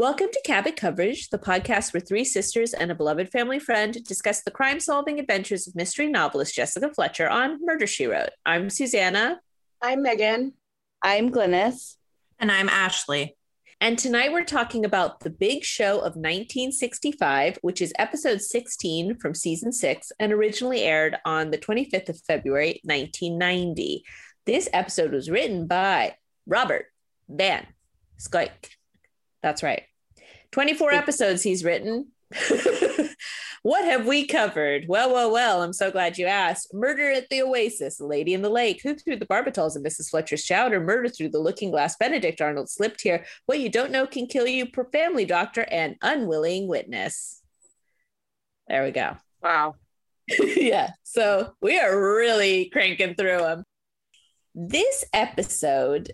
Welcome 0.00 0.28
to 0.32 0.40
Cabot 0.46 0.76
Coverage, 0.76 1.28
the 1.28 1.36
podcast 1.36 1.92
where 1.92 2.00
three 2.00 2.24
sisters 2.24 2.72
and 2.72 2.90
a 2.90 2.94
beloved 2.94 3.28
family 3.28 3.58
friend 3.58 4.02
discuss 4.02 4.40
the 4.40 4.50
crime 4.50 4.80
solving 4.80 5.20
adventures 5.20 5.68
of 5.68 5.74
mystery 5.74 6.06
novelist 6.06 6.54
Jessica 6.54 6.90
Fletcher 6.94 7.28
on 7.28 7.58
Murder 7.60 7.86
She 7.86 8.06
Wrote. 8.06 8.30
I'm 8.46 8.70
Susanna. 8.70 9.42
I'm 9.82 10.00
Megan. 10.00 10.54
I'm 11.02 11.30
Glynis. 11.30 11.96
And 12.38 12.50
I'm 12.50 12.70
Ashley. 12.70 13.36
And 13.78 13.98
tonight 13.98 14.32
we're 14.32 14.44
talking 14.44 14.86
about 14.86 15.20
The 15.20 15.28
Big 15.28 15.64
Show 15.64 15.96
of 15.98 16.16
1965, 16.16 17.58
which 17.60 17.82
is 17.82 17.92
episode 17.98 18.40
16 18.40 19.18
from 19.18 19.34
season 19.34 19.70
six 19.70 20.12
and 20.18 20.32
originally 20.32 20.80
aired 20.80 21.18
on 21.26 21.50
the 21.50 21.58
25th 21.58 22.08
of 22.08 22.22
February, 22.26 22.80
1990. 22.84 24.02
This 24.46 24.66
episode 24.72 25.12
was 25.12 25.28
written 25.28 25.66
by 25.66 26.14
Robert 26.46 26.86
Van 27.28 27.66
Scoyoc. 28.18 28.70
That's 29.42 29.62
right. 29.62 29.82
24 30.52 30.92
episodes 30.92 31.42
he's 31.42 31.64
written. 31.64 32.08
what 33.62 33.84
have 33.84 34.06
we 34.06 34.26
covered? 34.26 34.86
Well, 34.88 35.12
well, 35.12 35.32
well, 35.32 35.62
I'm 35.62 35.72
so 35.72 35.90
glad 35.90 36.18
you 36.18 36.26
asked. 36.26 36.72
Murder 36.72 37.10
at 37.10 37.28
the 37.28 37.42
Oasis, 37.42 38.00
Lady 38.00 38.34
in 38.34 38.42
the 38.42 38.48
Lake, 38.48 38.80
Who 38.82 38.94
Threw 38.94 39.16
the 39.16 39.26
Barbitals 39.26 39.76
and 39.76 39.84
Mrs. 39.84 40.10
Fletcher's 40.10 40.44
Chowder, 40.44 40.80
Murder 40.80 41.08
Through 41.08 41.30
the 41.30 41.38
Looking 41.38 41.70
Glass, 41.70 41.96
Benedict 41.96 42.40
Arnold 42.40 42.70
Slept 42.70 43.00
here. 43.00 43.24
What 43.46 43.60
you 43.60 43.68
don't 43.68 43.92
know 43.92 44.06
can 44.06 44.26
kill 44.26 44.46
you, 44.46 44.66
per 44.66 44.84
family 44.90 45.24
doctor, 45.24 45.66
and 45.70 45.96
unwilling 46.02 46.68
witness. 46.68 47.42
There 48.68 48.84
we 48.84 48.92
go. 48.92 49.16
Wow. 49.42 49.74
yeah. 50.38 50.92
So 51.02 51.52
we 51.60 51.78
are 51.78 52.14
really 52.16 52.70
cranking 52.70 53.14
through 53.14 53.38
them. 53.38 53.64
This 54.54 55.04
episode 55.12 56.12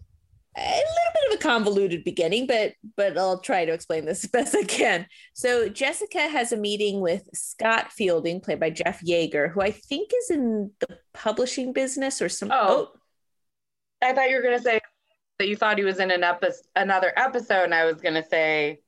a 0.56 0.60
little 0.60 1.12
bit 1.14 1.32
of 1.32 1.38
a 1.38 1.42
convoluted 1.42 2.04
beginning, 2.04 2.46
but 2.46 2.72
but 2.96 3.18
I'll 3.18 3.40
try 3.40 3.64
to 3.64 3.72
explain 3.72 4.04
this 4.04 4.24
as 4.24 4.30
best 4.30 4.56
I 4.56 4.64
can. 4.64 5.06
So 5.34 5.68
Jessica 5.68 6.28
has 6.28 6.52
a 6.52 6.56
meeting 6.56 7.00
with 7.00 7.28
Scott 7.34 7.92
Fielding, 7.92 8.40
played 8.40 8.60
by 8.60 8.70
Jeff 8.70 9.02
Yagher, 9.02 9.50
who 9.50 9.60
I 9.60 9.70
think 9.70 10.10
is 10.22 10.30
in 10.30 10.70
the 10.80 10.98
publishing 11.12 11.72
business 11.72 12.22
or 12.22 12.28
some. 12.28 12.50
Oh, 12.52 12.92
oh. 12.92 12.98
I 14.02 14.12
thought 14.12 14.30
you 14.30 14.36
were 14.36 14.42
going 14.42 14.58
to 14.58 14.62
say 14.62 14.80
that 15.38 15.48
you 15.48 15.56
thought 15.56 15.78
he 15.78 15.84
was 15.84 16.00
in 16.00 16.10
an 16.10 16.24
epi- 16.24 16.48
another 16.74 17.12
episode, 17.16 17.64
and 17.64 17.74
I 17.74 17.84
was 17.84 18.00
going 18.00 18.14
to 18.14 18.24
say 18.24 18.80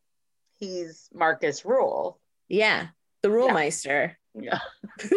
he's 0.58 1.08
Marcus 1.12 1.64
Rule. 1.64 2.20
Yeah, 2.48 2.88
the 3.22 3.30
Rule 3.30 3.50
Meister. 3.50 4.18
Yeah. 4.34 4.58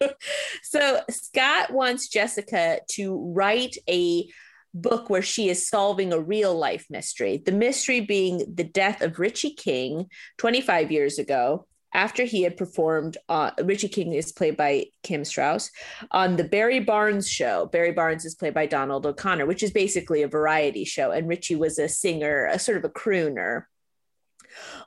so 0.62 1.00
Scott 1.10 1.72
wants 1.72 2.08
Jessica 2.08 2.80
to 2.92 3.32
write 3.34 3.76
a 3.88 4.28
book 4.74 5.10
where 5.10 5.22
she 5.22 5.48
is 5.48 5.68
solving 5.68 6.12
a 6.12 6.20
real 6.20 6.54
life 6.54 6.86
mystery. 6.90 7.42
The 7.44 7.52
mystery 7.52 8.00
being 8.00 8.54
the 8.54 8.64
death 8.64 9.02
of 9.02 9.18
Richie 9.18 9.54
King 9.54 10.06
25 10.38 10.92
years 10.92 11.18
ago 11.18 11.66
after 11.92 12.24
he 12.24 12.42
had 12.42 12.56
performed 12.56 13.16
uh, 13.28 13.50
Richie 13.62 13.88
King 13.88 14.12
is 14.12 14.32
played 14.32 14.56
by 14.56 14.86
Kim 15.02 15.24
Strauss 15.24 15.70
on 16.10 16.36
the 16.36 16.44
Barry 16.44 16.80
Barnes 16.80 17.28
show. 17.28 17.66
Barry 17.66 17.92
Barnes 17.92 18.24
is 18.24 18.34
played 18.34 18.54
by 18.54 18.66
Donald 18.66 19.06
O'Connor, 19.06 19.46
which 19.46 19.62
is 19.62 19.72
basically 19.72 20.22
a 20.22 20.28
variety 20.28 20.84
show. 20.84 21.10
And 21.10 21.28
Richie 21.28 21.56
was 21.56 21.78
a 21.78 21.88
singer, 21.88 22.46
a 22.46 22.58
sort 22.58 22.78
of 22.78 22.84
a 22.84 22.90
crooner. 22.90 23.64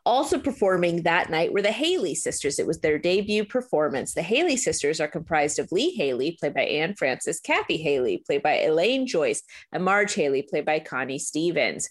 Also 0.05 0.37
performing 0.37 1.03
that 1.03 1.29
night 1.29 1.53
were 1.53 1.61
the 1.61 1.71
Haley 1.71 2.15
sisters. 2.15 2.59
It 2.59 2.67
was 2.67 2.79
their 2.79 2.97
debut 2.97 3.45
performance. 3.45 4.13
The 4.13 4.21
Haley 4.21 4.57
sisters 4.57 4.99
are 4.99 5.07
comprised 5.07 5.59
of 5.59 5.71
Lee 5.71 5.91
Haley, 5.91 6.37
played 6.39 6.53
by 6.53 6.63
Anne 6.63 6.95
Francis, 6.95 7.39
Cathy 7.39 7.77
Haley, 7.77 8.23
played 8.25 8.43
by 8.43 8.59
Elaine 8.59 9.07
Joyce, 9.07 9.41
and 9.71 9.83
Marge 9.83 10.13
Haley, 10.13 10.41
played 10.41 10.65
by 10.65 10.79
Connie 10.79 11.19
Stevens. 11.19 11.89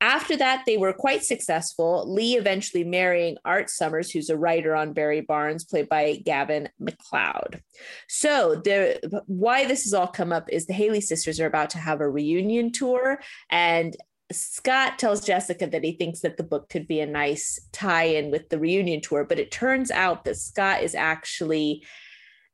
After 0.00 0.36
that, 0.36 0.62
they 0.64 0.76
were 0.76 0.92
quite 0.92 1.24
successful. 1.24 2.04
Lee 2.12 2.36
eventually 2.36 2.84
marrying 2.84 3.36
Art 3.44 3.68
Sommers, 3.68 4.12
who's 4.12 4.30
a 4.30 4.36
writer 4.36 4.76
on 4.76 4.92
Barry 4.92 5.22
Barnes, 5.22 5.64
played 5.64 5.88
by 5.88 6.22
Gavin 6.24 6.68
MacLeod. 6.78 7.60
So, 8.08 8.54
the 8.54 9.22
why 9.26 9.64
this 9.64 9.82
has 9.82 9.94
all 9.94 10.06
come 10.06 10.32
up 10.32 10.48
is 10.50 10.66
the 10.66 10.72
Haley 10.72 11.00
sisters 11.00 11.40
are 11.40 11.46
about 11.46 11.70
to 11.70 11.78
have 11.78 12.00
a 12.00 12.08
reunion 12.08 12.70
tour, 12.70 13.20
and 13.50 13.96
Scott 14.30 14.98
tells 14.98 15.24
Jessica 15.24 15.66
that 15.66 15.84
he 15.84 15.92
thinks 15.92 16.20
that 16.20 16.36
the 16.36 16.42
book 16.42 16.68
could 16.68 16.86
be 16.86 17.00
a 17.00 17.06
nice 17.06 17.58
tie 17.72 18.04
in 18.04 18.30
with 18.30 18.50
the 18.50 18.58
reunion 18.58 19.00
tour, 19.00 19.24
but 19.24 19.38
it 19.38 19.50
turns 19.50 19.90
out 19.90 20.24
that 20.24 20.36
Scott 20.36 20.82
is 20.82 20.94
actually 20.94 21.84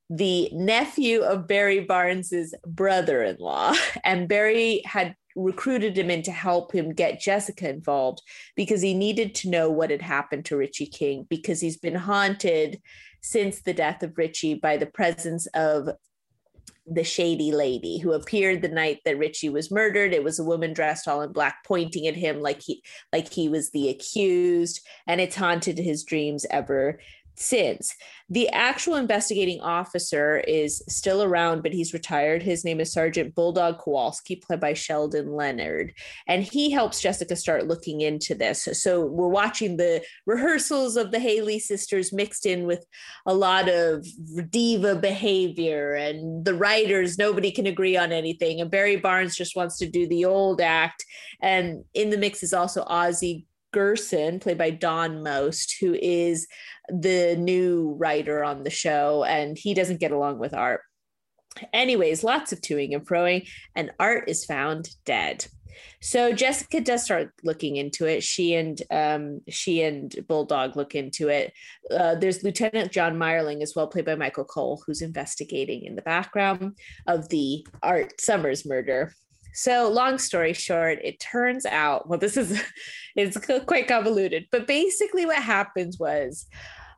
the 0.08 0.50
nephew 0.52 1.22
of 1.22 1.48
Barry 1.48 1.80
Barnes's 1.80 2.54
brother-in-law. 2.66 3.74
And 4.04 4.28
Barry 4.28 4.82
had 4.84 5.16
recruited 5.34 5.98
him 5.98 6.10
in 6.10 6.22
to 6.22 6.30
help 6.30 6.72
him 6.72 6.92
get 6.92 7.20
Jessica 7.20 7.68
involved 7.68 8.22
because 8.54 8.82
he 8.82 8.94
needed 8.94 9.34
to 9.36 9.50
know 9.50 9.70
what 9.70 9.90
had 9.90 10.02
happened 10.02 10.44
to 10.46 10.56
Richie 10.56 10.86
King 10.86 11.26
because 11.28 11.60
he's 11.60 11.76
been 11.76 11.96
haunted 11.96 12.80
since 13.22 13.62
the 13.62 13.72
death 13.72 14.02
of 14.02 14.16
Richie 14.16 14.54
by 14.54 14.76
the 14.76 14.86
presence 14.86 15.46
of 15.54 15.88
the 16.86 17.04
shady 17.04 17.50
lady 17.50 17.98
who 17.98 18.12
appeared 18.12 18.60
the 18.60 18.68
night 18.68 19.00
that 19.04 19.18
Richie 19.18 19.48
was 19.48 19.70
murdered. 19.70 20.12
It 20.12 20.22
was 20.22 20.38
a 20.38 20.44
woman 20.44 20.74
dressed 20.74 21.08
all 21.08 21.22
in 21.22 21.32
black 21.32 21.64
pointing 21.64 22.06
at 22.06 22.14
him 22.14 22.40
like 22.40 22.60
he 22.60 22.82
like 23.12 23.32
he 23.32 23.48
was 23.48 23.70
the 23.70 23.88
accused 23.88 24.86
and 25.06 25.20
it's 25.20 25.36
haunted 25.36 25.78
his 25.78 26.04
dreams 26.04 26.44
ever 26.50 26.98
since. 27.36 27.94
The 28.30 28.48
actual 28.50 28.94
investigating 28.94 29.60
officer 29.60 30.38
is 30.38 30.82
still 30.88 31.22
around, 31.22 31.62
but 31.62 31.72
he's 31.72 31.92
retired. 31.92 32.42
His 32.42 32.64
name 32.64 32.80
is 32.80 32.92
Sergeant 32.92 33.34
Bulldog 33.34 33.78
Kowalski, 33.78 34.36
played 34.36 34.60
by 34.60 34.72
Sheldon 34.72 35.32
Leonard. 35.32 35.92
And 36.26 36.42
he 36.42 36.70
helps 36.70 37.00
Jessica 37.00 37.36
start 37.36 37.66
looking 37.66 38.00
into 38.00 38.34
this. 38.34 38.68
So 38.72 39.04
we're 39.04 39.28
watching 39.28 39.76
the 39.76 40.02
rehearsals 40.26 40.96
of 40.96 41.10
the 41.10 41.18
Haley 41.18 41.58
sisters 41.58 42.12
mixed 42.12 42.46
in 42.46 42.66
with 42.66 42.86
a 43.26 43.34
lot 43.34 43.68
of 43.68 44.06
diva 44.50 44.96
behavior. 44.96 45.94
And 45.94 46.44
the 46.44 46.54
writers, 46.54 47.18
nobody 47.18 47.50
can 47.50 47.66
agree 47.66 47.96
on 47.96 48.12
anything. 48.12 48.60
And 48.60 48.70
Barry 48.70 48.96
Barnes 48.96 49.36
just 49.36 49.56
wants 49.56 49.76
to 49.78 49.88
do 49.88 50.08
the 50.08 50.24
old 50.24 50.60
act. 50.60 51.04
And 51.42 51.84
in 51.92 52.10
the 52.10 52.18
mix 52.18 52.42
is 52.42 52.54
also 52.54 52.84
Ozzie 52.86 53.46
Gerson, 53.74 54.38
played 54.38 54.56
by 54.56 54.70
Don 54.70 55.22
Most, 55.22 55.76
who 55.80 55.94
is 55.94 56.46
the 56.88 57.36
new 57.38 57.94
writer 57.98 58.44
on 58.44 58.62
the 58.62 58.70
show, 58.70 59.24
and 59.24 59.56
he 59.58 59.74
doesn't 59.74 60.00
get 60.00 60.12
along 60.12 60.38
with 60.38 60.54
Art. 60.54 60.80
Anyways, 61.72 62.24
lots 62.24 62.52
of 62.52 62.60
toing 62.60 62.94
and 62.94 63.06
froing, 63.06 63.48
and 63.74 63.92
Art 63.98 64.28
is 64.28 64.44
found 64.44 64.88
dead. 65.04 65.46
So 66.00 66.32
Jessica 66.32 66.80
does 66.80 67.04
start 67.04 67.30
looking 67.42 67.76
into 67.76 68.06
it. 68.06 68.22
She 68.22 68.54
and 68.54 68.80
um, 68.90 69.40
she 69.48 69.82
and 69.82 70.14
Bulldog 70.28 70.76
look 70.76 70.94
into 70.94 71.28
it. 71.28 71.52
Uh, 71.90 72.14
there's 72.14 72.44
Lieutenant 72.44 72.92
John 72.92 73.16
Meyerling 73.16 73.62
as 73.62 73.74
well, 73.74 73.86
played 73.86 74.04
by 74.04 74.14
Michael 74.14 74.44
Cole, 74.44 74.82
who's 74.86 75.02
investigating 75.02 75.84
in 75.84 75.96
the 75.96 76.02
background 76.02 76.78
of 77.06 77.28
the 77.28 77.66
Art 77.82 78.20
Sommers 78.20 78.66
murder. 78.66 79.12
So, 79.54 79.88
long 79.88 80.18
story 80.18 80.52
short, 80.52 80.98
it 81.04 81.20
turns 81.20 81.64
out, 81.64 82.08
well, 82.08 82.18
this 82.18 82.36
is 82.36 82.60
it's 83.16 83.38
quite 83.66 83.86
convoluted, 83.86 84.48
but 84.50 84.66
basically 84.66 85.24
what 85.24 85.42
happens 85.42 85.98
was 85.98 86.46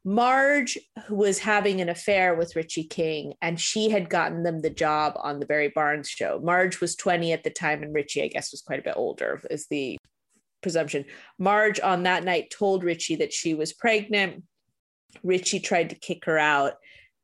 Marge 0.07 0.79
was 1.11 1.39
having 1.39 1.83
an 1.83 1.91
affair 1.91 2.35
with 2.35 2.57
Richie 2.57 2.85
King, 2.85 3.35
and 3.43 3.61
she 3.61 3.91
had 3.91 4.09
gotten 4.09 4.43
them 4.43 4.61
the 4.61 4.71
job 4.71 5.15
on 5.17 5.39
the 5.39 5.47
Barry 5.47 5.69
Barnes 5.69 6.09
show. 6.09 6.41
Marge 6.43 6.81
was 6.81 6.97
20 6.97 7.33
at 7.33 7.45
the 7.45 7.51
time, 7.51 7.83
and 7.83 7.95
Richie, 7.95 8.23
I 8.23 8.29
guess, 8.29 8.53
was 8.53 8.63
quite 8.63 8.79
a 8.79 8.85
bit 8.85 8.97
older, 8.97 9.43
is 9.51 9.67
the 9.67 9.99
presumption. 10.63 11.05
Marge 11.39 11.79
on 11.81 12.05
that 12.05 12.25
night 12.25 12.51
told 12.57 12.85
Richie 12.85 13.17
that 13.17 13.35
she 13.35 13.53
was 13.53 13.75
pregnant. 13.75 14.45
Richie 15.23 15.61
tried 15.61 15.91
to 15.91 15.97
kick 15.97 16.25
her 16.25 16.39
out, 16.39 16.75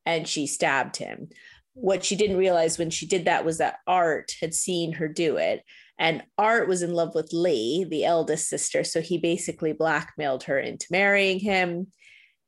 and 0.05 0.29
she 0.29 0.47
stabbed 0.47 0.97
him 0.99 1.29
what 1.75 2.05
she 2.05 2.17
didn't 2.17 2.37
realize 2.37 2.79
when 2.79 2.91
she 2.91 3.07
did 3.07 3.25
that 3.25 3.45
was 3.45 3.59
that 3.59 3.79
Art 3.87 4.33
had 4.41 4.55
seen 4.55 4.93
her 4.95 5.09
do 5.09 5.37
it. 5.37 5.63
And 5.99 6.23
Art 6.37 6.69
was 6.69 6.83
in 6.83 6.93
love 6.93 7.15
with 7.15 7.33
Lee, 7.33 7.87
the 7.89 8.05
eldest 8.05 8.49
sister. 8.49 8.85
So 8.85 9.01
he 9.01 9.19
basically 9.19 9.73
blackmailed 9.73 10.45
her 10.45 10.59
into 10.59 10.87
marrying 10.91 11.39
him. 11.39 11.89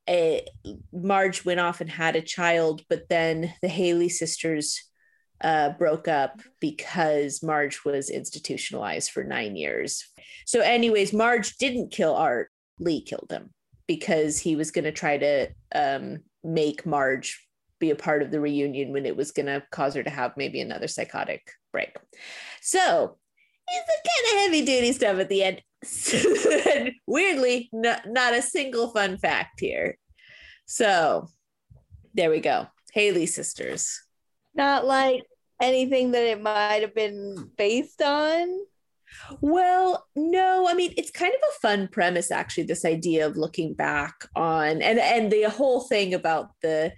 It, 0.07 0.51
Marge 0.93 1.45
went 1.45 1.61
off 1.61 1.81
and 1.81 1.89
had 1.89 2.17
a 2.17 2.23
child, 2.23 2.83
but 2.91 3.09
then 3.09 3.55
the 3.63 3.69
Haley 3.69 4.09
sisters 4.09 4.83
uh, 5.41 5.71
broke 5.71 6.09
up 6.09 6.41
because 6.61 7.43
Marge 7.43 7.85
was 7.85 8.11
institutionalized 8.11 9.11
for 9.11 9.25
nine 9.25 9.57
years. 9.57 10.05
So, 10.47 10.61
anyways, 10.61 11.13
Marge 11.13 11.57
didn't 11.57 11.93
kill 11.93 12.15
Art, 12.15 12.51
Lee 12.79 13.03
killed 13.03 13.31
him 13.31 13.51
because 13.87 14.39
he 14.39 14.57
was 14.57 14.71
going 14.71 14.85
to 14.85 14.93
try 14.93 15.19
to 15.19 15.49
um, 15.75 16.19
make 16.43 16.87
Marge 16.87 17.44
be 17.85 17.91
a 17.91 17.97
part 17.97 18.23
of 18.23 18.31
the 18.31 18.41
reunion 18.41 18.93
when 18.93 19.05
it 19.05 19.17
was 19.17 19.31
going 19.31 19.47
to 19.47 19.63
cause 19.71 19.95
her 19.95 20.03
to 20.03 20.11
have 20.11 20.37
maybe 20.37 20.61
another 20.61 20.89
psychotic 20.89 21.51
break. 21.73 21.97
So 22.63 23.19
it's 23.69 23.89
a 23.89 24.09
kind 24.09 24.37
of 24.37 24.43
heavy 24.43 24.65
duty 24.65 24.93
stuff 24.93 25.19
at 25.19 25.29
the 25.29 25.43
end. 25.43 25.63
Weirdly, 27.07 27.69
not, 27.73 28.03
not 28.07 28.35
a 28.35 28.43
single 28.43 28.89
fun 28.89 29.19
fact 29.19 29.61
here. 29.61 29.99
So 30.67 31.29
there 32.15 32.31
we 32.31 32.41
go. 32.41 32.69
Haley 32.93 33.27
sisters. 33.27 34.01
Not 34.55 34.87
like 34.87 35.25
anything 35.61 36.13
that 36.13 36.25
it 36.25 36.41
might 36.41 36.83
have 36.83 36.95
been 36.95 37.51
based 37.59 38.01
on. 38.01 38.61
Well, 39.41 40.07
no, 40.17 40.69
I 40.69 40.75
mean 40.75 40.95
it's 40.97 41.11
kind 41.11 41.33
of 41.35 41.41
a 41.41 41.61
fun 41.61 41.89
premise 41.89 42.31
actually 42.31 42.65
this 42.65 42.85
idea 42.85 43.27
of 43.27 43.37
looking 43.37 43.75
back 43.75 44.27
on 44.35 44.83
and 44.83 44.99
and 44.99 45.31
the 45.31 45.45
whole 45.45 45.83
thing 45.83 46.15
about 46.15 46.51
the 46.63 46.93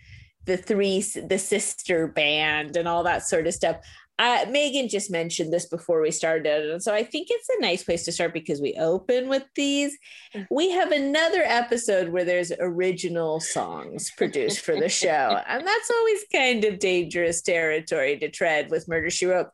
the 0.46 0.56
three 0.56 1.00
the 1.00 1.38
sister 1.38 2.08
band 2.08 2.76
and 2.76 2.88
all 2.88 3.02
that 3.04 3.26
sort 3.26 3.46
of 3.46 3.54
stuff. 3.54 3.76
Uh, 4.18 4.46
Megan 4.48 4.88
just 4.88 5.10
mentioned 5.10 5.52
this 5.52 5.66
before 5.66 6.00
we 6.00 6.10
started. 6.10 6.70
And 6.70 6.82
so 6.82 6.94
I 6.94 7.04
think 7.04 7.28
it's 7.28 7.50
a 7.50 7.60
nice 7.60 7.84
place 7.84 8.06
to 8.06 8.12
start 8.12 8.32
because 8.32 8.62
we 8.62 8.74
open 8.78 9.28
with 9.28 9.44
these. 9.54 9.96
Mm. 10.34 10.46
We 10.50 10.70
have 10.70 10.90
another 10.90 11.42
episode 11.44 12.08
where 12.08 12.24
there's 12.24 12.50
original 12.58 13.40
songs 13.40 14.10
produced 14.16 14.60
for 14.60 14.74
the 14.74 14.88
show. 14.88 15.38
and 15.46 15.66
that's 15.66 15.90
always 15.90 16.24
kind 16.32 16.64
of 16.64 16.78
dangerous 16.78 17.42
territory 17.42 18.18
to 18.18 18.30
tread 18.30 18.70
with 18.70 18.88
Murder 18.88 19.10
She 19.10 19.26
Wrote. 19.26 19.48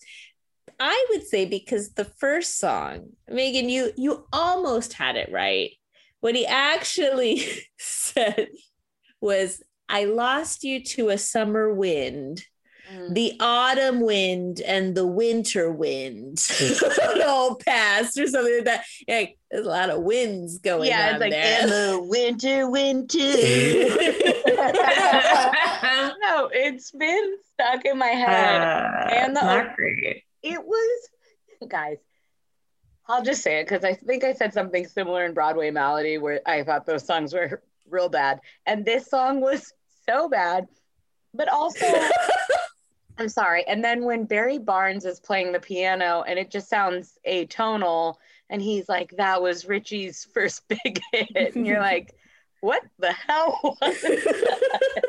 I 0.78 1.06
would 1.10 1.26
say 1.26 1.44
because 1.44 1.94
the 1.94 2.04
first 2.04 2.58
song, 2.58 3.10
Megan, 3.28 3.68
you 3.68 3.92
you 3.96 4.26
almost 4.32 4.92
had 4.92 5.16
it 5.16 5.30
right. 5.32 5.72
What 6.20 6.34
he 6.34 6.46
actually 6.46 7.44
said 7.78 8.48
was, 9.20 9.62
"I 9.92 10.04
lost 10.04 10.64
you 10.64 10.82
to 10.82 11.10
a 11.10 11.18
summer 11.18 11.72
wind." 11.72 12.44
Mm. 12.92 13.14
The 13.14 13.36
autumn 13.38 14.00
wind 14.00 14.60
and 14.60 14.94
the 14.94 15.06
winter 15.06 15.70
wind 15.70 16.44
all 17.24 17.54
passed, 17.54 18.18
or 18.18 18.26
something 18.26 18.56
like 18.56 18.64
that. 18.64 18.84
Yeah, 19.06 19.26
there's 19.50 19.66
a 19.66 19.68
lot 19.68 19.90
of 19.90 20.02
winds 20.02 20.58
going 20.58 20.88
yeah, 20.88 21.08
on. 21.08 21.14
It's 21.14 21.20
like 21.20 21.30
there. 21.30 21.66
the 21.66 22.02
winter, 22.02 22.68
winter. 22.68 23.18
no, 26.20 26.50
it's 26.52 26.90
been 26.90 27.36
stuck 27.52 27.84
in 27.84 27.98
my 27.98 28.08
head. 28.08 28.60
Uh, 28.60 29.14
and 29.14 29.36
the 29.36 29.40
not 29.40 29.76
great 29.76 30.24
it 30.42 30.64
was, 30.64 31.08
guys, 31.68 31.98
I'll 33.06 33.22
just 33.22 33.42
say 33.42 33.60
it 33.60 33.68
because 33.68 33.84
I 33.84 33.94
think 33.94 34.24
I 34.24 34.32
said 34.32 34.52
something 34.52 34.86
similar 34.86 35.24
in 35.24 35.34
Broadway 35.34 35.70
Malady 35.70 36.18
where 36.18 36.40
I 36.46 36.64
thought 36.64 36.86
those 36.86 37.06
songs 37.06 37.32
were 37.32 37.62
real 37.88 38.08
bad. 38.08 38.40
And 38.66 38.84
this 38.84 39.08
song 39.08 39.40
was 39.40 39.72
so 40.08 40.28
bad, 40.28 40.68
but 41.34 41.48
also. 41.48 41.86
I'm 43.18 43.28
sorry. 43.28 43.64
And 43.66 43.84
then 43.84 44.04
when 44.04 44.24
Barry 44.24 44.58
Barnes 44.58 45.04
is 45.04 45.20
playing 45.20 45.52
the 45.52 45.60
piano 45.60 46.24
and 46.26 46.38
it 46.38 46.50
just 46.50 46.68
sounds 46.68 47.18
atonal, 47.26 48.16
and 48.50 48.60
he's 48.60 48.88
like, 48.88 49.10
that 49.16 49.42
was 49.42 49.66
Richie's 49.66 50.24
first 50.34 50.66
big 50.68 51.00
hit. 51.12 51.54
And 51.54 51.66
you're 51.66 51.80
like, 51.80 52.14
what 52.60 52.82
the 52.98 53.12
hell 53.12 53.58
was 53.62 54.00
that? 54.02 55.02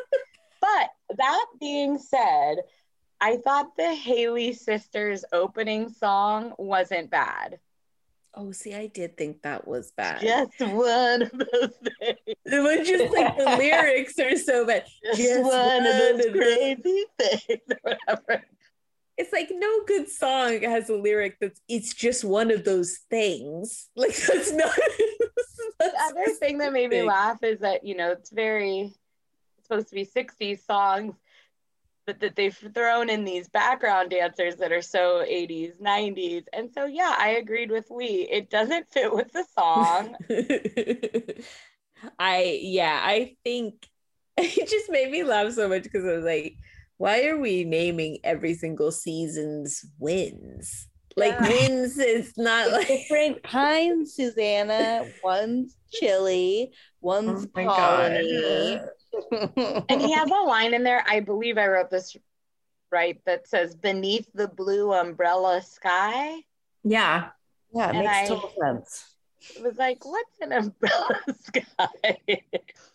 but 0.61 1.17
that 1.17 1.45
being 1.59 1.97
said, 1.97 2.57
I 3.21 3.37
thought 3.37 3.77
the 3.77 3.93
Haley 3.93 4.53
Sisters 4.53 5.23
opening 5.31 5.89
song 5.89 6.53
wasn't 6.57 7.09
bad. 7.09 7.59
Oh, 8.35 8.51
see, 8.51 8.73
I 8.73 8.87
did 8.87 9.15
think 9.15 9.43
that 9.43 9.67
was 9.67 9.91
bad. 9.91 10.21
Just 10.21 10.59
one 10.73 11.21
of 11.21 11.31
those 11.31 11.73
things. 11.99 12.17
It 12.45 12.63
was 12.63 12.87
just 12.87 13.13
like 13.13 13.37
the 13.37 13.57
lyrics 13.57 14.17
are 14.17 14.35
so 14.37 14.65
bad. 14.65 14.85
Just, 15.03 15.19
just 15.19 15.43
one, 15.43 15.51
one, 15.53 15.85
of 15.85 15.97
those 15.97 16.31
crazy 16.31 17.05
things 17.19 17.61
or 17.69 17.77
whatever. 18.07 18.43
It's 19.17 19.31
like 19.31 19.49
no 19.51 19.83
good 19.85 20.09
song 20.09 20.63
has 20.63 20.89
a 20.89 20.95
lyric 20.95 21.37
that's 21.39 21.61
it's 21.69 21.93
just 21.93 22.23
one 22.23 22.49
of 22.49 22.63
those 22.65 22.97
things. 23.09 23.89
Like 23.95 24.15
that's 24.15 24.51
not 24.51 24.71
that's 25.79 25.93
the 25.93 26.03
other 26.05 26.33
thing 26.39 26.57
that 26.57 26.73
made 26.73 26.89
me 26.89 27.03
laugh 27.03 27.43
is 27.43 27.59
that, 27.59 27.85
you 27.85 27.95
know, 27.95 28.11
it's 28.11 28.31
very 28.31 28.91
it's 29.57 29.67
supposed 29.67 29.89
to 29.89 29.95
be 29.95 30.05
60s 30.05 30.65
songs 30.65 31.13
but 32.05 32.19
that 32.19 32.35
they've 32.35 32.57
thrown 32.73 33.09
in 33.09 33.23
these 33.23 33.47
background 33.49 34.09
dancers 34.11 34.55
that 34.57 34.71
are 34.71 34.81
so 34.81 35.23
80s 35.27 35.81
90s 35.81 36.45
and 36.53 36.69
so 36.73 36.85
yeah 36.85 37.15
i 37.17 37.29
agreed 37.29 37.71
with 37.71 37.89
lee. 37.89 38.27
It 38.29 38.49
doesn't 38.49 38.91
fit 38.91 39.13
with 39.13 39.31
the 39.31 39.45
song. 39.55 40.15
I 42.19 42.59
yeah 42.61 42.99
i 43.01 43.35
think 43.43 43.87
it 44.37 44.69
just 44.69 44.89
made 44.89 45.09
me 45.09 45.23
laugh 45.23 45.53
so 45.53 45.69
much 45.69 45.83
because 45.83 46.05
i 46.05 46.13
was 46.13 46.25
like 46.25 46.57
why 46.97 47.25
are 47.25 47.37
we 47.37 47.63
naming 47.63 48.19
every 48.23 48.53
single 48.53 48.91
season's 48.91 49.85
wins? 49.99 50.87
Like 51.15 51.33
yeah. 51.33 51.49
wins 51.49 51.97
is 51.97 52.33
not 52.37 52.71
like 52.71 52.87
different 52.87 53.43
kinds 53.43 54.13
susanna. 54.13 55.05
One's 55.23 55.75
chili 55.93 56.71
one's 57.01 57.47
oh 57.55 57.65
colony 57.65 58.79
and 59.89 60.01
he 60.01 60.11
has 60.13 60.29
a 60.29 60.47
line 60.47 60.73
in 60.73 60.83
there. 60.83 61.03
I 61.07 61.19
believe 61.19 61.57
I 61.57 61.67
wrote 61.67 61.89
this 61.89 62.15
right 62.91 63.19
that 63.25 63.47
says 63.47 63.75
"beneath 63.75 64.27
the 64.33 64.47
blue 64.47 64.93
umbrella 64.93 65.61
sky." 65.61 66.41
Yeah, 66.83 67.29
yeah, 67.73 67.89
it 67.89 67.95
and 67.95 67.99
makes 67.99 68.09
I, 68.09 68.27
total 68.27 68.51
sense. 68.59 69.09
It 69.55 69.63
was 69.63 69.77
like, 69.77 70.05
what's 70.05 70.39
an 70.41 70.53
umbrella 70.53 71.19
sky? 71.41 72.17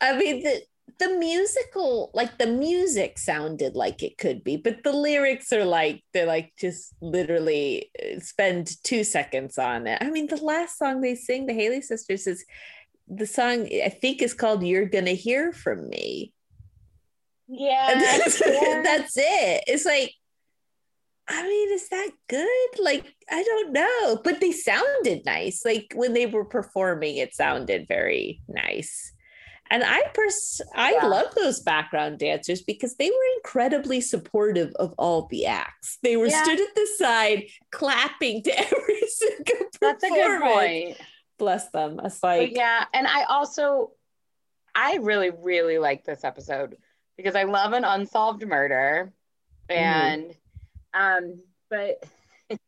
I 0.01 0.17
mean, 0.17 0.43
the 0.43 0.63
the 0.99 1.11
musical, 1.11 2.11
like 2.13 2.39
the 2.39 2.47
music 2.47 3.19
sounded 3.19 3.77
like 3.77 4.03
it 4.03 4.19
could 4.19 4.43
be, 4.43 4.57
but 4.57 4.83
the 4.83 4.93
lyrics 4.93 5.53
are 5.53 5.65
like 5.65 6.03
they're 6.13 6.27
like 6.27 6.53
just 6.59 6.95
literally 7.01 7.91
uh, 8.03 8.19
spend 8.21 8.83
two 8.83 9.05
seconds 9.05 9.59
on 9.59 9.87
it. 9.87 9.99
I 10.01 10.11
mean, 10.11 10.27
the 10.27 10.43
last 10.43 10.79
song 10.79 11.01
they 11.01 11.15
sing, 11.15 11.47
the 11.47 11.55
Haley 11.55 11.83
sisters, 11.83 12.27
is 12.27 12.45
the 13.11 13.27
song 13.27 13.67
I 13.85 13.89
think 13.89 14.23
is 14.23 14.35
called 14.35 14.63
"You're 14.63 14.87
Gonna 14.87 15.13
Hear 15.13 15.53
from 15.53 15.89
Me." 15.89 16.33
Yeah, 17.49 17.95
that's, 17.99 18.41
yeah. 18.47 18.83
that's 18.85 19.17
it. 19.17 19.65
It's 19.67 19.87
like, 19.87 20.13
I 21.29 21.43
mean, 21.43 21.73
is 21.73 21.89
that 21.89 22.11
good? 22.29 22.83
Like, 22.85 23.15
I 23.31 23.43
don't 23.43 23.73
know, 23.73 24.21
but 24.23 24.41
they 24.41 24.53
sounded 24.53 25.25
nice. 25.25 25.63
Like 25.65 25.93
when 25.95 26.13
they 26.13 26.27
were 26.27 26.45
performing, 26.45 27.17
it 27.17 27.35
sounded 27.35 27.89
very 27.89 28.43
nice. 28.49 29.13
And 29.71 29.83
I 29.85 30.03
pers- 30.15 30.63
I 30.75 30.93
yeah. 30.93 31.07
love 31.07 31.35
those 31.35 31.61
background 31.61 32.19
dancers 32.19 32.63
because 32.63 32.97
they 32.97 33.11
were 33.11 33.37
incredibly 33.37 34.01
supportive 34.01 34.73
of 34.77 34.95
all 34.97 35.27
the 35.31 35.45
acts. 35.45 35.99
They 36.03 36.17
were 36.17 36.29
yeah. 36.29 36.43
stood 36.43 36.59
at 36.59 36.75
the 36.75 36.89
side 36.97 37.45
clapping 37.71 38.43
to 38.45 38.59
every 38.59 39.03
single 39.09 39.67
performance. 39.71 39.79
That's 39.81 40.05
a 40.05 40.09
good 40.09 40.41
point 40.41 40.97
bless 41.39 41.71
them. 41.71 42.01
It's 42.05 42.23
like 42.23 42.51
but 42.51 42.57
yeah, 42.57 42.85
and 42.93 43.07
I 43.07 43.25
also 43.25 43.93
I 44.75 44.99
really 45.01 45.31
really 45.31 45.79
like 45.79 46.05
this 46.05 46.25
episode 46.25 46.77
because 47.17 47.35
I 47.35 47.45
love 47.45 47.73
an 47.73 47.85
unsolved 47.85 48.47
murder, 48.47 49.13
and 49.69 50.31
mm-hmm. 50.95 51.25
um, 51.25 51.43
but 51.71 52.05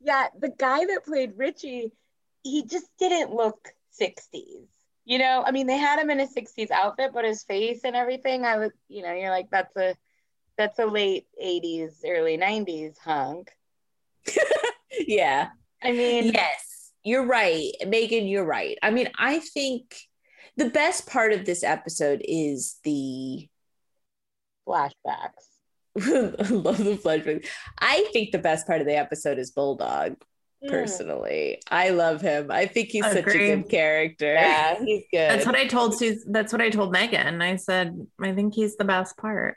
yeah, 0.00 0.26
the 0.38 0.50
guy 0.50 0.84
that 0.86 1.04
played 1.04 1.34
Richie, 1.36 1.92
he 2.42 2.64
just 2.64 2.86
didn't 2.98 3.34
look 3.34 3.68
sixties. 3.90 4.66
You 5.04 5.18
know, 5.18 5.42
I 5.44 5.50
mean, 5.50 5.66
they 5.66 5.78
had 5.78 5.98
him 5.98 6.10
in 6.10 6.20
a 6.20 6.26
'60s 6.26 6.70
outfit, 6.70 7.10
but 7.12 7.24
his 7.24 7.42
face 7.42 7.80
and 7.84 7.96
everything, 7.96 8.44
I 8.44 8.58
was, 8.58 8.70
you 8.88 9.02
know, 9.02 9.12
you're 9.12 9.30
like, 9.30 9.50
that's 9.50 9.76
a 9.76 9.96
that's 10.56 10.78
a 10.78 10.86
late 10.86 11.26
'80s, 11.42 11.96
early 12.06 12.38
'90s 12.38 12.98
hunk. 12.98 13.50
yeah. 15.06 15.48
I 15.82 15.90
mean, 15.90 16.32
yes 16.32 16.71
you're 17.04 17.26
right. 17.26 17.72
Megan, 17.86 18.26
you're 18.26 18.44
right. 18.44 18.78
I 18.82 18.90
mean, 18.90 19.08
I 19.18 19.40
think 19.40 19.96
the 20.56 20.70
best 20.70 21.06
part 21.06 21.32
of 21.32 21.44
this 21.44 21.64
episode 21.64 22.22
is 22.24 22.76
the 22.84 23.48
flashbacks. 24.68 24.92
I 25.98 26.00
love 26.50 26.78
the 26.78 26.98
flashbacks. 27.02 27.46
I 27.78 28.08
think 28.12 28.32
the 28.32 28.38
best 28.38 28.66
part 28.66 28.80
of 28.80 28.86
the 28.86 28.96
episode 28.96 29.38
is 29.38 29.50
Bulldog. 29.50 30.16
Mm. 30.64 30.70
Personally, 30.70 31.60
I 31.70 31.90
love 31.90 32.20
him. 32.20 32.50
I 32.50 32.66
think 32.66 32.90
he's 32.90 33.04
Agreed. 33.04 33.24
such 33.24 33.34
a 33.34 33.56
good 33.56 33.68
character. 33.68 34.32
Yeah, 34.32 34.78
he's 34.78 35.04
good. 35.10 35.30
That's 35.30 35.46
what 35.46 35.56
I 35.56 35.66
told 35.66 35.94
Sus- 35.94 36.24
That's 36.24 36.52
what 36.52 36.62
I 36.62 36.70
told 36.70 36.92
Megan. 36.92 37.42
I 37.42 37.56
said 37.56 38.06
I 38.20 38.32
think 38.32 38.54
he's 38.54 38.76
the 38.76 38.84
best 38.84 39.16
part. 39.16 39.56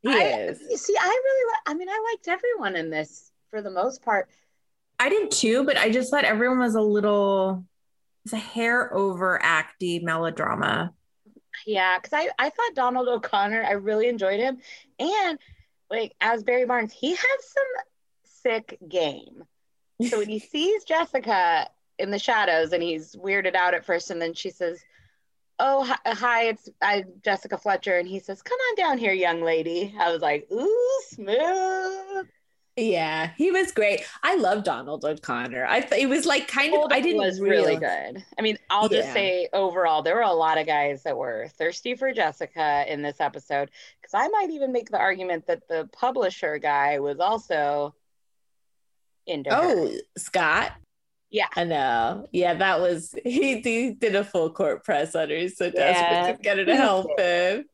He 0.00 0.08
I, 0.08 0.48
is. 0.48 0.58
See, 0.82 0.94
I 0.98 1.20
really. 1.24 1.54
I 1.66 1.74
mean, 1.74 1.88
I 1.90 2.12
liked 2.12 2.26
everyone 2.28 2.74
in 2.74 2.88
this 2.88 3.30
for 3.50 3.60
the 3.60 3.70
most 3.70 4.02
part. 4.02 4.30
I 5.00 5.08
did 5.08 5.30
too, 5.30 5.64
but 5.64 5.78
I 5.78 5.90
just 5.90 6.10
thought 6.10 6.24
everyone 6.24 6.58
was 6.58 6.74
a 6.74 6.80
little, 6.82 7.64
it's 8.26 8.34
a 8.34 8.36
hair 8.36 8.94
over 8.94 9.40
acty 9.42 10.02
melodrama. 10.02 10.92
Yeah, 11.66 11.98
because 11.98 12.12
I, 12.12 12.28
I 12.38 12.50
thought 12.50 12.74
Donald 12.74 13.08
O'Connor, 13.08 13.64
I 13.64 13.72
really 13.72 14.08
enjoyed 14.08 14.40
him. 14.40 14.58
And 14.98 15.38
like 15.88 16.14
as 16.20 16.44
Barry 16.44 16.66
Barnes, 16.66 16.92
he 16.92 17.12
has 17.12 17.18
some 17.18 17.64
sick 18.42 18.78
game. 18.86 19.42
So 20.06 20.18
when 20.18 20.28
he 20.28 20.38
sees 20.52 20.84
Jessica 20.84 21.70
in 21.98 22.10
the 22.10 22.18
shadows 22.18 22.74
and 22.74 22.82
he's 22.82 23.16
weirded 23.16 23.54
out 23.54 23.72
at 23.72 23.86
first, 23.86 24.10
and 24.10 24.20
then 24.20 24.34
she 24.34 24.50
says, 24.50 24.84
Oh, 25.58 25.94
hi, 26.06 26.48
it's 26.48 26.68
I'm 26.82 27.04
Jessica 27.24 27.56
Fletcher. 27.56 27.98
And 27.98 28.06
he 28.06 28.18
says, 28.18 28.42
Come 28.42 28.58
on 28.58 28.74
down 28.76 28.98
here, 28.98 29.12
young 29.12 29.40
lady. 29.40 29.94
I 29.98 30.12
was 30.12 30.20
like, 30.20 30.46
Ooh, 30.52 31.00
smooth. 31.08 32.28
Yeah, 32.80 33.32
he 33.36 33.50
was 33.50 33.72
great. 33.72 34.06
I 34.22 34.36
love 34.36 34.64
Donald 34.64 35.04
O'Connor. 35.04 35.66
I 35.66 35.86
it 35.98 36.08
was 36.08 36.24
like 36.24 36.48
kind 36.48 36.74
of. 36.74 36.90
I 36.90 37.00
didn't 37.00 37.18
was 37.18 37.38
really 37.38 37.76
good. 37.76 38.24
I 38.38 38.42
mean, 38.42 38.56
I'll 38.70 38.88
just 38.88 39.12
say 39.12 39.48
overall, 39.52 40.02
there 40.02 40.14
were 40.14 40.22
a 40.22 40.32
lot 40.32 40.56
of 40.56 40.66
guys 40.66 41.02
that 41.02 41.16
were 41.16 41.48
thirsty 41.58 41.94
for 41.94 42.10
Jessica 42.12 42.84
in 42.90 43.02
this 43.02 43.20
episode. 43.20 43.70
Because 44.00 44.14
I 44.14 44.28
might 44.28 44.50
even 44.50 44.72
make 44.72 44.90
the 44.90 44.98
argument 44.98 45.46
that 45.46 45.68
the 45.68 45.90
publisher 45.92 46.56
guy 46.56 47.00
was 47.00 47.20
also 47.20 47.94
into. 49.26 49.50
Oh, 49.54 49.88
her. 49.88 49.98
Scott. 50.16 50.72
Yeah. 51.30 51.48
I 51.54 51.64
know. 51.64 52.28
Yeah, 52.32 52.54
that 52.54 52.80
was 52.80 53.14
he, 53.22 53.60
he 53.60 53.90
did 53.90 54.16
a 54.16 54.24
full 54.24 54.50
court 54.50 54.84
press 54.84 55.14
on 55.14 55.28
her. 55.28 55.36
He's 55.36 55.58
so 55.58 55.70
desperate 55.70 56.10
yeah. 56.10 56.32
to 56.32 56.38
get 56.42 56.58
her 56.58 56.64
to 56.64 56.76
help 56.76 57.06
him. 57.18 57.66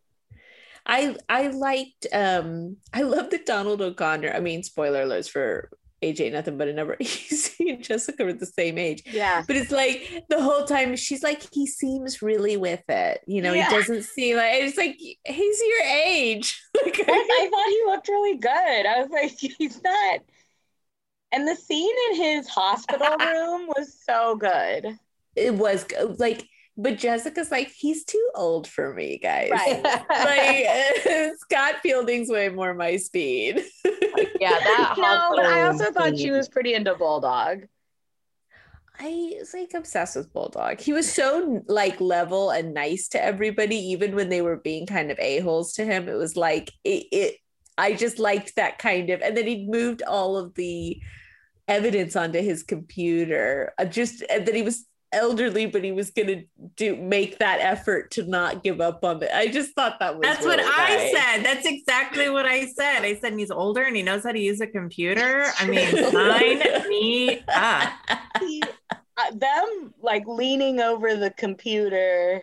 I 0.86 1.16
I 1.28 1.48
liked 1.48 2.06
um 2.12 2.76
I 2.92 3.02
love 3.02 3.30
that 3.30 3.46
Donald 3.46 3.82
O'Connor. 3.82 4.32
I 4.32 4.40
mean, 4.40 4.62
spoiler 4.62 5.04
alerts 5.04 5.28
for 5.28 5.70
AJ 6.02 6.32
nothing 6.32 6.58
but 6.58 6.68
a 6.68 6.72
number. 6.72 6.96
He's 7.00 7.56
and 7.58 7.82
Jessica 7.82 8.26
are 8.26 8.32
the 8.32 8.46
same 8.46 8.78
age. 8.78 9.02
Yeah. 9.06 9.42
But 9.46 9.56
it's 9.56 9.72
like 9.72 10.24
the 10.28 10.40
whole 10.40 10.64
time 10.64 10.94
she's 10.96 11.22
like, 11.22 11.42
he 11.52 11.66
seems 11.66 12.22
really 12.22 12.56
with 12.56 12.82
it. 12.88 13.22
You 13.26 13.42
know, 13.42 13.52
yeah. 13.52 13.68
he 13.68 13.74
doesn't 13.74 14.04
seem 14.04 14.36
like 14.36 14.52
it's 14.54 14.76
like 14.76 14.96
he's 14.98 15.60
your 15.60 15.82
age. 15.84 16.62
like, 16.84 17.00
I, 17.00 17.02
I 17.08 17.50
thought 17.50 17.68
he 17.68 17.82
looked 17.86 18.08
really 18.08 18.38
good. 18.38 18.86
I 18.86 19.02
was 19.02 19.10
like, 19.10 19.32
he's 19.58 19.82
not. 19.82 20.20
And 21.32 21.48
the 21.48 21.56
scene 21.56 21.94
in 22.10 22.16
his 22.16 22.48
hospital 22.48 23.16
room 23.18 23.66
was 23.66 23.98
so 24.04 24.36
good. 24.36 24.96
It 25.34 25.54
was 25.54 25.84
like 26.18 26.46
but 26.76 26.98
Jessica's 26.98 27.50
like, 27.50 27.68
he's 27.68 28.04
too 28.04 28.30
old 28.34 28.66
for 28.66 28.92
me, 28.92 29.18
guys. 29.18 29.50
Right. 29.50 29.82
like 29.82 31.32
Scott 31.38 31.76
Fielding's 31.82 32.28
way 32.28 32.48
more 32.50 32.74
my 32.74 32.96
speed. 32.96 33.62
yeah, 34.40 34.50
that. 34.50 34.94
no, 34.98 35.32
but 35.34 35.46
I 35.46 35.62
also 35.62 35.90
thought 35.90 36.18
she 36.18 36.30
was 36.30 36.48
pretty 36.48 36.74
into 36.74 36.94
Bulldog. 36.94 37.66
I 38.98 39.34
was 39.38 39.52
like 39.52 39.72
obsessed 39.74 40.16
with 40.16 40.32
Bulldog. 40.32 40.80
He 40.80 40.92
was 40.92 41.10
so 41.10 41.62
like 41.66 42.00
level 42.00 42.50
and 42.50 42.74
nice 42.74 43.08
to 43.08 43.22
everybody, 43.22 43.76
even 43.76 44.14
when 44.14 44.28
they 44.28 44.40
were 44.40 44.56
being 44.56 44.86
kind 44.86 45.10
of 45.10 45.18
a-holes 45.18 45.74
to 45.74 45.84
him. 45.84 46.08
It 46.08 46.14
was 46.14 46.36
like 46.36 46.72
it, 46.84 47.06
it 47.12 47.36
I 47.78 47.94
just 47.94 48.18
liked 48.18 48.56
that 48.56 48.78
kind 48.78 49.10
of, 49.10 49.20
and 49.20 49.36
then 49.36 49.46
he 49.46 49.66
moved 49.66 50.02
all 50.02 50.36
of 50.36 50.54
the 50.54 51.00
evidence 51.68 52.16
onto 52.16 52.40
his 52.40 52.62
computer. 52.62 53.74
Uh, 53.78 53.84
just 53.84 54.20
that 54.28 54.54
he 54.54 54.62
was 54.62 54.86
elderly, 55.12 55.66
but 55.66 55.84
he 55.84 55.92
was 55.92 56.10
going 56.10 56.28
to 56.28 56.44
do 56.76 56.96
make 56.96 57.38
that 57.38 57.60
effort 57.60 58.10
to 58.12 58.24
not 58.24 58.62
give 58.62 58.80
up 58.80 59.04
on 59.04 59.22
it. 59.22 59.30
I 59.32 59.48
just 59.48 59.74
thought 59.74 59.98
that 60.00 60.14
was. 60.16 60.22
That's 60.22 60.44
really 60.44 60.62
what 60.62 60.76
nice. 60.78 61.00
I 61.00 61.12
said. 61.12 61.44
That's 61.44 61.66
exactly 61.66 62.30
what 62.30 62.46
I 62.46 62.66
said. 62.66 63.00
I 63.00 63.16
said 63.16 63.34
he's 63.34 63.50
older 63.50 63.82
and 63.82 63.96
he 63.96 64.02
knows 64.02 64.24
how 64.24 64.32
to 64.32 64.38
use 64.38 64.60
a 64.60 64.66
computer. 64.66 65.46
I 65.58 65.66
mean, 65.68 66.10
sign 66.10 66.58
me 66.88 67.40
up. 67.48 67.92
uh, 69.16 69.30
them 69.32 69.94
like 70.00 70.26
leaning 70.26 70.80
over 70.80 71.16
the 71.16 71.30
computer, 71.30 72.42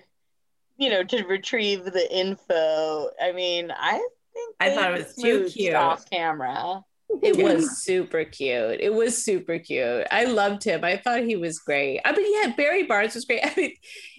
you 0.78 0.90
know, 0.90 1.04
to 1.04 1.24
retrieve 1.24 1.86
the 1.86 2.16
info. 2.16 3.10
I 3.22 3.32
mean, 3.32 3.72
I 3.72 4.06
think 4.34 4.56
I 4.60 4.74
thought 4.74 4.94
it 4.94 5.06
was 5.06 5.16
too 5.16 5.50
cute 5.50 5.76
off 5.76 6.10
camera. 6.10 6.84
It 7.22 7.38
was 7.38 7.84
super 7.84 8.24
cute. 8.24 8.80
It 8.80 8.94
was 8.94 9.24
super 9.24 9.60
cute. 9.60 10.06
I 10.12 10.26
loved 10.26 10.64
him. 10.64 10.84
I 10.84 10.98
thought 10.98 11.24
he 11.24 11.36
was 11.36 11.60
great. 11.60 12.02
I 12.04 12.12
mean, 12.12 12.34
yeah, 12.34 12.54
Barry 12.56 12.84
Barnes 12.84 13.16
was 13.16 13.26
great. 13.26 13.42
I 13.44 13.54
mean, 13.56 13.74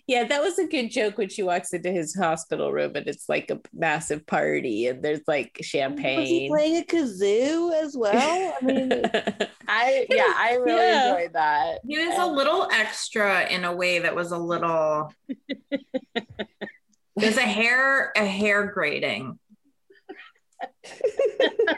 yeah, 0.07 0.25
that 0.25 0.43
was 0.43 0.59
a 0.59 0.67
good 0.67 0.91
joke 0.91 1.17
when 1.17 1.31
she 1.31 1.43
walks 1.43 1.73
into 1.73 1.91
his 1.91 2.14
hospital 2.14 2.71
room 2.71 2.93
and 2.95 3.07
it's 3.07 3.26
like 3.29 3.50
a 3.50 3.61
massive 3.73 4.26
party 4.26 4.87
and 4.87 5.03
there's 5.03 5.23
like 5.26 5.59
champagne. 5.62 6.21
Was 6.21 6.29
he 6.29 6.49
playing 6.49 6.76
a 6.76 6.85
kazoo 6.85 7.83
as 7.83 7.97
well? 7.97 8.55
I 8.61 8.64
mean, 8.64 8.93
I 9.69 10.07
yeah, 10.11 10.35
I 10.37 10.59
really 10.62 10.76
yeah. 10.76 11.11
enjoyed 11.11 11.33
that. 11.33 11.79
He 11.87 11.99
was 11.99 12.19
a 12.19 12.26
little 12.26 12.69
extra 12.71 13.49
in 13.49 13.64
a 13.64 13.75
way 13.75 14.00
that 14.00 14.14
was 14.14 14.31
a 14.31 14.38
little. 14.38 15.11
There's 17.17 17.38
a 17.38 17.43
hair 17.43 18.12
a 18.14 18.26
hair 18.26 18.67
grating. 18.67 19.38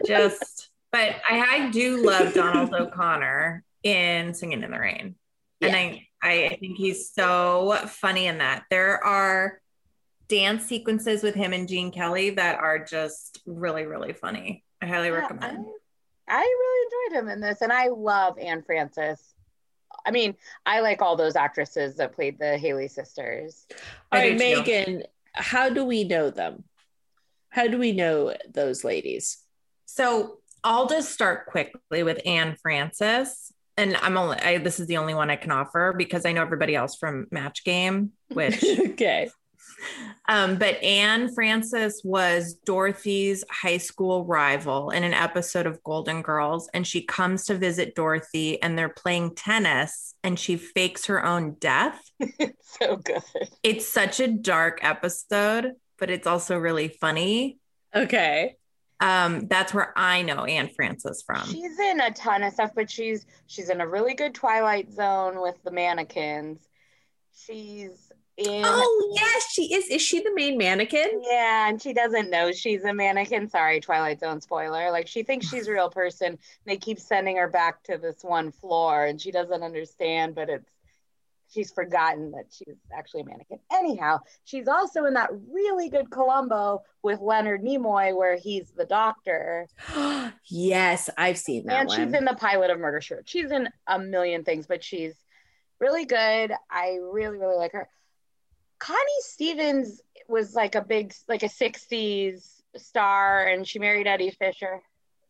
Just 0.05 0.71
but 0.93 1.16
I, 1.28 1.40
I 1.40 1.71
do 1.71 2.05
love 2.05 2.35
Donald 2.35 2.73
O'Connor 2.73 3.64
in 3.83 4.35
Singing 4.35 4.62
in 4.62 4.71
the 4.71 4.78
Rain. 4.78 5.14
Yeah. 5.61 5.69
And 5.69 6.00
I, 6.23 6.45
I 6.47 6.57
think 6.57 6.76
he's 6.76 7.12
so 7.12 7.78
funny 7.87 8.26
in 8.26 8.38
that. 8.38 8.64
There 8.71 9.02
are 9.02 9.61
dance 10.28 10.64
sequences 10.64 11.23
with 11.23 11.35
him 11.35 11.52
and 11.52 11.69
Gene 11.69 11.93
Kelly 11.93 12.31
that 12.31 12.59
are 12.59 12.78
just 12.78 13.40
really, 13.47 13.85
really 13.85 14.12
funny. 14.12 14.64
I 14.83 14.87
highly 14.87 15.09
yeah, 15.09 15.14
recommend. 15.14 15.66
I, 16.28 16.37
I 16.37 16.40
really 16.40 17.11
enjoyed 17.11 17.23
him 17.23 17.28
in 17.28 17.40
this, 17.40 17.62
and 17.62 17.73
I 17.73 17.88
love 17.88 18.38
Anne 18.38 18.62
Francis. 18.62 19.35
I 20.05 20.11
mean, 20.11 20.35
I 20.64 20.81
like 20.81 21.00
all 21.00 21.16
those 21.16 21.37
actresses 21.37 21.97
that 21.97 22.14
played 22.14 22.38
the 22.38 22.59
Haley 22.59 22.88
sisters. 22.88 23.66
All 24.12 24.21
right, 24.21 24.37
Megan, 24.37 25.05
how 25.33 25.69
do 25.69 25.85
we 25.85 26.05
know 26.05 26.31
them? 26.31 26.64
How 27.50 27.69
do 27.69 27.78
we 27.78 27.93
know 27.93 28.35
those 28.52 28.85
ladies? 28.85 29.38
So 29.87 30.38
I'll 30.67 30.89
just 30.89 31.13
start 31.13 31.47
quickly 31.47 32.03
with 32.03 32.21
Anne 32.27 32.57
Francis. 32.61 33.53
And 33.77 33.97
I'm 33.99 34.17
only 34.17 34.37
I, 34.39 34.59
this 34.59 34.81
is 34.81 34.89
the 34.89 34.97
only 34.97 35.15
one 35.15 35.31
I 35.31 35.37
can 35.37 35.53
offer 35.53 35.95
because 35.97 36.27
I 36.27 36.33
know 36.33 36.43
everybody 36.43 36.75
else 36.75 36.97
from 36.97 37.29
Match 37.31 37.63
Game, 37.63 38.11
which 38.33 38.65
okay. 38.81 39.31
Um, 40.29 40.57
but 40.57 40.83
Anne 40.83 41.33
Francis 41.33 42.01
was 42.03 42.55
Dorothy's 42.65 43.45
high 43.49 43.77
school 43.77 44.25
rival 44.25 44.91
in 44.91 45.05
an 45.05 45.15
episode 45.15 45.67
of 45.67 45.85
Golden 45.85 46.21
Girls, 46.21 46.69
and 46.75 46.85
she 46.85 47.03
comes 47.03 47.45
to 47.45 47.55
visit 47.55 47.95
Dorothy, 47.95 48.61
and 48.61 48.77
they're 48.77 48.89
playing 48.89 49.37
tennis, 49.37 50.15
and 50.25 50.37
she 50.37 50.57
fakes 50.57 51.07
her 51.07 51.25
own 51.25 51.57
death. 51.61 52.01
it's 52.19 52.77
so 52.81 52.97
good. 52.97 53.23
It's 53.63 53.87
such 53.87 54.19
a 54.19 54.27
dark 54.27 54.81
episode, 54.83 55.75
but 55.97 56.11
it's 56.11 56.27
also 56.27 56.59
really 56.59 56.89
funny. 56.89 57.59
Okay 57.95 58.57
um 59.00 59.47
that's 59.49 59.75
where 59.75 59.93
i 59.97 60.23
know 60.23 60.45
anne 60.45 60.69
francis 60.75 61.23
from. 61.23 61.47
She's 61.47 61.79
in 61.79 62.00
a 62.00 62.11
ton 62.12 62.43
of 62.43 62.53
stuff 62.53 62.71
but 62.75 62.91
she's 62.91 63.26
she's 63.47 63.69
in 63.69 63.81
a 63.81 63.87
really 63.87 64.15
good 64.15 64.35
twilight 64.35 64.93
zone 64.93 65.41
with 65.41 65.62
the 65.65 65.71
mannequins. 65.71 66.61
She's 67.35 68.11
in 68.38 68.62
oh 68.65 69.12
yes 69.15 69.50
she 69.53 69.75
is. 69.75 69.88
Is 69.88 70.03
she 70.03 70.21
the 70.21 70.35
main 70.35 70.57
mannequin? 70.57 71.23
Yeah 71.23 71.69
and 71.69 71.81
she 71.81 71.93
doesn't 71.93 72.31
know 72.31 72.53
she's 72.53 72.85
a 72.85 72.93
mannequin. 72.95 73.49
Sorry 73.49 73.81
twilight 73.81 74.21
zone 74.21 74.41
spoiler. 74.41 74.91
Like 74.91 75.09
she 75.09 75.23
thinks 75.23 75.49
she's 75.49 75.69
a 75.69 75.73
real 75.73 75.91
person. 75.91 76.38
They 76.65 76.76
keep 76.76 76.99
sending 76.99 77.37
her 77.37 77.49
back 77.49 77.83
to 77.85 77.99
this 77.99 78.23
one 78.23 78.50
floor 78.50 79.05
and 79.05 79.21
she 79.21 79.31
doesn't 79.31 79.62
understand 79.62 80.35
but 80.35 80.49
it's 80.49 80.71
she's 81.53 81.71
forgotten 81.71 82.33
that 82.33 82.47
she's 82.50 82.76
actually 82.97 83.23
a 83.23 83.25
mannequin. 83.25 83.59
Anyhow, 83.73 84.21
she's 84.45 84.69
also 84.69 85.05
in 85.05 85.15
that 85.15 85.31
really 85.50 85.88
good 85.88 86.11
Columbo 86.11 86.83
with 87.03 87.21
Leonard 87.21 87.62
Nimoy 87.62 88.17
where 88.17 88.37
he's 88.37 88.71
the 88.73 88.85
doctor. 88.85 89.69
yes, 90.49 91.11
I've 91.17 91.38
seen 91.38 91.67
that. 91.67 91.81
And 91.81 91.88
one. 91.88 91.97
she's 91.97 92.15
in 92.15 92.25
the 92.25 92.35
pilot 92.35 92.71
of 92.71 92.79
Murder 92.79 93.00
Shirt. 93.00 93.29
She's 93.29 93.50
in 93.50 93.69
a 93.87 93.99
million 93.99 94.45
things, 94.45 94.67
but 94.67 94.83
she's 94.83 95.15
really 95.81 96.05
good. 96.05 96.53
I 96.71 96.99
really, 97.00 97.38
really 97.38 97.57
like 97.57 97.73
her. 97.73 97.88
Connie 98.79 98.99
Stevens 99.21 100.00
was 100.29 100.55
like 100.55 100.75
a 100.75 100.83
big, 100.83 101.15
like 101.29 101.43
a 101.43 101.49
60s 101.49 102.61
star, 102.76 103.47
and 103.47 103.67
she 103.67 103.79
married 103.79 104.07
Eddie 104.07 104.31
Fisher 104.31 104.83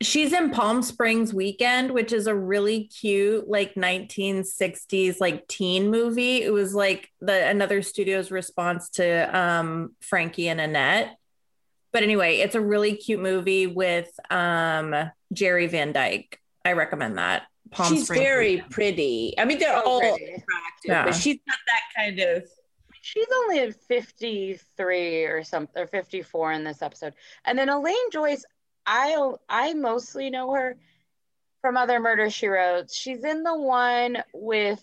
she's 0.03 0.33
in 0.33 0.51
Palm 0.51 0.83
Springs 0.83 1.33
Weekend, 1.33 1.91
which 1.91 2.13
is 2.13 2.27
a 2.27 2.35
really 2.35 2.85
cute 2.85 3.49
like 3.49 3.75
1960s 3.75 5.21
like 5.21 5.47
teen 5.49 5.91
movie. 5.91 6.43
It 6.43 6.53
was 6.53 6.75
like 6.75 7.11
the 7.21 7.49
another 7.49 7.83
studio's 7.83 8.31
response 8.31 8.91
to 8.91 9.39
um 9.39 9.95
Frankie 10.01 10.49
and 10.49 10.61
Annette. 10.61 11.17
But 11.93 12.03
anyway, 12.03 12.39
it's 12.39 12.55
a 12.55 12.61
really 12.61 12.97
cute 12.97 13.21
movie 13.21 13.67
with 13.67 14.11
um 14.31 14.95
Jerry 15.33 15.67
Van 15.67 15.93
Dyke. 15.93 16.41
I 16.65 16.73
recommend 16.73 17.19
that. 17.19 17.45
Palm 17.71 17.93
she's 17.93 18.05
Springs 18.05 18.23
very 18.23 18.51
Weekend. 18.57 18.71
pretty. 18.71 19.35
I 19.39 19.45
mean, 19.45 19.59
they're 19.59 19.81
so 19.81 19.85
all 19.85 20.01
pretty. 20.01 20.25
attractive, 20.25 20.45
yeah. 20.85 21.05
but 21.05 21.15
she's 21.15 21.39
not 21.47 21.59
that 21.67 22.03
kind 22.03 22.19
of 22.21 22.45
she's 23.07 23.27
only 23.43 23.61
at 23.61 23.75
53 23.87 25.25
or 25.27 25.45
something 25.45 25.81
or 25.81 25.87
54 25.87 26.53
in 26.53 26.65
this 26.65 26.83
episode 26.83 27.15
and 27.45 27.57
then 27.57 27.69
elaine 27.69 27.95
joyce 28.11 28.45
I 28.87 29.33
I 29.49 29.75
mostly 29.75 30.31
know 30.31 30.53
her 30.53 30.77
from 31.61 31.77
other 31.77 31.99
murder 32.01 32.31
she 32.31 32.47
wrote. 32.47 32.91
She's 32.93 33.25
in 33.25 33.43
the 33.43 33.57
one 33.59 34.23
with 34.33 34.83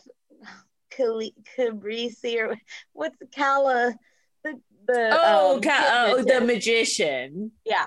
Cabrisi 0.91 2.39
or 2.39 2.57
what's 2.91 3.17
Calla 3.33 3.95
the 4.43 4.59
the 4.85 5.17
oh, 5.21 5.55
um, 5.55 5.61
Ca- 5.61 6.11
oh 6.11 6.23
the 6.23 6.41
magician. 6.41 7.51
Yeah, 7.65 7.85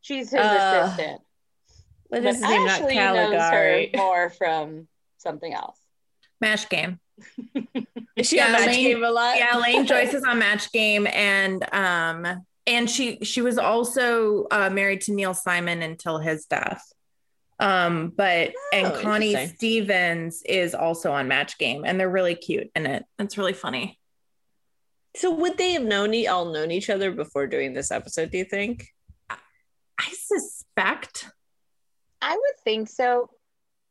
she's 0.00 0.30
his 0.30 0.40
uh, 0.40 0.82
assistant. 0.84 1.22
What 2.08 2.24
is 2.24 2.36
his 2.36 2.42
name? 2.42 2.66
Not 2.66 2.88
Caligari. 2.88 3.90
more 3.96 4.30
from 4.30 4.86
something 5.18 5.52
else. 5.52 5.78
Match 6.40 6.68
Game. 6.68 7.00
is 8.16 8.28
she 8.28 8.36
yeah, 8.36 8.46
on 8.46 8.52
Match 8.52 8.66
Lane, 8.66 8.84
Game 8.84 9.04
a 9.04 9.10
lot? 9.10 9.36
Yeah, 9.36 9.58
Lane 9.58 9.86
Joyce 9.86 10.14
is 10.14 10.22
on 10.22 10.38
Match 10.38 10.70
Game, 10.70 11.06
and 11.08 11.64
um, 11.74 12.46
and 12.66 12.90
she 12.90 13.18
she 13.22 13.42
was 13.42 13.58
also 13.58 14.46
uh, 14.50 14.70
married 14.70 15.02
to 15.02 15.12
Neil 15.12 15.34
Simon 15.34 15.82
until 15.82 16.18
his 16.18 16.46
death. 16.46 16.82
Um, 17.58 18.12
but 18.14 18.50
oh, 18.50 18.70
and 18.72 19.02
Connie 19.02 19.46
Stevens 19.46 20.42
is 20.44 20.74
also 20.74 21.12
on 21.12 21.28
Match 21.28 21.58
Game, 21.58 21.84
and 21.86 21.98
they're 21.98 22.10
really 22.10 22.34
cute 22.34 22.70
in 22.74 22.86
it. 22.86 23.04
It's 23.18 23.38
really 23.38 23.54
funny. 23.54 23.98
So 25.16 25.34
would 25.34 25.56
they 25.56 25.72
have 25.72 25.82
known 25.82 26.14
all 26.26 26.52
known 26.52 26.70
each 26.70 26.90
other 26.90 27.10
before 27.12 27.46
doing 27.46 27.72
this 27.72 27.90
episode? 27.90 28.30
Do 28.30 28.38
you 28.38 28.44
think? 28.44 28.88
I 29.30 30.10
suspect. 30.12 31.30
I 32.20 32.32
would 32.32 32.64
think 32.64 32.88
so. 32.88 33.30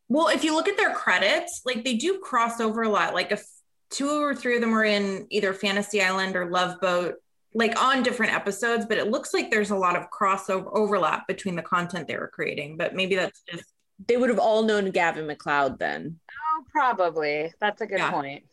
well, 0.08 0.28
if 0.28 0.44
you 0.44 0.54
look 0.54 0.68
at 0.68 0.76
their 0.76 0.94
credits, 0.94 1.62
like 1.64 1.84
they 1.84 1.94
do 1.94 2.20
cross 2.20 2.60
over 2.60 2.82
a 2.82 2.88
lot. 2.88 3.14
Like 3.14 3.32
if 3.32 3.44
two 3.90 4.22
or 4.22 4.34
three 4.36 4.54
of 4.54 4.60
them 4.60 4.70
were 4.70 4.84
in 4.84 5.26
either 5.30 5.52
Fantasy 5.52 6.00
Island 6.00 6.36
or 6.36 6.48
Love 6.48 6.80
Boat, 6.80 7.16
like 7.56 7.80
on 7.82 8.02
different 8.02 8.34
episodes, 8.34 8.84
but 8.84 8.98
it 8.98 9.10
looks 9.10 9.32
like 9.32 9.50
there's 9.50 9.70
a 9.70 9.76
lot 9.76 9.96
of 9.96 10.10
crossover 10.10 10.68
overlap 10.74 11.26
between 11.26 11.56
the 11.56 11.62
content 11.62 12.06
they 12.06 12.18
were 12.18 12.28
creating. 12.28 12.76
But 12.76 12.94
maybe 12.94 13.16
that's 13.16 13.40
just 13.50 13.64
they 14.06 14.18
would 14.18 14.28
have 14.28 14.38
all 14.38 14.62
known 14.62 14.90
Gavin 14.90 15.26
MacLeod 15.26 15.78
then. 15.78 16.20
Oh, 16.30 16.64
probably. 16.70 17.50
That's 17.58 17.80
a 17.80 17.86
good 17.86 17.98
yeah. 17.98 18.10
point. 18.10 18.44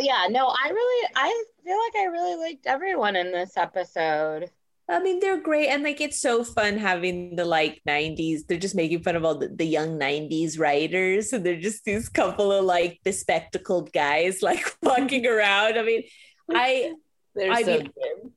Yeah, 0.00 0.28
no, 0.30 0.46
I 0.46 0.70
really 0.70 1.08
I 1.14 1.44
feel 1.62 1.76
like 1.76 2.02
I 2.02 2.06
really 2.06 2.36
liked 2.36 2.66
everyone 2.66 3.16
in 3.16 3.32
this 3.32 3.56
episode. 3.58 4.50
I 4.90 5.00
mean, 5.00 5.20
they're 5.20 5.42
great. 5.42 5.68
And 5.68 5.82
like, 5.82 6.00
it's 6.00 6.18
so 6.18 6.42
fun 6.42 6.78
having 6.78 7.36
the 7.36 7.44
like 7.44 7.82
90s. 7.86 8.46
They're 8.46 8.56
just 8.56 8.74
making 8.74 9.02
fun 9.02 9.16
of 9.16 9.24
all 9.26 9.34
the, 9.34 9.48
the 9.48 9.66
young 9.66 9.98
90s 9.98 10.58
writers. 10.58 11.34
And 11.34 11.44
they're 11.44 11.60
just 11.60 11.84
these 11.84 12.08
couple 12.08 12.50
of 12.50 12.64
like 12.64 12.98
bespectacled 13.04 13.92
guys 13.92 14.40
like 14.40 14.64
walking 14.82 15.26
around. 15.26 15.78
I 15.78 15.82
mean, 15.82 16.04
I, 16.50 16.94
they're 17.34 17.52
I 17.52 17.62
so 17.62 17.76
mean, 17.76 17.82
good. 17.82 18.32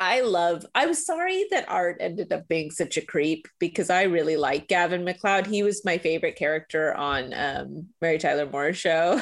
I 0.00 0.22
love, 0.22 0.64
I'm 0.74 0.94
sorry 0.94 1.44
that 1.50 1.68
Art 1.68 1.98
ended 2.00 2.32
up 2.32 2.48
being 2.48 2.70
such 2.70 2.96
a 2.96 3.02
creep 3.02 3.46
because 3.58 3.90
I 3.90 4.04
really 4.04 4.38
like 4.38 4.66
Gavin 4.66 5.04
MacLeod. 5.04 5.46
He 5.46 5.62
was 5.62 5.84
my 5.84 5.98
favorite 5.98 6.36
character 6.36 6.94
on 6.94 7.34
um, 7.34 7.88
Mary 8.00 8.16
Tyler 8.16 8.48
Moore 8.50 8.72
show. 8.72 9.20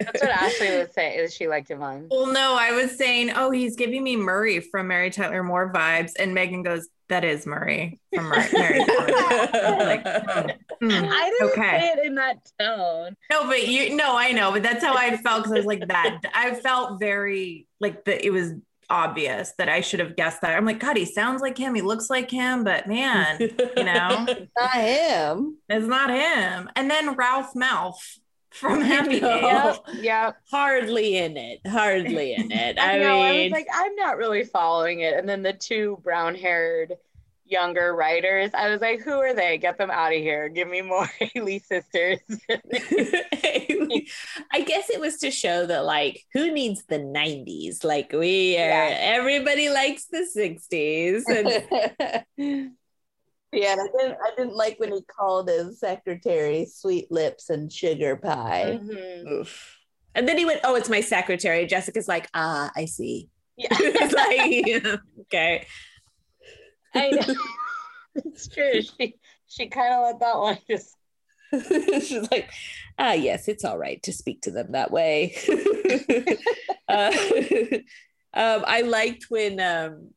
That's 0.00 0.20
what 0.20 0.30
Ashley 0.42 0.78
was 0.78 0.92
saying. 0.92 1.20
Is 1.20 1.32
she 1.32 1.46
liked 1.46 1.70
him 1.70 1.80
on? 1.80 2.08
Well, 2.10 2.26
no, 2.32 2.56
I 2.58 2.72
was 2.72 2.98
saying, 2.98 3.30
oh, 3.36 3.52
he's 3.52 3.76
giving 3.76 4.02
me 4.02 4.16
Murray 4.16 4.58
from 4.58 4.88
Mary 4.88 5.10
Tyler 5.10 5.44
Moore 5.44 5.72
vibes, 5.72 6.12
and 6.18 6.34
Megan 6.34 6.62
goes, 6.62 6.88
"That 7.08 7.24
is 7.24 7.46
Murray 7.46 8.00
from 8.14 8.28
Mary, 8.28 8.48
Mary 8.52 8.84
Tyler." 8.84 9.78
like, 9.78 10.04
mm, 10.04 11.08
I 11.08 11.30
didn't 11.30 11.50
okay. 11.50 11.80
say 11.80 11.88
it 11.88 12.04
in 12.04 12.14
that 12.16 12.50
tone. 12.58 13.16
No, 13.30 13.46
but 13.46 13.68
you, 13.68 13.96
no, 13.96 14.18
I 14.18 14.32
know, 14.32 14.52
but 14.52 14.62
that's 14.62 14.84
how 14.84 14.94
I 14.96 15.16
felt 15.16 15.44
because 15.44 15.52
I 15.52 15.56
was 15.56 15.66
like 15.66 15.86
that. 15.88 16.20
I 16.34 16.54
felt 16.54 17.00
very 17.00 17.66
like 17.80 18.04
that. 18.04 18.24
It 18.26 18.30
was 18.30 18.52
obvious 18.90 19.52
that 19.58 19.68
I 19.68 19.80
should 19.80 20.00
have 20.00 20.16
guessed 20.16 20.40
that. 20.42 20.56
I'm 20.56 20.64
like, 20.64 20.80
God, 20.80 20.96
he 20.96 21.04
sounds 21.04 21.40
like 21.42 21.58
him. 21.58 21.74
He 21.74 21.82
looks 21.82 22.10
like 22.10 22.30
him, 22.30 22.64
but 22.64 22.86
man, 22.86 23.38
you 23.40 23.84
know, 23.84 24.26
it's 24.28 24.50
not 24.58 24.74
him. 24.74 25.56
It's 25.68 25.86
not 25.86 26.10
him. 26.10 26.70
And 26.76 26.90
then 26.90 27.14
Ralph 27.14 27.52
Malph 27.54 28.18
from 28.50 28.80
Happy 28.80 29.16
Yep, 29.16 29.84
yep. 30.00 30.36
Hardly 30.50 31.16
in 31.16 31.36
it. 31.36 31.60
Hardly 31.66 32.34
in 32.34 32.50
it. 32.50 32.78
I, 32.80 32.96
I 32.96 32.98
know, 32.98 33.20
mean, 33.20 33.24
I 33.24 33.42
was 33.44 33.52
like, 33.52 33.68
I'm 33.72 33.94
not 33.96 34.16
really 34.16 34.44
following 34.44 35.00
it. 35.00 35.14
And 35.14 35.28
then 35.28 35.42
the 35.42 35.52
two 35.52 35.98
brown 36.02 36.34
haired 36.34 36.94
younger 37.46 37.94
writers, 37.94 38.50
I 38.54 38.68
was 38.70 38.80
like, 38.80 39.00
who 39.00 39.12
are 39.12 39.34
they? 39.34 39.58
Get 39.58 39.78
them 39.78 39.90
out 39.90 40.12
of 40.12 40.18
here. 40.18 40.48
Give 40.48 40.68
me 40.68 40.82
more 40.82 41.06
Haley 41.34 41.60
sisters. 41.60 42.20
I 44.52 44.60
guess 44.64 44.90
it 44.90 45.00
was 45.00 45.18
to 45.18 45.30
show 45.30 45.66
that, 45.66 45.84
like, 45.84 46.24
who 46.32 46.52
needs 46.52 46.84
the 46.86 46.98
90s? 46.98 47.84
Like, 47.84 48.12
we 48.12 48.56
are, 48.56 48.68
yeah. 48.68 48.96
everybody 49.00 49.68
likes 49.70 50.06
the 50.06 50.26
60s. 50.36 51.22
And 52.38 52.72
Yeah, 53.52 53.76
I 53.78 53.86
didn't. 53.96 54.18
I 54.22 54.30
didn't 54.36 54.56
like 54.56 54.78
when 54.78 54.92
he 54.92 55.02
called 55.02 55.48
his 55.48 55.80
secretary 55.80 56.66
"sweet 56.66 57.10
lips" 57.10 57.48
and 57.48 57.72
"sugar 57.72 58.16
pie." 58.16 58.80
Mm-hmm. 58.82 59.42
And 60.14 60.28
then 60.28 60.36
he 60.36 60.44
went, 60.44 60.60
"Oh, 60.64 60.74
it's 60.74 60.90
my 60.90 61.00
secretary." 61.00 61.64
Jessica's 61.64 62.08
like, 62.08 62.28
"Ah, 62.34 62.70
I 62.76 62.84
see." 62.84 63.30
Yeah, 63.56 63.68
like, 63.70 64.98
okay. 65.22 65.66
I 66.96 67.10
know. 67.10 67.34
it's 68.16 68.48
true. 68.48 68.82
She 68.82 69.16
she 69.48 69.68
kind 69.68 69.94
of 69.94 70.04
let 70.04 70.20
that 70.20 70.38
one 70.38 70.58
just. 70.68 70.96
She's 72.06 72.28
like, 72.30 72.50
ah, 72.98 73.12
yes, 73.12 73.46
it's 73.48 73.64
all 73.64 73.78
right 73.78 74.02
to 74.02 74.12
speak 74.12 74.42
to 74.42 74.50
them 74.50 74.72
that 74.72 74.90
way. 74.90 75.36
uh, 76.88 77.12
um, 78.34 78.64
I 78.66 78.82
liked 78.82 79.26
when 79.28 79.60
um, 79.60 80.10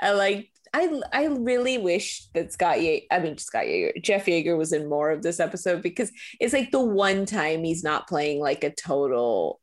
I 0.00 0.12
liked 0.12 0.60
I 0.72 1.00
I 1.12 1.24
really 1.26 1.78
wish 1.78 2.26
that 2.34 2.52
Scott 2.52 2.76
Yagher, 2.76 3.06
I 3.10 3.18
mean 3.18 3.38
Scott 3.38 3.64
Yagher, 3.64 4.02
Jeff 4.02 4.26
Yagher 4.26 4.56
was 4.56 4.72
in 4.72 4.88
more 4.88 5.10
of 5.10 5.22
this 5.22 5.40
episode 5.40 5.82
because 5.82 6.12
it's 6.38 6.52
like 6.52 6.70
the 6.70 6.80
one 6.80 7.26
time 7.26 7.64
he's 7.64 7.82
not 7.82 8.08
playing 8.08 8.40
like 8.40 8.64
a 8.64 8.70
total 8.70 9.60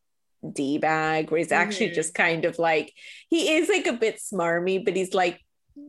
D 0.54 0.78
bag 0.78 1.32
where 1.32 1.40
he's 1.40 1.52
actually 1.52 1.88
mm-hmm. 1.88 1.96
just 1.96 2.14
kind 2.14 2.46
of 2.46 2.60
like 2.60 2.94
he 3.30 3.56
is 3.56 3.70
like 3.70 3.88
a 3.88 3.94
bit 3.94 4.18
smarmy, 4.18 4.84
but 4.84 4.96
he's 4.96 5.14
like 5.14 5.40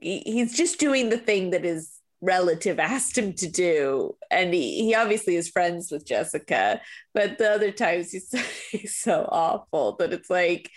he's 0.01 0.57
just 0.57 0.79
doing 0.79 1.09
the 1.09 1.19
thing 1.19 1.51
that 1.51 1.65
his 1.65 1.95
relative 2.21 2.79
asked 2.79 3.17
him 3.17 3.33
to 3.35 3.49
do. 3.49 4.17
And 4.31 4.53
he, 4.53 4.85
he 4.85 4.95
obviously 4.95 5.37
is 5.37 5.49
friends 5.49 5.91
with 5.91 6.07
Jessica, 6.07 6.81
but 7.15 7.39
the 7.39 7.51
other 7.51 7.73
times 7.73 8.11
he's, 8.11 8.33
he's 8.71 8.97
so 8.97 9.29
awful 9.31 9.97
that 9.97 10.13
it's 10.13 10.31
like 10.31 10.71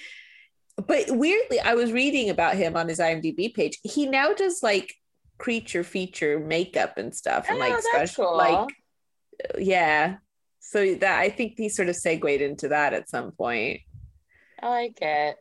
but 0.88 1.06
weirdly, 1.10 1.60
I 1.60 1.76
was 1.76 1.91
reading 1.91 2.30
about 2.30 2.56
him 2.56 2.76
on 2.76 2.88
his 2.88 3.00
IMDb 3.00 3.54
page. 3.54 3.80
He 3.84 4.08
now 4.08 4.34
does 4.34 4.63
like 4.63 4.93
creature 5.38 5.84
feature 5.84 6.39
makeup 6.39 6.97
and 6.97 7.13
stuff, 7.13 7.47
and 7.50 7.58
oh, 7.58 7.60
like 7.60 7.82
special, 7.82 8.26
cool. 8.26 8.38
like 8.38 8.69
yeah. 9.58 10.17
So 10.60 10.95
that 10.95 11.19
I 11.19 11.30
think 11.30 11.54
he 11.58 11.69
sort 11.69 11.89
of 11.89 11.95
segued 11.95 12.41
into 12.41 12.69
that 12.69 12.93
at 12.93 13.10
some 13.10 13.32
point. 13.32 13.82
I 14.62 14.69
like 14.69 15.00
it. 15.02 15.38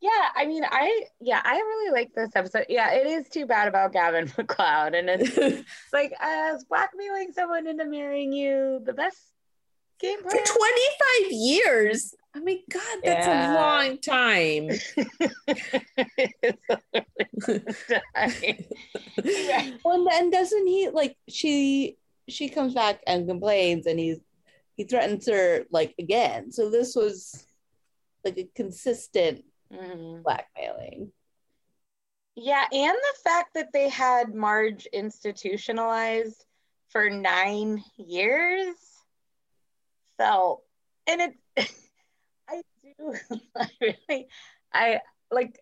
Yeah, 0.00 0.28
I 0.36 0.46
mean, 0.46 0.62
I 0.64 1.06
yeah, 1.20 1.42
I 1.44 1.56
really 1.56 1.90
like 1.90 2.14
this 2.14 2.30
episode. 2.36 2.66
Yeah, 2.68 2.92
it 2.92 3.04
is 3.06 3.28
too 3.28 3.46
bad 3.46 3.66
about 3.66 3.92
Gavin 3.92 4.30
MacLeod, 4.38 4.94
and 4.94 5.10
it's 5.10 5.36
like 5.92 6.12
as 6.20 6.62
blackmailing 6.64 7.32
someone 7.32 7.66
into 7.66 7.84
marrying 7.84 8.32
you, 8.32 8.80
the 8.84 8.92
best 8.92 9.18
game 9.98 10.18
for 10.18 10.30
twenty 10.30 10.44
five 10.44 11.32
years. 11.32 12.14
I 12.32 12.38
mean, 12.40 12.62
God, 12.70 12.98
that's 13.02 13.26
yeah. 13.26 13.52
a 13.52 13.54
long 13.54 13.98
time. 13.98 14.68
well, 19.84 20.08
and 20.12 20.30
doesn't 20.30 20.66
he 20.68 20.90
like 20.90 21.16
she 21.28 21.96
she 22.28 22.48
comes 22.48 22.74
back 22.74 23.00
and 23.04 23.26
complains, 23.26 23.86
and 23.86 23.98
he's 23.98 24.20
he 24.76 24.84
threatens 24.84 25.26
her 25.26 25.64
like 25.72 25.96
again. 25.98 26.52
So 26.52 26.70
this 26.70 26.94
was 26.94 27.44
like 28.24 28.38
a 28.38 28.48
consistent 28.54 29.42
mm-hmm. 29.72 30.22
blackmailing. 30.22 31.12
Yeah, 32.34 32.64
and 32.70 32.94
the 32.94 33.18
fact 33.24 33.54
that 33.54 33.72
they 33.72 33.88
had 33.88 34.32
Marge 34.32 34.86
institutionalized 34.92 36.44
for 36.90 37.10
nine 37.10 37.82
years 37.96 38.76
felt, 40.16 40.62
and 41.08 41.20
it. 41.20 41.34
I 42.48 42.62
do. 42.82 43.14
I 43.56 43.68
really, 43.80 44.28
I 44.72 45.00
like. 45.30 45.58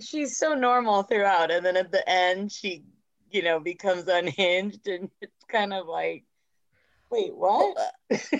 She's 0.00 0.36
so 0.36 0.54
normal 0.54 1.02
throughout, 1.02 1.50
and 1.50 1.64
then 1.64 1.76
at 1.76 1.90
the 1.90 2.06
end, 2.08 2.52
she, 2.52 2.84
you 3.30 3.42
know, 3.42 3.60
becomes 3.60 4.06
unhinged, 4.08 4.88
and 4.88 5.10
it's 5.20 5.44
kind 5.48 5.72
of 5.72 5.86
like, 5.86 6.24
wait, 7.10 7.34
what? 7.34 7.76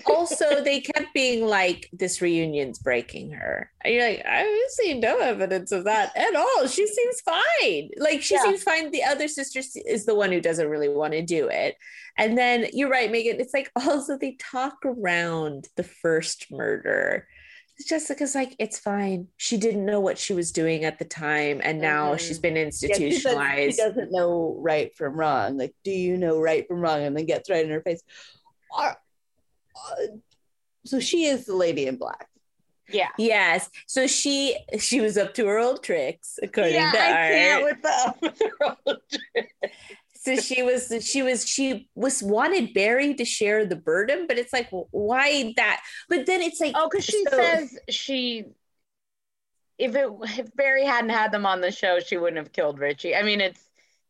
also, 0.07 0.63
they 0.65 0.81
kept 0.81 1.13
being 1.15 1.47
like, 1.47 1.89
"This 1.93 2.21
reunion's 2.21 2.79
breaking 2.79 3.33
her." 3.33 3.71
And 3.85 3.95
you're 3.95 4.09
like, 4.09 4.23
I 4.27 4.69
see 4.71 4.95
no 4.95 5.19
evidence 5.19 5.73
of 5.73 5.85
that 5.85 6.17
at 6.17 6.37
all. 6.37 6.67
She 6.67 6.87
seems 6.87 7.21
fine. 7.21 7.91
Like 7.99 8.23
she 8.23 8.35
yeah. 8.35 8.43
seems 8.43 8.63
fine. 8.63 8.91
The 8.91 9.05
other 9.05 9.29
sister 9.29 9.61
is 9.87 10.07
the 10.07 10.15
one 10.15 10.33
who 10.33 10.41
doesn't 10.41 10.69
really 10.69 10.89
want 10.89 11.13
to 11.13 11.23
do 11.23 11.49
it. 11.49 11.77
And 12.17 12.37
then 12.37 12.67
you're 12.73 12.91
right, 12.91 13.11
Megan. 13.11 13.41
It's 13.41 13.55
like 13.55 13.71
also 13.77 14.17
they 14.17 14.37
talk 14.39 14.79
around 14.85 15.69
the 15.77 15.85
first 15.85 16.47
murder 16.51 17.27
Jessica's 17.87 18.35
like, 18.35 18.55
it's 18.59 18.79
fine. 18.79 19.29
She 19.37 19.57
didn't 19.57 19.85
know 19.85 20.01
what 20.01 20.19
she 20.19 20.33
was 20.33 20.53
doing 20.53 20.85
at 20.85 20.99
the 20.99 21.05
time, 21.05 21.61
and 21.63 21.81
now 21.81 22.09
mm-hmm. 22.09 22.19
she's 22.19 22.39
been 22.39 22.57
institutionalized. 22.57 23.37
Yeah, 23.37 23.67
she, 23.67 23.73
she, 23.73 23.83
doesn't 23.83 24.13
know 24.13 24.57
right 24.61 24.95
from 24.97 25.15
wrong. 25.15 25.57
Like, 25.57 25.75
do 25.85 25.91
you 25.91 26.17
know 26.17 26.41
right 26.41 26.67
from 26.67 26.81
wrong? 26.81 27.03
And 27.03 27.17
then 27.17 27.27
gets 27.27 27.51
right 27.51 27.65
in 27.65 27.71
her 27.71 27.83
face. 27.83 28.03
Uh, 28.77 28.95
so 30.85 31.01
she 31.01 31.25
is 31.25 31.47
the 31.47 31.55
lady 31.55 31.87
in 31.87 31.97
black. 31.97 32.29
Yeah. 32.89 33.11
Yes. 33.19 33.71
So 33.87 34.07
she 34.07 34.57
she 34.79 35.01
was 35.01 35.17
up 35.17 35.35
to 35.35 35.47
her 35.47 35.59
old 35.59 35.83
tricks, 35.83 36.39
according 36.43 36.75
yeah, 36.75 36.91
to 36.91 36.99
I 36.99 37.11
Art. 37.11 37.33
Can't 37.33 37.65
with 37.65 37.83
the 37.83 37.89
up 37.89 38.23
with 38.23 38.43
her 38.43 38.75
old 38.87 39.01
tricks 39.09 39.77
so 40.21 40.37
she 40.37 40.63
was 40.63 40.93
she 41.01 41.23
was 41.23 41.47
she 41.47 41.89
was 41.95 42.23
wanted 42.23 42.75
barry 42.75 43.15
to 43.15 43.25
share 43.25 43.65
the 43.65 43.77
burden 43.77 44.27
but 44.27 44.39
it's 44.39 44.53
like 44.53 44.69
why 44.91 45.53
that 45.57 45.81
but 46.09 46.27
then 46.27 46.43
it's 46.43 46.61
like 46.61 46.73
oh 46.77 46.89
because 46.91 47.05
she 47.05 47.25
so, 47.31 47.37
says 47.37 47.79
she 47.89 48.45
if 49.79 49.95
it 49.95 50.09
if 50.23 50.55
barry 50.55 50.85
hadn't 50.85 51.11
had 51.11 51.33
them 51.33 51.47
on 51.47 51.61
the 51.61 51.73
show 51.73 52.01
she 52.01 52.19
wouldn't 52.19 52.37
have 52.37 52.53
killed 52.53 52.79
richie 52.79 53.17
i 53.17 53.23
mean 53.23 53.41
it's 53.41 53.65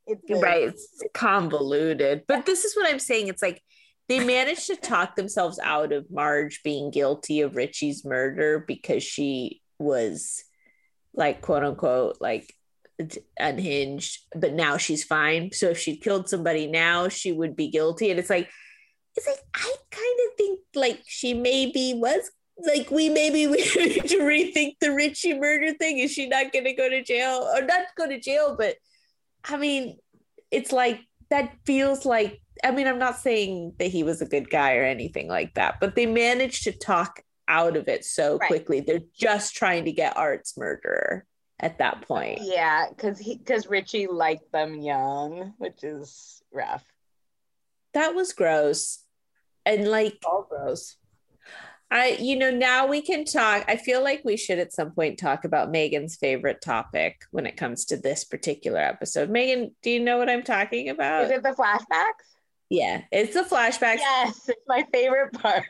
it's 0.07 0.43
right 0.43 0.63
it's 0.63 1.03
convoluted 1.15 2.25
but 2.27 2.45
this 2.45 2.65
is 2.65 2.75
what 2.75 2.91
i'm 2.91 2.99
saying 2.99 3.29
it's 3.29 3.43
like 3.43 3.63
they 4.11 4.23
managed 4.23 4.67
to 4.67 4.77
talk 4.77 5.17
themselves 5.17 5.59
out 5.63 5.93
of 5.93 6.11
marge 6.11 6.63
being 6.63 6.91
guilty 6.91 7.41
of 7.41 7.57
richie's 7.57 8.05
murder 8.05 8.63
because 8.67 9.03
she 9.03 9.63
was 9.79 10.45
like 11.15 11.41
quote 11.41 11.65
unquote 11.65 12.19
like 12.21 12.55
unhinged, 13.39 14.27
but 14.35 14.53
now 14.53 14.77
she's 14.77 15.05
fine. 15.05 15.53
So 15.53 15.71
if 15.71 15.79
she 15.79 15.97
killed 15.97 16.29
somebody 16.29 16.67
now, 16.67 17.09
she 17.09 17.33
would 17.33 17.57
be 17.57 17.69
guilty. 17.69 18.11
And 18.11 18.19
it's 18.19 18.31
like, 18.31 18.49
it's 19.17 19.27
like 19.27 19.41
I 19.55 19.75
kind 19.91 20.19
of 20.27 20.37
think 20.37 20.61
like 20.75 21.03
she 21.07 21.35
maybe 21.35 21.95
was 21.97 22.31
like 22.59 22.91
we 22.91 23.09
maybe 23.09 23.47
we 23.47 23.57
need 23.57 24.09
to 24.09 24.19
rethink 24.19 24.75
the 24.81 24.93
Richie 24.93 25.39
murder 25.39 25.75
thing. 25.75 25.99
Is 25.99 26.13
she 26.13 26.29
not 26.29 26.53
going 26.53 26.65
to 26.65 26.75
go 26.75 26.89
to 26.89 27.03
jail 27.03 27.49
or 27.55 27.63
not 27.63 27.87
go 27.97 28.09
to 28.09 28.21
jail? 28.21 28.57
But 28.57 28.77
I 29.45 29.57
mean, 29.57 29.99
it's 30.51 30.73
like 30.73 31.01
that 31.31 31.53
feels 31.67 32.05
like. 32.05 32.41
I 32.65 32.71
mean, 32.71 32.87
I'm 32.87 32.99
not 32.99 33.19
saying 33.19 33.75
that 33.79 33.89
he 33.89 34.03
was 34.03 34.21
a 34.21 34.27
good 34.27 34.51
guy 34.51 34.77
or 34.77 34.85
anything 34.85 35.29
like 35.29 35.55
that, 35.55 35.81
but 35.81 35.95
they 35.95 36.07
managed 36.07 36.65
to 36.65 36.73
talk 36.73 37.23
out 37.49 37.77
of 37.77 37.89
it 37.89 38.05
so 38.05 38.39
right. 38.39 38.49
quickly. 38.49 38.81
They're 38.81 39.01
just 39.15 39.55
trying 39.55 39.85
to 39.87 39.93
get 39.93 40.17
Art's 40.17 40.57
murderer 40.57 41.27
at 41.59 41.79
that 41.79 42.03
point. 42.03 42.41
Yeah, 42.43 42.87
because 42.89 43.19
he 43.19 43.37
because 43.37 43.67
Richie 43.67 44.07
liked 44.07 44.51
them 44.53 44.81
young, 44.81 45.55
which 45.59 45.85
is 45.85 46.43
rough. 46.53 46.85
That 47.95 48.15
was 48.15 48.33
gross. 48.33 49.05
And 49.67 49.89
like 49.89 50.19
all 50.25 50.47
gross. 50.49 50.97
I, 51.93 52.17
you 52.21 52.37
know, 52.37 52.51
now 52.51 52.87
we 52.87 53.03
can 53.03 53.25
talk. 53.25 53.65
I 53.67 53.77
feel 53.77 54.03
like 54.03 54.23
we 54.25 54.37
should 54.37 54.61
at 54.61 54.73
some 54.73 54.93
point 54.93 55.19
talk 55.19 55.45
about 55.45 55.73
Megan's 55.73 56.17
favorite 56.17 56.63
topic 56.63 57.25
when 57.33 57.47
it 57.47 57.57
comes 57.57 57.85
to 57.87 57.97
this 57.97 58.23
particular 58.23 58.79
episode. 58.79 59.29
Megan, 59.29 59.75
do 59.83 59.91
you 59.91 59.99
know 59.99 60.17
what 60.17 60.31
I'm 60.31 60.45
talking 60.45 60.89
about? 60.89 61.25
Is 61.25 61.31
it 61.33 61.43
the 61.43 61.51
flashbacks? 61.51 62.31
Yeah, 62.71 63.03
it's 63.11 63.35
the 63.35 63.43
flashbacks. 63.43 63.99
Yes, 63.99 64.49
it's 64.49 64.63
my 64.69 64.87
favorite 64.93 65.33
part. 65.33 65.67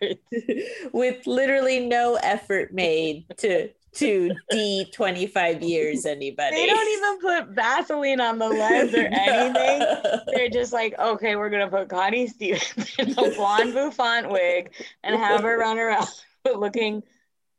With 0.92 1.26
literally 1.26 1.80
no 1.80 2.16
effort 2.22 2.74
made 2.74 3.24
to 3.38 3.70
to 3.92 4.30
D 4.50 4.86
25 4.92 5.62
years 5.62 6.04
anybody. 6.04 6.56
They 6.56 6.66
don't 6.66 6.88
even 6.88 7.18
put 7.20 7.54
Vaseline 7.54 8.20
on 8.20 8.38
the 8.38 8.48
lens 8.48 8.94
or 8.94 8.98
anything. 9.12 9.82
They're 10.26 10.50
just 10.50 10.74
like, 10.74 10.94
okay, 10.98 11.36
we're 11.36 11.48
gonna 11.48 11.68
put 11.68 11.88
Connie 11.88 12.26
Stevens 12.26 12.94
in 12.98 13.12
a 13.12 13.30
blonde 13.34 13.72
bouffant 13.72 14.30
wig 14.30 14.70
and 15.02 15.16
have 15.16 15.40
her 15.42 15.58
run 15.58 15.78
around 15.78 16.06
looking 16.54 17.02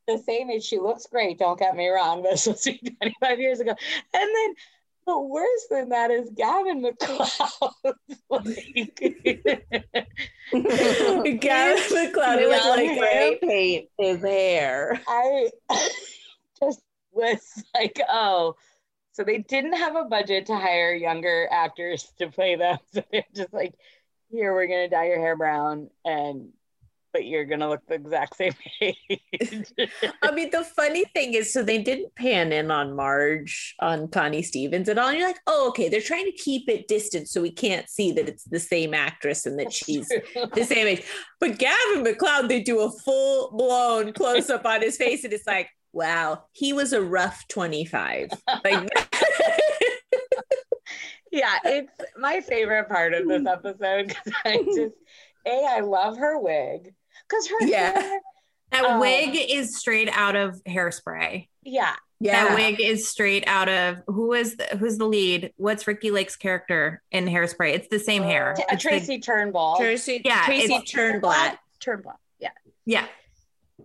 the 0.07 0.17
same 0.17 0.49
as 0.49 0.65
she 0.65 0.77
looks 0.79 1.05
great, 1.07 1.39
don't 1.39 1.59
get 1.59 1.75
me 1.75 1.87
wrong. 1.87 2.21
This 2.23 2.45
was 2.45 2.61
25 2.63 3.39
years 3.39 3.59
ago. 3.59 3.71
And 3.71 4.29
then 4.35 4.55
but 5.05 5.27
worse 5.27 5.67
than 5.69 5.89
that 5.89 6.09
is 6.11 6.29
Gavin 6.35 6.81
MacLeod. 6.81 7.29
Gavin 11.39 11.83
MacLeod 11.93 12.41
was 12.41 12.65
like 12.65 12.95
spray 12.95 13.37
paint 13.41 13.89
his 13.97 14.21
hair. 14.21 15.01
I 15.07 15.49
just 16.63 16.81
was 17.11 17.63
like, 17.73 17.99
oh, 18.09 18.55
so 19.13 19.23
they 19.23 19.39
didn't 19.39 19.73
have 19.73 19.95
a 19.95 20.05
budget 20.05 20.45
to 20.47 20.55
hire 20.55 20.93
younger 20.93 21.47
actors 21.51 22.11
to 22.19 22.29
play 22.29 22.55
them. 22.55 22.77
So 22.93 23.03
they're 23.11 23.25
just 23.35 23.53
like, 23.53 23.73
here, 24.29 24.53
we're 24.53 24.67
going 24.67 24.89
to 24.89 24.95
dye 24.95 25.07
your 25.07 25.19
hair 25.19 25.35
brown 25.35 25.89
and 26.05 26.49
but 27.13 27.25
you're 27.25 27.45
gonna 27.45 27.69
look 27.69 27.85
the 27.87 27.95
exact 27.95 28.37
same 28.37 28.53
age. 28.81 29.73
I 30.21 30.31
mean, 30.31 30.49
the 30.51 30.63
funny 30.63 31.05
thing 31.13 31.33
is, 31.33 31.51
so 31.51 31.63
they 31.63 31.81
didn't 31.81 32.15
pan 32.15 32.51
in 32.51 32.71
on 32.71 32.95
Marge, 32.95 33.75
on 33.79 34.07
Connie 34.07 34.41
Stevens 34.41 34.89
at 34.89 34.97
all. 34.97 35.09
And 35.09 35.17
you're 35.17 35.27
like, 35.27 35.41
oh, 35.47 35.69
okay, 35.69 35.89
they're 35.89 36.01
trying 36.01 36.25
to 36.25 36.31
keep 36.31 36.69
it 36.69 36.87
distant 36.87 37.27
so 37.27 37.41
we 37.41 37.51
can't 37.51 37.89
see 37.89 38.11
that 38.13 38.27
it's 38.27 38.43
the 38.45 38.59
same 38.59 38.93
actress 38.93 39.45
and 39.45 39.59
that 39.59 39.73
she's 39.73 40.07
the 40.07 40.63
same 40.63 40.87
age. 40.87 41.03
But 41.39 41.57
Gavin 41.57 42.03
MacLeod, 42.03 42.49
they 42.49 42.61
do 42.61 42.81
a 42.81 42.91
full 42.91 43.51
blown 43.51 44.13
close 44.13 44.49
up 44.49 44.65
on 44.65 44.81
his 44.81 44.97
face, 44.97 45.23
and 45.23 45.33
it's 45.33 45.47
like, 45.47 45.69
wow, 45.93 46.45
he 46.51 46.73
was 46.73 46.93
a 46.93 47.01
rough 47.01 47.47
25. 47.49 48.29
Like 48.63 48.89
yeah, 51.31 51.57
it's 51.65 51.91
my 52.17 52.41
favorite 52.41 52.89
part 52.89 53.13
of 53.13 53.27
this 53.27 53.45
episode 53.45 54.07
because 54.07 54.33
I 54.45 54.57
just 54.75 54.95
a 55.45 55.65
I 55.65 55.79
love 55.81 56.17
her 56.17 56.39
wig 56.39 56.93
because 57.27 57.47
her 57.47 57.65
yeah. 57.65 57.99
Hair, 57.99 58.19
that 58.71 58.85
um, 58.85 58.99
wig 58.99 59.35
is 59.35 59.77
straight 59.77 60.09
out 60.11 60.35
of 60.35 60.61
hairspray. 60.63 61.47
Yeah. 61.63 61.93
Yeah. 62.19 62.49
That 62.49 62.55
wig 62.55 62.79
is 62.79 63.07
straight 63.07 63.43
out 63.47 63.67
of 63.67 63.97
who 64.07 64.33
is 64.33 64.55
the, 64.55 64.65
who's 64.77 64.97
the 64.97 65.05
lead? 65.05 65.53
What's 65.57 65.87
Ricki 65.87 66.11
Lake's 66.11 66.35
character 66.35 67.01
in 67.11 67.25
Hairspray? 67.25 67.73
It's 67.73 67.87
the 67.89 67.99
same 67.99 68.23
hair. 68.23 68.55
Uh, 68.69 68.77
Tracy 68.77 69.17
the, 69.17 69.21
Turnbull. 69.21 69.77
Tracy, 69.77 70.21
yeah, 70.23 70.45
Tracy 70.45 70.79
Turnblad. 70.85 71.57
Turnblad. 71.83 72.17
Yeah. 72.39 72.51
Yeah. 72.85 73.07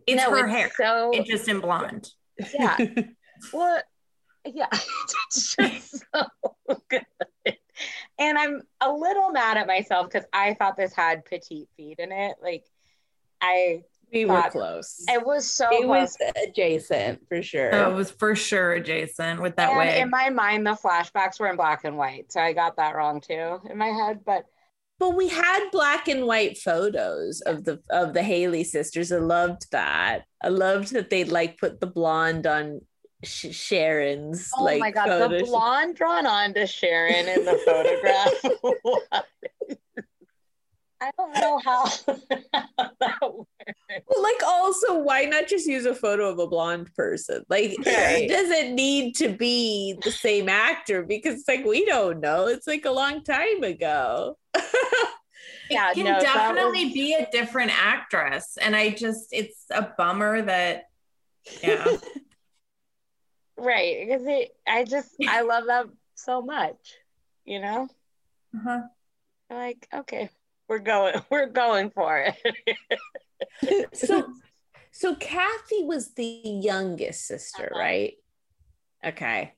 It's 0.07 0.23
no, 0.23 0.31
her 0.31 0.47
it's 0.47 0.55
hair. 0.55 0.71
So 0.77 1.11
it's 1.15 1.29
just 1.29 1.49
in 1.49 1.61
blonde. 1.61 2.11
Yeah. 2.53 2.77
well, 3.53 3.81
yeah. 4.45 4.69
it's 4.73 5.57
just 5.57 6.05
so 6.15 6.27
good. 6.89 7.05
And 8.19 8.39
I'm 8.39 8.63
a 8.81 8.93
little 8.93 9.31
mad 9.31 9.57
at 9.57 9.67
myself 9.67 10.09
because 10.09 10.27
I 10.33 10.55
thought 10.55 10.77
this 10.77 10.95
had 10.95 11.25
petite 11.25 11.69
feet 11.77 11.99
in 11.99 12.13
it. 12.13 12.37
Like 12.43 12.65
I 13.41 13.85
we 14.13 14.25
were 14.25 14.43
close. 14.51 15.05
It 15.09 15.25
was 15.25 15.51
so 15.51 15.69
it 15.71 15.85
close. 15.85 16.17
was 16.21 16.33
adjacent 16.43 17.21
for 17.29 17.43
sure. 17.43 17.75
Oh, 17.75 17.91
it 17.91 17.95
was 17.95 18.11
for 18.11 18.35
sure 18.35 18.73
adjacent 18.73 19.43
with 19.43 19.57
that 19.57 19.77
way. 19.77 20.01
In 20.01 20.11
my 20.11 20.31
mind, 20.31 20.67
the 20.67 20.73
flashbacks 20.73 21.41
were 21.41 21.49
in 21.49 21.57
black 21.57 21.85
and 21.85 21.97
white, 21.97 22.33
so 22.33 22.41
I 22.41 22.53
got 22.53 22.77
that 22.77 22.95
wrong 22.95 23.21
too 23.21 23.61
in 23.69 23.77
my 23.77 23.89
head. 23.89 24.21
But 24.25 24.45
but 24.99 25.11
we 25.11 25.29
had 25.29 25.69
black 25.71 26.09
and 26.09 26.25
white 26.25 26.57
photos 26.57 27.41
of 27.43 27.65
the 27.65 27.81
of 27.91 28.15
the 28.15 28.23
Haley 28.23 28.65
sisters. 28.65 29.13
I 29.13 29.19
loved 29.19 29.71
that. 29.73 30.25
I 30.43 30.49
loved 30.49 30.93
that 30.93 31.11
they 31.11 31.25
like 31.25 31.59
put 31.59 31.81
the 31.81 31.87
blonde 31.87 32.47
on 32.47 32.81
Sh- 33.25 33.55
Sharon's. 33.55 34.51
Oh 34.57 34.65
like, 34.65 34.81
my 34.81 34.91
god, 34.91 35.09
photo. 35.09 35.39
the 35.39 35.45
blonde 35.45 35.97
drawn 35.97 36.27
on 36.27 36.55
to 36.55 36.67
Sharon 36.67 37.29
in 37.29 37.45
the 37.45 37.59
photograph. 37.65 39.73
I 41.01 41.11
don't 41.17 41.35
know 41.35 41.59
how 41.59 41.85
that 42.07 43.19
works. 43.23 43.49
Well, 44.07 44.23
like 44.23 44.43
also, 44.45 44.99
why 44.99 45.25
not 45.25 45.47
just 45.47 45.67
use 45.67 45.85
a 45.85 45.95
photo 45.95 46.31
of 46.31 46.39
a 46.39 46.47
blonde 46.47 46.95
person? 46.95 47.45
Like, 47.49 47.77
right. 47.87 48.23
it 48.23 48.29
doesn't 48.29 48.75
need 48.75 49.15
to 49.17 49.29
be 49.29 49.99
the 50.03 50.11
same 50.11 50.49
actor 50.49 51.03
because 51.03 51.41
it's 51.41 51.49
like 51.49 51.65
we 51.65 51.85
don't 51.85 52.21
know. 52.21 52.47
It's 52.47 52.67
like 52.67 52.85
a 52.85 52.91
long 52.91 53.23
time 53.23 53.63
ago. 53.63 54.39
yeah, 55.71 55.91
it 55.91 55.95
can 55.95 56.05
no, 56.05 56.21
definitely 56.21 56.87
was... 56.87 56.95
be 56.95 57.15
a 57.15 57.29
different 57.31 57.73
actress, 57.75 58.57
and 58.61 58.75
I 58.75 58.91
just 58.91 59.29
it's 59.33 59.65
a 59.71 59.89
bummer 59.99 60.43
that 60.43 60.85
yeah. 61.63 61.85
right, 63.59 64.07
because 64.07 64.27
it, 64.27 64.57
I 64.67 64.85
just 64.85 65.15
I 65.29 65.43
love 65.43 65.65
that 65.67 65.87
so 66.15 66.41
much, 66.41 66.95
you 67.45 67.61
know. 67.61 67.89
Uh-huh. 68.55 68.83
Like 69.51 69.87
okay, 69.93 70.31
we're 70.69 70.79
going 70.79 71.15
we're 71.31 71.47
going 71.47 71.91
for 71.91 72.19
it. 72.19 72.77
So 73.93 74.27
so 74.93 75.15
Cathy 75.15 75.85
was 75.85 76.15
the 76.15 76.25
youngest 76.25 77.27
sister 77.27 77.71
uh-huh. 77.73 77.79
right? 77.79 78.15
Okay. 79.05 79.53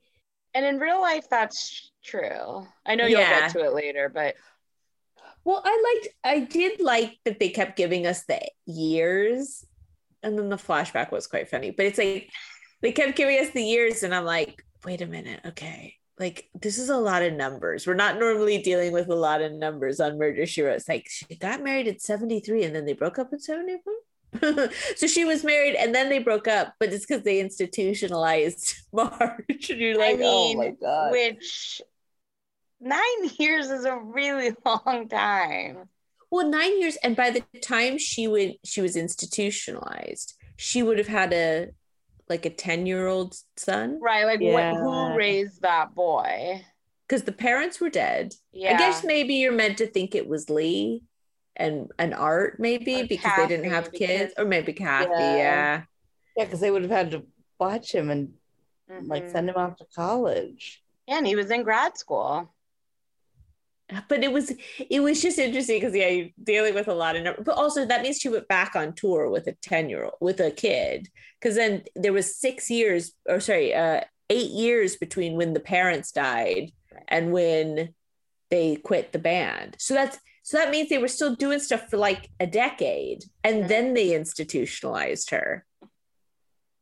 And 0.55 0.65
in 0.65 0.79
real 0.79 1.01
life 1.01 1.29
that's 1.29 1.93
true. 2.05 2.67
I 2.87 2.95
know 2.95 3.07
you'll 3.07 3.21
yeah. 3.21 3.41
get 3.41 3.53
to 3.53 3.65
it 3.65 3.75
later 3.75 4.09
but 4.09 4.35
well 5.45 5.63
i 5.65 5.95
liked 5.95 6.15
i 6.25 6.41
did 6.41 6.81
like 6.81 7.19
that 7.25 7.39
they 7.39 7.49
kept 7.49 7.77
giving 7.77 8.07
us 8.07 8.25
the 8.25 8.41
years 8.67 9.65
and 10.23 10.39
then 10.39 10.49
the 10.49 10.57
flashback 10.57 11.11
was 11.11 11.27
quite 11.27 11.49
funny 11.49 11.71
but 11.71 11.87
it's 11.87 11.99
like 11.99 12.31
they 12.83 12.93
kept 12.93 13.17
giving 13.17 13.39
us 13.39 13.51
the 13.51 13.63
years 13.63 14.03
and 14.03 14.15
i'm 14.15 14.25
like 14.25 14.65
wait 14.85 15.01
a 15.01 15.07
minute 15.07 15.41
okay 15.47 15.95
like 16.21 16.49
this 16.61 16.79
is 16.79 16.89
a 16.89 16.97
lot 16.97 17.23
of 17.23 17.33
numbers. 17.35 17.87
We're 17.87 17.95
not 17.95 18.19
normally 18.19 18.59
dealing 18.59 18.93
with 18.93 19.09
a 19.09 19.15
lot 19.15 19.41
of 19.41 19.53
numbers 19.53 20.01
on 20.01 20.19
Murder 20.19 20.47
She 20.47 20.63
Wrote. 20.63 20.77
It's 20.77 20.89
like 20.89 21.09
she 21.09 21.37
got 21.37 21.63
married 21.63 21.89
at 21.89 22.01
73 22.01 22.65
and 22.65 22.75
then 22.75 22.85
they 22.85 22.93
broke 22.93 23.19
up 23.19 23.33
at 23.33 23.43
74. 23.43 23.93
so 24.97 25.07
she 25.07 25.25
was 25.25 25.45
married 25.45 25.75
and 25.75 25.95
then 25.95 26.09
they 26.09 26.19
broke 26.19 26.49
up, 26.49 26.75
but 26.79 26.93
it's 26.93 27.07
because 27.07 27.23
they 27.23 27.41
institutionalized 27.41 28.75
Marge. 28.93 29.71
And 29.71 29.81
you're 29.81 29.99
like, 29.99 30.19
I 30.19 30.23
oh 30.23 30.49
mean, 30.49 30.57
oh 30.57 30.61
my 30.61 30.71
god. 30.71 31.13
Which 31.13 31.81
nine 32.81 33.31
years 33.39 33.71
is 33.71 33.85
a 33.85 33.97
really 33.97 34.53
long 34.65 35.09
time. 35.09 35.89
Well, 36.31 36.47
nine 36.47 36.79
years, 36.79 36.97
and 36.97 37.17
by 37.17 37.31
the 37.31 37.43
time 37.63 37.97
she 37.97 38.29
would 38.29 38.57
she 38.65 38.83
was 38.83 38.97
institutionalized, 38.97 40.35
she 40.57 40.83
would 40.83 40.99
have 40.99 41.09
had 41.09 41.33
a 41.33 41.69
like 42.29 42.47
a 42.47 42.51
10 42.51 42.87
year 42.87 43.07
old 43.07 43.37
son. 43.57 43.99
Right. 44.01 44.25
Like, 44.25 44.41
yeah. 44.41 44.73
what, 44.73 44.81
who 44.81 45.17
raised 45.17 45.63
that 45.63 45.95
boy? 45.95 46.65
Because 47.07 47.23
the 47.23 47.33
parents 47.33 47.81
were 47.81 47.91
dead. 47.91 48.35
Yeah. 48.53 48.75
I 48.75 48.79
guess 48.79 49.05
maybe 49.05 49.35
you're 49.35 49.53
meant 49.53 49.79
to 49.79 49.87
think 49.87 50.15
it 50.15 50.29
was 50.29 50.51
Lee 50.51 51.03
and 51.57 51.91
an 51.99 52.13
Art, 52.13 52.61
maybe, 52.61 53.03
or 53.03 53.07
because 53.07 53.33
Cathy, 53.33 53.43
they 53.43 53.49
didn't 53.49 53.71
have 53.71 53.93
kids, 53.93 54.35
or 54.37 54.45
maybe 54.45 54.73
Cathy. 54.73 55.11
Yeah. 55.11 55.83
Yeah, 56.37 56.45
because 56.45 56.61
they 56.61 56.71
would 56.71 56.83
have 56.83 56.91
had 56.91 57.11
to 57.13 57.25
watch 57.59 57.93
him 57.93 58.11
and 58.11 58.35
mm-hmm. 58.91 59.07
like 59.07 59.31
send 59.31 59.49
him 59.49 59.57
off 59.57 59.77
to 59.77 59.87
college. 59.95 60.83
Yeah, 61.07 61.19
and 61.19 61.27
he 61.27 61.35
was 61.35 61.51
in 61.51 61.63
grad 61.63 61.97
school 61.97 62.53
but 64.09 64.23
it 64.23 64.33
was 64.33 64.53
it 64.79 65.01
was 65.01 65.23
just 65.23 65.39
interesting 65.39 65.81
because 65.81 65.95
yeah 65.95 66.25
dealing 66.43 66.75
with 66.75 66.89
a 66.89 66.95
lot 66.95 67.17
of 67.17 67.23
numbers 67.23 67.45
but 67.45 67.57
also 67.57 67.85
that 67.85 68.03
means 68.03 68.19
she 68.19 68.29
went 68.29 68.49
back 68.49 68.77
on 68.77 68.93
tour 68.93 69.31
with 69.31 69.47
a 69.47 69.53
10 69.63 69.89
year 69.89 70.05
old 70.05 70.15
with 70.21 70.41
a 70.41 70.51
kid 70.51 71.09
because 71.41 71.57
then 71.57 71.83
there 71.97 72.13
was 72.13 72.37
six 72.37 72.71
years 72.71 73.13
or 73.29 73.41
sorry 73.41 73.75
uh 73.75 74.01
eight 74.31 74.51
years 74.51 74.97
between 74.97 75.37
when 75.37 75.55
the 75.55 75.61
parents 75.61 76.13
died 76.13 76.71
and 77.09 77.33
when 77.33 77.95
they 78.51 78.77
quit 78.77 79.13
the 79.13 79.19
band 79.19 79.75
so 79.79 79.95
that's 79.95 80.19
So 80.49 80.57
that 80.57 80.71
means 80.71 80.89
they 80.89 80.97
were 80.97 81.09
still 81.09 81.35
doing 81.37 81.61
stuff 81.61 81.91
for 81.91 81.99
like 81.99 82.31
a 82.41 82.47
decade 82.47 83.23
and 83.45 83.69
then 83.69 83.93
they 83.93 84.15
institutionalized 84.15 85.29
her. 85.29 85.67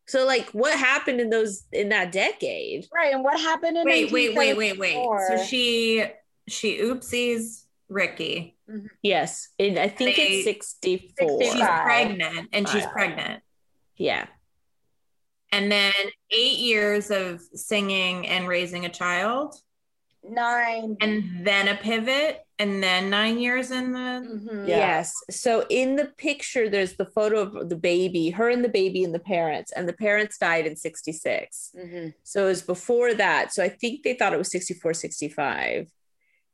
So 0.06 0.24
like 0.24 0.50
what 0.50 0.78
happened 0.78 1.20
in 1.20 1.30
those 1.30 1.64
in 1.72 1.88
that 1.88 2.12
decade? 2.12 2.86
Right. 2.94 3.12
And 3.12 3.24
what 3.24 3.40
happened 3.40 3.76
in 3.76 3.84
Wait, 3.84 4.12
wait, 4.12 4.36
wait, 4.36 4.56
wait, 4.56 4.78
wait. 4.78 4.94
So 5.26 5.42
she 5.42 6.06
she 6.48 6.78
oopsies 6.78 7.64
Ricky. 7.88 8.56
Yes. 9.02 9.48
In 9.58 9.78
I 9.78 9.88
think 9.88 10.16
They- 10.16 10.22
it's 10.22 10.44
64. 10.44 11.42
She's 11.42 11.54
pregnant 11.54 12.48
and 12.52 12.68
she's 12.68 12.86
pregnant. 12.86 13.42
Yeah. 13.96 14.26
And 15.52 15.70
then 15.70 15.92
eight 16.30 16.58
years 16.58 17.10
of 17.10 17.40
singing 17.54 18.26
and 18.26 18.48
raising 18.48 18.84
a 18.84 18.88
child, 18.88 19.54
nine. 20.28 20.96
and 21.00 21.46
then 21.46 21.68
a 21.68 21.76
pivot, 21.76 22.40
and 22.58 22.82
then 22.82 23.08
nine 23.10 23.38
years 23.38 23.70
in 23.70 23.92
the. 23.92 23.98
Mhm. 23.98 24.68
Yeah. 24.68 24.76
Yes. 24.78 25.12
So 25.30 25.64
in 25.70 25.94
the 25.94 26.06
picture, 26.06 26.68
there's 26.68 26.96
the 26.96 27.06
photo 27.06 27.38
of 27.42 27.68
the 27.68 27.76
baby, 27.76 28.30
her 28.30 28.50
and 28.50 28.64
the 28.64 28.68
baby 28.68 29.04
and 29.04 29.14
the 29.14 29.20
parents, 29.20 29.70
and 29.72 29.88
the 29.88 29.92
parents 29.92 30.36
died 30.38 30.66
in 30.66 30.74
66. 30.74 31.70
Mhm. 31.78 32.14
So 32.24 32.46
it 32.46 32.48
was 32.48 32.62
before 32.62 33.14
that. 33.14 33.52
So 33.54 33.62
I 33.62 33.68
think 33.68 34.02
they 34.02 34.14
thought 34.14 34.34
it 34.34 34.38
was 34.38 34.50
64, 34.50 34.92
65. 34.94 35.88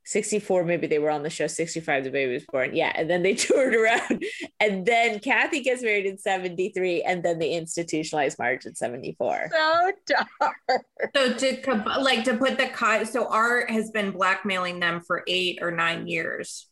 64, 0.04 0.64
maybe 0.64 0.86
they 0.86 0.98
were 0.98 1.10
on 1.10 1.22
the 1.22 1.30
show. 1.30 1.46
65, 1.46 2.04
the 2.04 2.10
baby 2.10 2.32
was 2.34 2.44
born. 2.44 2.74
Yeah. 2.74 2.92
And 2.94 3.08
then 3.08 3.22
they 3.22 3.34
toured 3.36 3.74
around. 3.74 4.24
And 4.60 4.84
then 4.84 5.20
Cathy 5.20 5.60
gets 5.62 5.82
married 5.82 6.06
in 6.06 6.18
73. 6.18 7.02
And 7.02 7.22
then 7.22 7.38
they 7.38 7.52
institutionalized 7.52 8.38
Marge 8.38 8.66
in 8.66 8.74
74. 8.74 9.50
So 9.52 9.92
dark. 10.06 10.82
So 11.14 11.32
to 11.34 11.56
co- 11.62 12.00
like 12.00 12.24
to 12.24 12.36
put 12.36 12.58
the 12.58 12.68
cut, 12.68 13.08
so 13.08 13.26
Art 13.28 13.70
has 13.70 13.90
been 13.90 14.10
blackmailing 14.10 14.80
them 14.80 15.00
for 15.00 15.22
eight 15.26 15.58
or 15.62 15.70
nine 15.70 16.06
years, 16.06 16.66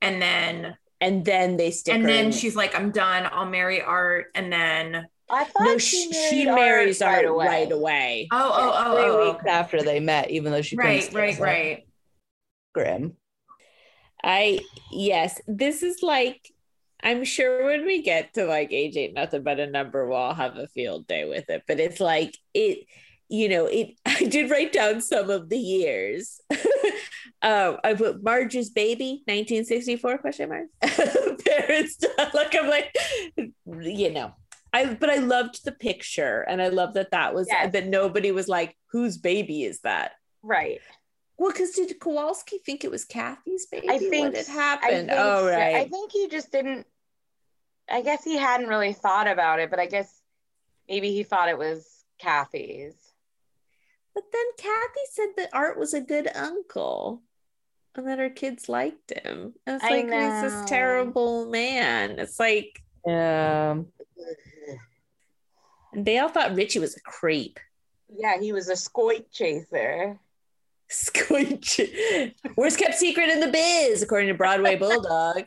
and 0.00 0.20
then 0.20 0.76
And 1.00 1.24
then 1.24 1.56
they 1.56 1.70
stick 1.70 1.94
and 1.94 2.02
her 2.04 2.08
then 2.08 2.26
in. 2.26 2.32
she's 2.32 2.56
like, 2.56 2.74
"I'm 2.78 2.90
done. 2.90 3.28
I'll 3.30 3.46
marry 3.46 3.80
Art," 3.82 4.26
and 4.34 4.52
then 4.52 5.06
I 5.30 5.44
thought 5.44 5.54
no, 5.60 5.78
she, 5.78 6.12
she, 6.12 6.28
she 6.30 6.44
marries 6.46 7.02
Art 7.02 7.24
Art 7.24 7.24
right 7.24 7.30
away. 7.30 7.46
right 7.46 7.72
away. 7.72 8.28
oh 8.32 8.52
oh 8.54 8.72
oh 8.76 8.94
Three 8.94 9.04
oh, 9.04 9.26
weeks 9.32 9.40
okay. 9.42 9.50
after 9.50 9.82
they 9.82 10.00
met, 10.00 10.30
even 10.30 10.52
though 10.52 10.62
she 10.62 10.76
right 10.76 11.12
right 11.12 11.38
right. 11.38 11.85
Grim. 12.76 13.16
I 14.22 14.60
yes, 14.92 15.40
this 15.48 15.82
is 15.82 16.02
like 16.02 16.52
I'm 17.02 17.24
sure 17.24 17.64
when 17.64 17.86
we 17.86 18.02
get 18.02 18.34
to 18.34 18.44
like 18.44 18.70
age 18.70 18.98
ain't 18.98 19.14
nothing 19.14 19.42
but 19.42 19.60
a 19.60 19.66
number, 19.66 20.06
we'll 20.06 20.18
all 20.18 20.34
have 20.34 20.56
a 20.56 20.66
field 20.68 21.06
day 21.06 21.26
with 21.26 21.48
it. 21.48 21.62
But 21.66 21.80
it's 21.80 22.00
like 22.00 22.36
it, 22.52 22.86
you 23.30 23.48
know, 23.48 23.64
it 23.64 23.94
I 24.06 24.24
did 24.24 24.50
write 24.50 24.74
down 24.74 25.00
some 25.00 25.30
of 25.30 25.48
the 25.48 25.56
years. 25.58 26.38
um, 27.42 27.78
I 27.82 27.94
put 27.96 28.22
Marge's 28.22 28.68
baby, 28.68 29.22
1964 29.24 30.18
question 30.18 30.50
mark. 30.50 30.66
Parents 31.46 32.04
like 32.34 32.54
I'm 32.54 32.68
like, 32.68 32.94
you 33.66 34.12
know. 34.12 34.34
I 34.74 34.92
but 34.92 35.08
I 35.08 35.16
loved 35.16 35.64
the 35.64 35.72
picture 35.72 36.42
and 36.42 36.60
I 36.60 36.68
love 36.68 36.92
that 36.94 37.12
that 37.12 37.34
was 37.34 37.48
Yes. 37.48 37.72
that 37.72 37.86
nobody 37.86 38.32
was 38.32 38.48
like, 38.48 38.76
whose 38.92 39.16
baby 39.16 39.64
is 39.64 39.80
that? 39.80 40.12
Right. 40.42 40.80
Well, 41.38 41.52
because 41.52 41.72
did 41.72 42.00
Kowalski 42.00 42.58
think 42.58 42.84
it 42.84 42.90
was 42.90 43.04
Cathy's 43.04 43.66
baby? 43.66 43.90
I 43.90 43.98
think 43.98 44.34
had 44.34 44.46
happened. 44.46 45.08
think 45.08 45.10
oh, 45.12 45.46
right. 45.46 45.76
I 45.76 45.84
think 45.88 46.12
he 46.12 46.28
just 46.28 46.50
didn't. 46.50 46.86
I 47.90 48.02
guess 48.02 48.24
he 48.24 48.36
hadn't 48.36 48.68
really 48.68 48.92
thought 48.92 49.28
about 49.28 49.60
it, 49.60 49.70
but 49.70 49.78
I 49.78 49.86
guess 49.86 50.12
maybe 50.88 51.12
he 51.12 51.22
thought 51.22 51.48
it 51.48 51.58
was 51.58 51.86
Cathy's. 52.18 52.94
but 54.14 54.24
then 54.32 54.44
Cathy 54.56 55.00
said 55.10 55.28
that 55.36 55.50
Art 55.52 55.78
was 55.78 55.94
a 55.94 56.00
good 56.00 56.28
uncle, 56.34 57.22
and 57.94 58.08
that 58.08 58.18
her 58.18 58.30
kids 58.30 58.68
liked 58.68 59.12
him. 59.12 59.54
I 59.66 59.72
was 59.72 59.82
I 59.82 59.90
like, 59.90 60.04
he's 60.04 60.52
this 60.52 60.68
terrible 60.68 61.46
man. 61.46 62.18
It's 62.18 62.40
like 62.40 62.82
Yeah. 63.06 63.82
And 65.92 66.04
they 66.04 66.18
all 66.18 66.28
thought 66.28 66.54
Richie 66.54 66.78
was 66.78 66.96
a 66.96 67.00
creep. 67.00 67.58
Yeah, 68.14 68.38
he 68.38 68.52
was 68.52 68.68
a 68.68 68.74
scoit 68.74 69.30
chaser. 69.32 70.18
Squinch. 70.88 71.80
Worst 72.56 72.78
kept 72.78 72.94
secret 72.94 73.28
in 73.28 73.40
the 73.40 73.48
biz, 73.48 74.02
according 74.02 74.28
to 74.28 74.34
Broadway 74.34 74.76
Bulldog. 74.76 75.44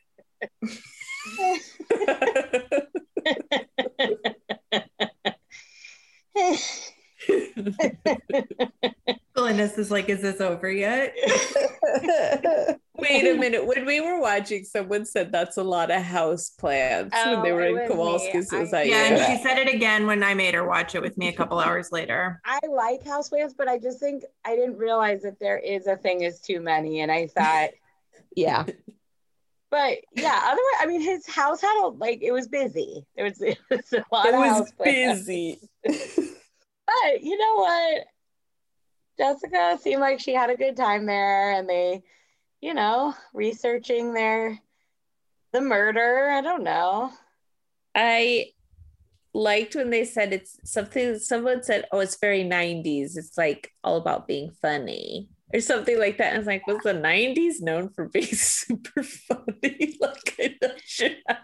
Glynis 9.39 9.77
is 9.77 9.89
like, 9.89 10.09
"Is 10.09 10.21
this 10.21 10.41
over 10.41 10.69
yet?" 10.69 11.13
Wait 12.97 13.25
a 13.25 13.33
minute. 13.37 13.65
When 13.65 13.85
we 13.85 14.01
were 14.01 14.19
watching, 14.19 14.65
someone 14.65 15.05
said 15.05 15.31
that's 15.31 15.55
a 15.55 15.63
lot 15.63 15.89
of 15.89 16.01
house 16.01 16.49
plants 16.49 17.15
when 17.15 17.41
they 17.43 17.51
Oh, 17.51 17.55
were 17.55 17.81
in 17.83 17.87
Kowalski's. 17.87 18.51
me. 18.51 18.59
Was 18.59 18.73
I- 18.73 18.79
that 18.83 18.87
Yeah, 18.87 19.03
and 19.05 19.17
she 19.37 19.41
said 19.47 19.57
it 19.57 19.73
again 19.73 20.05
when 20.05 20.21
I 20.21 20.33
made 20.33 20.53
her 20.53 20.67
watch 20.67 20.95
it 20.95 21.01
with 21.01 21.17
me 21.17 21.29
a 21.29 21.33
couple 21.33 21.59
hours 21.59 21.91
later. 21.93 22.41
I 22.43 22.59
like 22.69 23.03
houseplants, 23.05 23.53
but 23.57 23.69
I 23.69 23.77
just 23.79 23.99
think 24.01 24.23
I 24.43 24.55
didn't 24.57 24.75
realize 24.77 25.21
that 25.21 25.39
there 25.39 25.57
is 25.57 25.87
a 25.87 25.95
thing 25.95 26.25
as 26.25 26.41
too 26.41 26.59
many, 26.59 26.99
and 26.99 27.09
I 27.11 27.27
thought, 27.27 27.69
yeah. 28.35 28.65
but 29.71 29.99
yeah. 30.13 30.39
Otherwise, 30.43 30.79
I 30.81 30.85
mean, 30.87 31.01
his 31.01 31.25
house 31.25 31.61
had 31.61 31.81
a 31.85 31.87
like 31.87 32.19
it 32.21 32.33
was 32.33 32.49
busy. 32.49 33.05
There 33.15 33.23
was, 33.25 33.41
it 33.41 33.57
was 33.71 33.93
a 33.93 34.03
lot 34.11 34.25
It 34.25 34.33
of 34.33 34.39
was 34.41 34.71
houseplants. 34.73 35.25
busy. 35.25 35.59
But 35.85 37.21
you 37.23 37.37
know 37.37 37.55
what? 37.55 38.03
Jessica 39.19 39.77
seemed 39.81 40.01
like 40.01 40.19
she 40.19 40.33
had 40.33 40.49
a 40.49 40.57
good 40.57 40.77
time 40.77 41.05
there 41.05 41.51
and 41.51 41.69
they, 41.69 42.01
you 42.61 42.73
know, 42.73 43.13
researching 43.33 44.13
their 44.13 44.57
the 45.51 45.61
murder. 45.61 46.29
I 46.29 46.41
don't 46.41 46.63
know. 46.63 47.11
I 47.93 48.51
liked 49.33 49.75
when 49.75 49.89
they 49.89 50.05
said 50.05 50.31
it's 50.31 50.57
something 50.63 51.19
someone 51.19 51.63
said, 51.63 51.85
oh, 51.91 51.99
it's 51.99 52.17
very 52.19 52.43
90s. 52.43 53.17
It's 53.17 53.37
like 53.37 53.73
all 53.83 53.97
about 53.97 54.27
being 54.27 54.51
funny 54.61 55.29
or 55.53 55.59
something 55.59 55.97
like 55.97 56.17
that. 56.17 56.27
And 56.27 56.35
I 56.35 56.37
was 56.37 56.47
like, 56.47 56.67
was 56.67 56.79
the 56.83 56.93
90s 56.93 57.61
known 57.61 57.89
for 57.89 58.07
being 58.07 58.25
super 58.33 59.03
funny? 59.03 59.97
like 59.99 60.35
I 60.39 60.55
know 60.61 60.71
should 60.85 61.17
I 61.27 61.37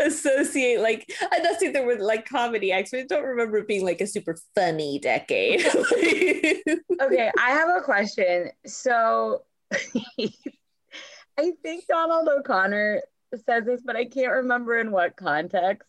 associate 0.00 0.80
like 0.80 1.10
I 1.32 1.40
don't 1.40 1.58
think 1.58 1.74
there 1.74 1.86
were 1.86 1.96
like 1.96 2.28
comedy 2.28 2.72
acts, 2.72 2.90
but 2.90 3.00
I 3.00 3.04
don't 3.04 3.24
remember 3.24 3.58
it 3.58 3.68
being 3.68 3.84
like 3.84 4.00
a 4.00 4.06
super 4.06 4.36
funny 4.54 4.98
decade. 4.98 5.66
Okay, 7.00 7.30
I 7.38 7.50
have 7.52 7.70
a 7.70 7.80
question. 7.80 8.50
So 8.66 9.42
I 9.72 11.52
think 11.62 11.86
Donald 11.88 12.28
O'Connor 12.28 13.00
says 13.46 13.64
this, 13.64 13.80
but 13.82 13.96
I 13.96 14.04
can't 14.04 14.32
remember 14.32 14.78
in 14.78 14.90
what 14.90 15.16
context. 15.16 15.88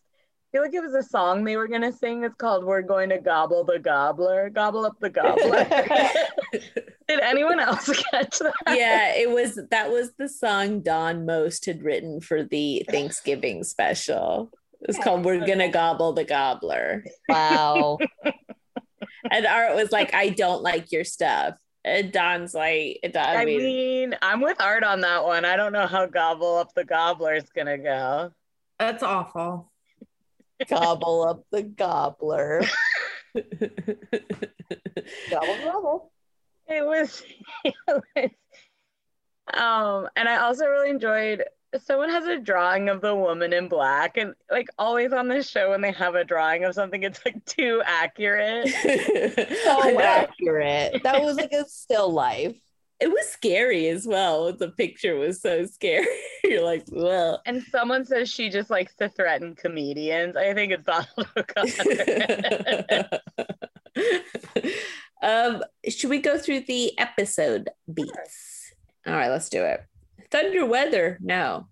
I 0.54 0.58
feel 0.58 0.64
like 0.64 0.74
it 0.74 0.82
was 0.82 0.94
a 0.94 1.08
song 1.08 1.46
they 1.46 1.56
were 1.56 1.70
gonna 1.70 1.94
sing. 1.94 2.26
It's 2.26 2.36
called 2.36 2.66
"We're 2.66 2.82
Going 2.82 3.08
to 3.10 3.20
Gobble 3.20 3.64
the 3.64 3.80
Gobbler," 3.80 4.50
gobble 4.50 4.86
up 4.86 5.00
the 5.00 5.10
gobbler. 5.10 5.64
Did 7.08 7.20
anyone 7.22 7.62
else 7.62 7.90
catch 8.12 8.40
that? 8.40 8.54
yeah, 8.68 9.14
it 9.16 9.30
was 9.30 9.58
that 9.70 9.90
was 9.90 10.12
the 10.18 10.28
song 10.28 10.82
Don 10.82 11.26
Most 11.26 11.66
had 11.68 11.82
written 11.84 12.20
for 12.20 12.44
the 12.44 12.86
Thanksgiving 12.90 13.64
special. 13.64 14.52
It 14.82 14.88
was 14.88 14.98
called 14.98 15.24
We're 15.24 15.46
Gonna 15.46 15.70
Gobble 15.72 16.12
the 16.12 16.26
Gobbler. 16.26 17.06
Wow. 17.30 17.98
And 19.30 19.46
Art 19.46 19.76
was 19.76 19.92
like, 19.92 20.14
I 20.16 20.30
don't 20.30 20.64
like 20.64 20.92
your 20.92 21.04
stuff. 21.04 21.56
And 21.86 22.12
Don's 22.12 22.54
like, 22.56 23.00
Don, 23.14 23.24
I 23.24 23.42
I 23.42 23.46
mean, 23.46 23.60
mean, 23.60 24.16
I'm 24.22 24.42
with 24.42 24.60
Art 24.60 24.84
on 24.84 25.02
that 25.02 25.24
one. 25.24 25.46
I 25.46 25.56
don't 25.56 25.72
know 25.72 25.86
how 25.88 26.08
gobble 26.08 26.58
up 26.58 26.74
the 26.74 26.84
gobbler 26.84 27.36
is 27.36 27.50
gonna 27.56 27.78
go. 27.78 28.32
That's 28.80 29.04
awful. 29.04 29.71
Gobble 30.68 31.24
up 31.24 31.46
the 31.52 31.64
gobbler. 31.64 32.64
Gobble, 35.30 35.58
gobble. 35.64 36.12
It 36.68 36.86
was, 36.86 37.24
it 37.66 37.74
was 37.88 38.30
um, 39.54 40.08
and 40.16 40.30
I 40.30 40.38
also 40.38 40.66
really 40.66 40.90
enjoyed 40.90 41.44
someone 41.80 42.10
has 42.10 42.26
a 42.26 42.38
drawing 42.38 42.90
of 42.90 43.02
the 43.02 43.16
woman 43.16 43.54
in 43.54 43.68
black, 43.68 44.18
and 44.18 44.34
like 44.50 44.68
always 44.78 45.14
on 45.14 45.28
this 45.28 45.50
show, 45.50 45.70
when 45.70 45.82
they 45.82 45.92
have 45.92 46.16
a 46.16 46.24
drawing 46.24 46.64
of 46.66 46.76
something, 46.76 47.04
it's 47.04 47.22
like 47.26 47.44
too 47.46 47.82
accurate. 47.86 48.70
So 49.64 50.00
accurate. 50.02 51.04
That 51.04 51.22
was 51.22 51.38
like 51.38 51.52
a 51.52 51.68
still 51.68 52.12
life. 52.12 52.56
It 53.02 53.10
was 53.10 53.28
scary 53.30 53.88
as 53.88 54.06
well. 54.06 54.54
The 54.54 54.70
picture 54.70 55.16
was 55.16 55.42
so 55.42 55.66
scary. 55.66 56.06
You're 56.44 56.64
like, 56.64 56.84
well. 56.92 57.42
And 57.48 57.64
someone 57.64 58.06
says 58.06 58.30
she 58.30 58.50
just 58.50 58.70
likes 58.70 58.94
to 58.96 59.10
threaten 59.10 59.56
comedians. 59.56 60.38
I 60.38 60.54
think 60.54 60.72
it's 60.72 60.86
Donald 60.86 61.08
O'Connor. 61.36 63.10
um, 65.24 65.64
should 65.90 66.12
we 66.12 66.20
go 66.20 66.38
through 66.38 66.62
the 66.62 66.98
episode 67.00 67.70
beats? 67.92 68.72
All 69.08 69.14
right, 69.14 69.30
let's 69.30 69.50
do 69.50 69.64
it. 69.64 69.84
Thunder 70.30 70.64
weather, 70.64 71.18
no. 71.22 71.68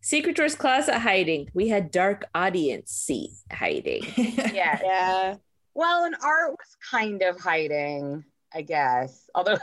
Secret 0.00 0.36
Doors 0.36 0.54
closet 0.54 0.98
hiding. 1.00 1.48
We 1.52 1.68
had 1.68 1.90
dark 1.90 2.24
audience 2.34 2.90
seat 2.90 3.30
hiding. 3.52 4.04
yeah. 4.16 4.80
Yeah. 4.82 5.36
Well, 5.74 6.04
and 6.04 6.14
Art 6.22 6.52
was 6.52 6.76
kind 6.90 7.22
of 7.22 7.38
hiding, 7.38 8.24
I 8.54 8.62
guess. 8.62 9.28
Although 9.34 9.58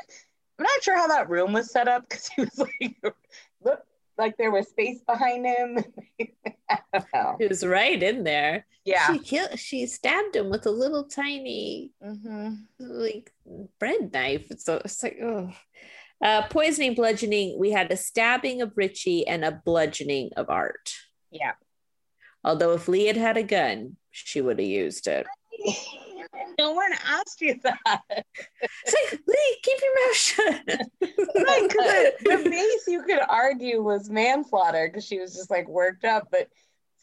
I'm 0.59 0.63
not 0.63 0.83
sure 0.83 0.97
how 0.97 1.07
that 1.07 1.29
room 1.29 1.53
was 1.53 1.71
set 1.71 1.87
up 1.87 2.09
because 2.09 2.27
he 2.27 2.41
was 2.41 2.59
like, 2.81 2.95
look, 3.63 3.81
like 4.17 4.37
there 4.37 4.51
was 4.51 4.67
space 4.67 4.99
behind 5.07 5.45
him. 5.45 5.83
He 7.39 7.47
was 7.47 7.65
right 7.65 8.01
in 8.01 8.23
there. 8.23 8.65
Yeah. 8.85 9.11
She 9.11 9.19
killed 9.19 9.57
she 9.57 9.87
stabbed 9.87 10.35
him 10.35 10.49
with 10.49 10.67
a 10.67 10.71
little 10.71 11.05
tiny 11.05 11.91
mm-hmm. 12.03 12.55
like 12.79 13.31
bread 13.79 14.13
knife. 14.13 14.51
So 14.57 14.81
it's 14.83 15.01
like, 15.01 15.17
oh. 15.21 15.51
Uh, 16.21 16.45
poisoning, 16.49 16.95
bludgeoning. 16.95 17.57
We 17.57 17.71
had 17.71 17.91
a 17.91 17.97
stabbing 17.97 18.61
of 18.61 18.73
Richie 18.75 19.25
and 19.25 19.45
a 19.45 19.61
bludgeoning 19.65 20.31
of 20.35 20.49
Art. 20.49 20.93
Yeah. 21.31 21.53
Although 22.43 22.73
if 22.73 22.87
Lee 22.87 23.05
had 23.05 23.17
had 23.17 23.37
a 23.37 23.43
gun, 23.43 23.95
she 24.11 24.41
would 24.41 24.59
have 24.59 24.67
used 24.67 25.07
it. 25.07 25.25
No 26.57 26.71
one 26.71 26.91
asked 27.05 27.41
you 27.41 27.55
that. 27.63 28.01
It's 28.09 29.11
like, 29.11 29.21
Lee, 29.27 29.57
keep 29.63 29.79
your 29.81 30.07
mouth 30.07 30.15
shut. 30.15 30.61
right, 31.01 31.69
the, 31.69 32.13
the 32.23 32.49
base 32.49 32.87
you 32.87 33.03
could 33.03 33.21
argue 33.27 33.81
was 33.81 34.09
manslaughter 34.09 34.87
because 34.87 35.05
she 35.05 35.19
was 35.19 35.33
just 35.33 35.49
like 35.49 35.67
worked 35.67 36.05
up, 36.05 36.27
but 36.31 36.47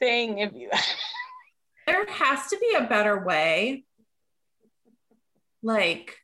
saying 0.01 0.39
if 0.39 0.53
you 0.55 0.71
there 1.87 2.07
has 2.07 2.49
to 2.49 2.59
be 2.59 2.77
a 2.77 2.87
better 2.87 3.25
way. 3.25 3.85
Like 5.63 6.17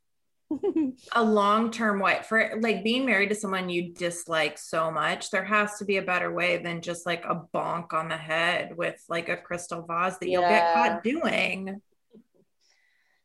a 1.13 1.23
long-term 1.23 1.99
way 2.01 2.21
for 2.29 2.59
like 2.61 2.85
being 2.85 3.07
married 3.07 3.31
to 3.31 3.35
someone 3.35 3.69
you 3.69 3.93
dislike 3.93 4.59
so 4.59 4.91
much 4.91 5.31
there 5.31 5.45
has 5.45 5.79
to 5.79 5.85
be 5.85 5.97
a 5.97 6.03
better 6.03 6.33
way 6.33 6.59
than 6.59 6.83
just 6.83 7.07
like 7.07 7.25
a 7.25 7.43
bonk 7.55 7.93
on 7.93 8.09
the 8.09 8.17
head 8.17 8.77
with 8.77 9.03
like 9.09 9.29
a 9.29 9.37
crystal 9.37 9.83
vase 9.83 10.19
that 10.19 10.29
you'll 10.29 10.43
get 10.43 10.75
caught 10.75 11.03
doing 11.03 11.81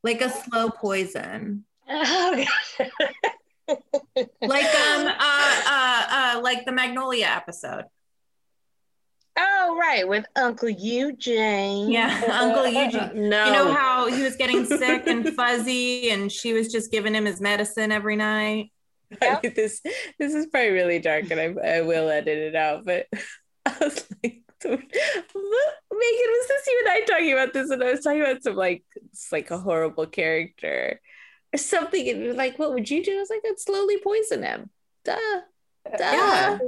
like 0.07 0.21
a 0.21 0.29
slow 0.29 0.69
poison. 0.69 1.65
Oh, 1.89 2.45
like 3.67 4.75
um 4.75 5.07
uh, 5.07 5.61
uh 5.67 6.05
uh 6.09 6.41
like 6.41 6.65
the 6.65 6.71
Magnolia 6.71 7.25
episode. 7.25 7.83
Oh 9.37 9.77
right, 9.77 10.07
with 10.07 10.25
Uncle 10.35 10.69
Eugene. 10.69 11.91
Yeah, 11.91 12.23
Uncle 12.31 12.67
Eugene. 12.67 13.29
no, 13.29 13.45
you 13.45 13.51
know 13.51 13.73
how 13.73 14.07
he 14.07 14.23
was 14.23 14.37
getting 14.37 14.65
sick 14.65 15.05
and 15.07 15.27
fuzzy, 15.35 16.09
and 16.09 16.31
she 16.31 16.53
was 16.53 16.71
just 16.71 16.89
giving 16.89 17.13
him 17.13 17.25
his 17.25 17.41
medicine 17.41 17.91
every 17.91 18.15
night. 18.15 18.71
Yep. 19.21 19.55
this 19.55 19.81
this 20.17 20.33
is 20.33 20.47
probably 20.47 20.69
really 20.69 20.99
dark, 20.99 21.29
and 21.31 21.39
I, 21.39 21.77
I 21.77 21.81
will 21.81 22.09
edit 22.09 22.37
it 22.37 22.55
out. 22.55 22.85
But 22.85 23.07
I 23.65 23.75
was 23.79 24.05
like, 24.23 24.41
Megan, 24.63 24.87
was 25.91 26.47
this 26.47 26.67
you 26.67 26.83
and 26.85 26.89
I 26.89 27.01
talking 27.05 27.33
about 27.33 27.53
this? 27.53 27.69
And 27.69 27.83
I 27.83 27.91
was 27.91 28.01
talking 28.01 28.21
about 28.21 28.43
some 28.43 28.55
like 28.55 28.83
it's 28.95 29.31
like 29.31 29.51
a 29.51 29.57
horrible 29.57 30.07
character 30.07 30.99
or 31.53 31.57
something. 31.57 32.09
And 32.09 32.35
like, 32.35 32.57
what 32.59 32.73
would 32.73 32.89
you 32.89 33.03
do? 33.03 33.17
I 33.17 33.19
was 33.19 33.29
like, 33.29 33.41
I'd 33.45 33.59
slowly 33.59 33.99
poison 34.01 34.43
him. 34.43 34.69
Duh. 35.03 35.41
Duh. 35.85 35.97
Yeah. 35.99 36.59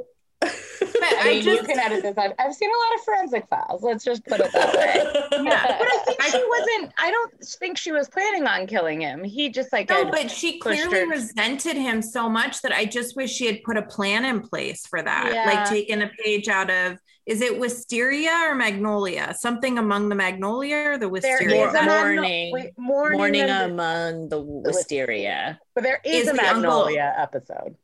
I 0.42 1.24
mean, 1.26 1.44
just, 1.44 1.62
you 1.62 1.68
can 1.68 1.80
edit 1.80 2.02
this 2.02 2.18
out. 2.18 2.34
I've 2.40 2.54
seen 2.54 2.70
a 2.70 2.74
lot 2.74 3.00
of 3.00 3.06
forensic 3.06 3.48
files. 3.50 3.84
Let's 3.84 4.04
just 4.04 4.26
put 4.26 4.40
it 4.40 4.52
that 4.54 4.74
way. 4.74 5.44
yeah, 5.44 5.78
but 5.78 5.88
I 5.88 6.04
think 6.06 6.22
she 6.24 6.44
wasn't. 6.48 6.94
I 6.98 7.12
don't 7.12 7.44
think 7.44 7.78
she 7.78 7.92
was 7.92 8.10
planning 8.10 8.48
on 8.48 8.68
killing 8.68 9.02
him. 9.02 9.24
He 9.24 9.50
just 9.50 9.74
like 9.74 9.90
no, 9.90 10.06
but 10.06 10.32
she 10.32 10.60
clearly 10.60 11.00
her. 11.00 11.08
resented 11.08 11.76
him 11.76 12.02
so 12.02 12.30
much 12.30 12.62
that 12.62 12.72
I 12.72 12.86
just 12.86 13.16
wish 13.16 13.32
she 13.32 13.48
had 13.48 13.64
put 13.64 13.78
a 13.78 13.82
plan 13.82 14.26
in 14.26 14.42
place 14.42 14.86
for 14.86 15.02
that. 15.02 15.32
Yeah. 15.34 15.46
Like 15.46 15.70
taking 15.70 16.02
a 16.02 16.10
page 16.24 16.48
out 16.48 16.70
of 16.70 16.98
is 17.26 17.42
it 17.42 17.60
wisteria 17.60 18.32
or 18.48 18.56
magnolia? 18.56 19.36
Something 19.38 19.78
among 19.78 20.10
the 20.10 20.16
magnolia 20.16 20.78
or 20.92 20.98
the 20.98 21.10
wisteria? 21.10 21.72
There 21.72 21.82
is 21.82 21.86
mourning, 21.86 22.52
wait, 22.52 22.72
mourning, 22.78 23.18
mourning 23.18 23.50
among 23.50 24.30
the 24.30 24.42
wisteria. 24.42 25.60
But 25.76 25.84
there 25.84 26.02
is, 26.04 26.24
is 26.24 26.30
a 26.30 26.34
magnolia 26.34 27.14
episode. 27.18 27.76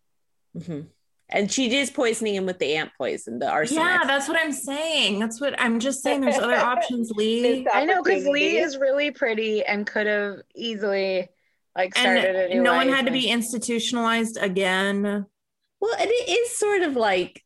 Mm-hmm. 0.57 0.81
And 1.29 1.51
she 1.51 1.75
is 1.75 1.89
poisoning 1.89 2.35
him 2.35 2.45
with 2.45 2.59
the 2.59 2.75
ant 2.75 2.91
poison, 2.97 3.39
the 3.39 3.49
arsenic. 3.49 3.83
Yeah, 3.83 4.03
that's 4.05 4.27
what 4.27 4.39
I'm 4.39 4.51
saying. 4.51 5.19
That's 5.19 5.41
what 5.41 5.59
I'm 5.59 5.79
just 5.79 6.03
saying. 6.03 6.21
There's 6.21 6.37
other 6.37 6.55
options, 6.55 7.09
Lee. 7.11 7.67
I 7.73 7.83
know 7.85 8.03
because 8.03 8.27
Lee 8.27 8.57
is 8.57 8.77
really 8.77 9.09
pretty 9.09 9.63
and 9.63 9.87
could 9.87 10.05
have 10.05 10.35
easily 10.55 11.27
like 11.75 11.97
started 11.97 12.35
and 12.35 12.37
a 12.37 12.55
new 12.55 12.61
No 12.61 12.73
one 12.73 12.89
had 12.89 13.07
to 13.07 13.11
be 13.11 13.27
institutionalized 13.27 14.37
again. 14.39 15.03
Well, 15.03 15.95
and 15.99 16.09
it 16.09 16.29
is 16.29 16.57
sort 16.57 16.83
of 16.83 16.95
like 16.95 17.43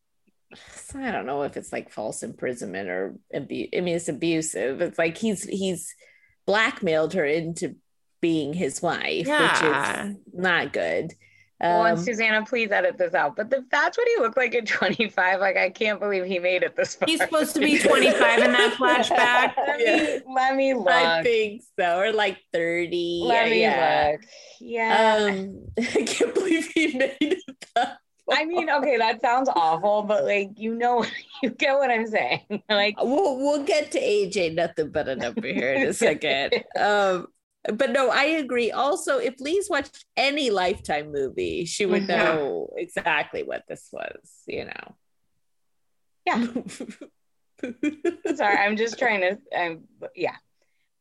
I 0.94 1.10
don't 1.10 1.26
know 1.26 1.42
if 1.42 1.56
it's 1.56 1.72
like 1.72 1.90
false 1.90 2.22
imprisonment 2.22 2.88
or 2.88 3.14
abuse. 3.32 3.68
I 3.76 3.80
mean, 3.80 3.96
it's 3.96 4.08
abusive. 4.08 4.80
It's 4.80 4.98
like 4.98 5.16
he's 5.16 5.44
he's 5.44 5.94
blackmailed 6.46 7.14
her 7.14 7.24
into 7.24 7.76
being 8.20 8.52
his 8.52 8.82
wife, 8.82 9.26
yeah. 9.26 10.04
which 10.04 10.12
is 10.12 10.16
not 10.32 10.72
good. 10.72 11.12
Um, 11.62 11.70
well, 11.70 11.84
and 11.86 12.00
Susanna, 12.00 12.44
please 12.44 12.70
edit 12.70 12.96
this 12.96 13.12
out. 13.12 13.36
But 13.36 13.50
the, 13.50 13.64
that's 13.70 13.98
what 13.98 14.08
he 14.08 14.22
looked 14.22 14.36
like 14.36 14.54
at 14.54 14.66
25. 14.68 15.40
Like, 15.40 15.56
I 15.56 15.70
can't 15.70 16.00
believe 16.00 16.24
he 16.24 16.38
made 16.38 16.62
it 16.62 16.76
this 16.76 16.94
far. 16.94 17.06
He's 17.06 17.20
supposed 17.20 17.54
to 17.54 17.60
be 17.60 17.78
25 17.78 18.38
in 18.42 18.52
that 18.52 18.74
flashback. 18.78 19.56
let, 19.66 19.80
yeah. 19.80 19.96
me, 19.96 20.20
let 20.34 20.56
me 20.56 20.74
look. 20.74 20.88
I 20.88 21.22
think 21.22 21.62
so. 21.78 21.98
Or 21.98 22.12
like 22.12 22.38
30. 22.52 23.22
Let 23.24 23.44
yeah, 23.44 23.50
me 23.50 23.60
yeah. 23.60 24.10
look. 24.12 24.20
Yeah. 24.60 25.28
Um, 25.30 25.66
I 25.78 26.02
can't 26.04 26.34
believe 26.34 26.66
he 26.74 26.96
made 26.96 27.16
it 27.20 27.42
that 27.74 27.98
I 28.32 28.44
mean, 28.44 28.70
okay, 28.70 28.96
that 28.96 29.20
sounds 29.20 29.48
awful, 29.48 30.02
but 30.02 30.24
like 30.24 30.50
you 30.56 30.74
know, 30.74 31.04
you 31.42 31.50
get 31.50 31.74
what 31.74 31.90
I'm 31.90 32.06
saying. 32.06 32.62
Like 32.68 32.96
we'll 33.02 33.36
we'll 33.38 33.64
get 33.64 33.90
to 33.92 34.00
AJ 34.00 34.54
nothing 34.54 34.90
but 34.90 35.08
a 35.08 35.16
number 35.16 35.48
here 35.48 35.72
in 35.74 35.88
a 35.88 35.92
second. 35.92 36.64
um, 36.78 37.26
but 37.72 37.90
no, 37.90 38.10
I 38.10 38.24
agree. 38.24 38.70
Also, 38.70 39.18
if 39.18 39.40
Lee's 39.40 39.68
watched 39.70 40.04
any 40.16 40.50
Lifetime 40.50 41.12
movie, 41.12 41.64
she 41.64 41.86
would 41.86 42.02
mm-hmm. 42.02 42.24
know 42.24 42.70
exactly 42.76 43.42
what 43.42 43.64
this 43.68 43.88
was. 43.92 44.18
You 44.46 44.66
know. 44.66 44.96
Yeah. 46.26 46.46
Sorry, 48.34 48.56
I'm 48.56 48.76
just 48.76 48.98
trying 48.98 49.20
to. 49.20 49.38
Um, 49.58 49.84
yeah. 50.14 50.36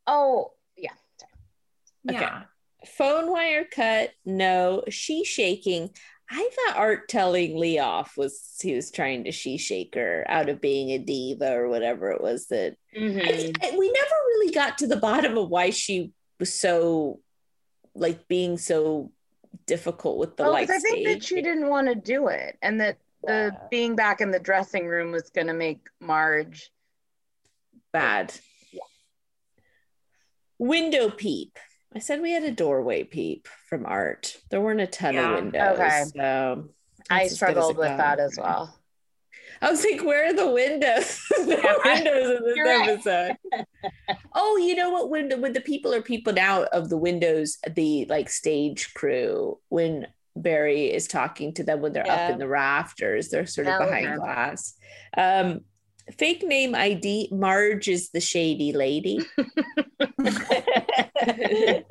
Oh, 0.07 0.51
yeah. 0.77 0.91
Sorry. 1.19 2.17
Okay. 2.17 2.25
Yeah. 2.25 2.43
Phone 2.85 3.31
wire 3.31 3.65
cut. 3.65 4.11
No, 4.25 4.83
she 4.89 5.23
shaking. 5.23 5.89
I 6.31 6.49
thought 6.53 6.77
Art 6.77 7.09
telling 7.09 7.57
Lee 7.57 7.79
off 7.79 8.15
was 8.15 8.55
he 8.61 8.75
was 8.75 8.91
trying 8.91 9.23
to 9.23 9.31
she 9.31 9.57
shake 9.57 9.95
her 9.95 10.23
out 10.27 10.47
of 10.47 10.61
being 10.61 10.91
a 10.91 10.99
diva 10.99 11.53
or 11.53 11.69
whatever 11.69 12.11
it 12.11 12.21
was 12.21 12.47
that 12.47 12.75
mm-hmm. 12.95 13.19
I, 13.19 13.51
I, 13.67 13.77
we 13.77 13.91
never 13.91 14.15
really 14.27 14.53
got 14.53 14.77
to 14.77 14.87
the 14.87 14.97
bottom 14.97 15.37
of 15.39 15.49
why 15.49 15.71
she 15.71 16.11
was 16.39 16.53
so 16.53 17.19
like 17.95 18.27
being 18.27 18.57
so 18.57 19.11
difficult 19.65 20.17
with 20.17 20.37
the 20.37 20.43
well, 20.43 20.53
light. 20.53 20.69
I 20.69 20.79
think 20.79 21.07
that 21.07 21.23
she 21.23 21.41
didn't 21.41 21.69
want 21.69 21.87
to 21.87 21.95
do 21.95 22.27
it, 22.27 22.57
and 22.61 22.79
that 22.81 22.97
the 23.23 23.51
yeah. 23.53 23.67
being 23.69 23.95
back 23.95 24.21
in 24.21 24.31
the 24.31 24.39
dressing 24.39 24.87
room 24.87 25.11
was 25.11 25.29
going 25.29 25.47
to 25.47 25.53
make 25.53 25.87
Marge 25.99 26.71
bad. 27.91 28.33
Yeah. 28.71 28.79
Window 30.57 31.09
peep. 31.09 31.57
I 31.93 31.99
said 31.99 32.21
we 32.21 32.31
had 32.31 32.43
a 32.43 32.51
doorway 32.51 33.03
peep 33.03 33.47
from 33.67 33.85
art. 33.85 34.37
There 34.49 34.61
weren't 34.61 34.81
a 34.81 34.87
ton 34.87 35.15
yeah. 35.15 35.29
of 35.29 35.35
windows. 35.35 35.79
Okay. 35.79 36.03
So 36.15 36.69
I 37.09 37.27
struggled 37.27 37.77
with 37.77 37.97
that 37.97 38.19
as 38.19 38.37
well. 38.37 38.78
I 39.61 39.69
was 39.69 39.83
like, 39.83 40.03
where 40.03 40.29
are 40.29 40.33
the 40.33 40.49
windows? 40.49 41.21
the 41.29 41.81
windows 41.85 42.37
in 42.37 42.45
this 42.45 42.87
episode. 42.87 43.37
Right. 43.51 44.17
oh, 44.33 44.57
you 44.57 44.75
know 44.75 44.89
what? 44.89 45.09
When 45.09 45.41
when 45.41 45.53
the 45.53 45.61
people 45.61 45.93
are 45.93 46.01
peeping 46.01 46.39
out 46.39 46.67
of 46.69 46.89
the 46.89 46.97
windows, 46.97 47.57
the 47.69 48.05
like 48.09 48.29
stage 48.29 48.93
crew, 48.93 49.59
when 49.69 50.07
Barry 50.35 50.91
is 50.91 51.07
talking 51.07 51.53
to 51.55 51.63
them 51.63 51.81
when 51.81 51.93
they're 51.93 52.05
yeah. 52.05 52.25
up 52.25 52.31
in 52.31 52.39
the 52.39 52.47
rafters, 52.47 53.29
they're 53.29 53.45
sort 53.45 53.67
of 53.67 53.79
behind 53.79 54.17
glass. 54.17 54.75
Um, 55.17 55.61
fake 56.17 56.43
name 56.43 56.75
ID 56.75 57.29
Marge 57.31 57.87
is 57.87 58.09
the 58.11 58.21
shady 58.21 58.73
lady. 58.73 59.19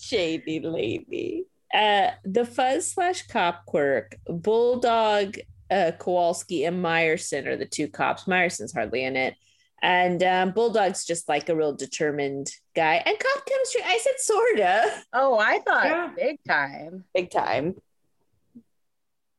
shady 0.00 0.60
lady. 0.60 1.44
Uh, 1.72 2.10
the 2.24 2.44
fuzz 2.44 2.92
slash 2.92 3.26
cop 3.26 3.66
quirk, 3.66 4.16
Bulldog, 4.28 5.36
uh, 5.70 5.92
Kowalski, 5.98 6.64
and 6.64 6.84
Meyerson 6.84 7.46
are 7.46 7.56
the 7.56 7.66
two 7.66 7.88
cops. 7.88 8.24
Meyerson's 8.24 8.72
hardly 8.72 9.04
in 9.04 9.16
it. 9.16 9.34
And 9.82 10.22
um, 10.22 10.52
Bulldog's 10.52 11.04
just 11.04 11.28
like 11.28 11.50
a 11.50 11.56
real 11.56 11.74
determined 11.74 12.50
guy. 12.74 13.02
And 13.04 13.18
cop 13.18 13.46
chemistry, 13.46 13.82
I 13.84 13.98
said 13.98 14.14
sorta. 14.18 15.02
Oh, 15.12 15.38
I 15.38 15.58
thought 15.58 15.84
yeah. 15.84 16.10
big 16.16 16.38
time. 16.48 17.04
Big 17.14 17.30
time. 17.30 17.74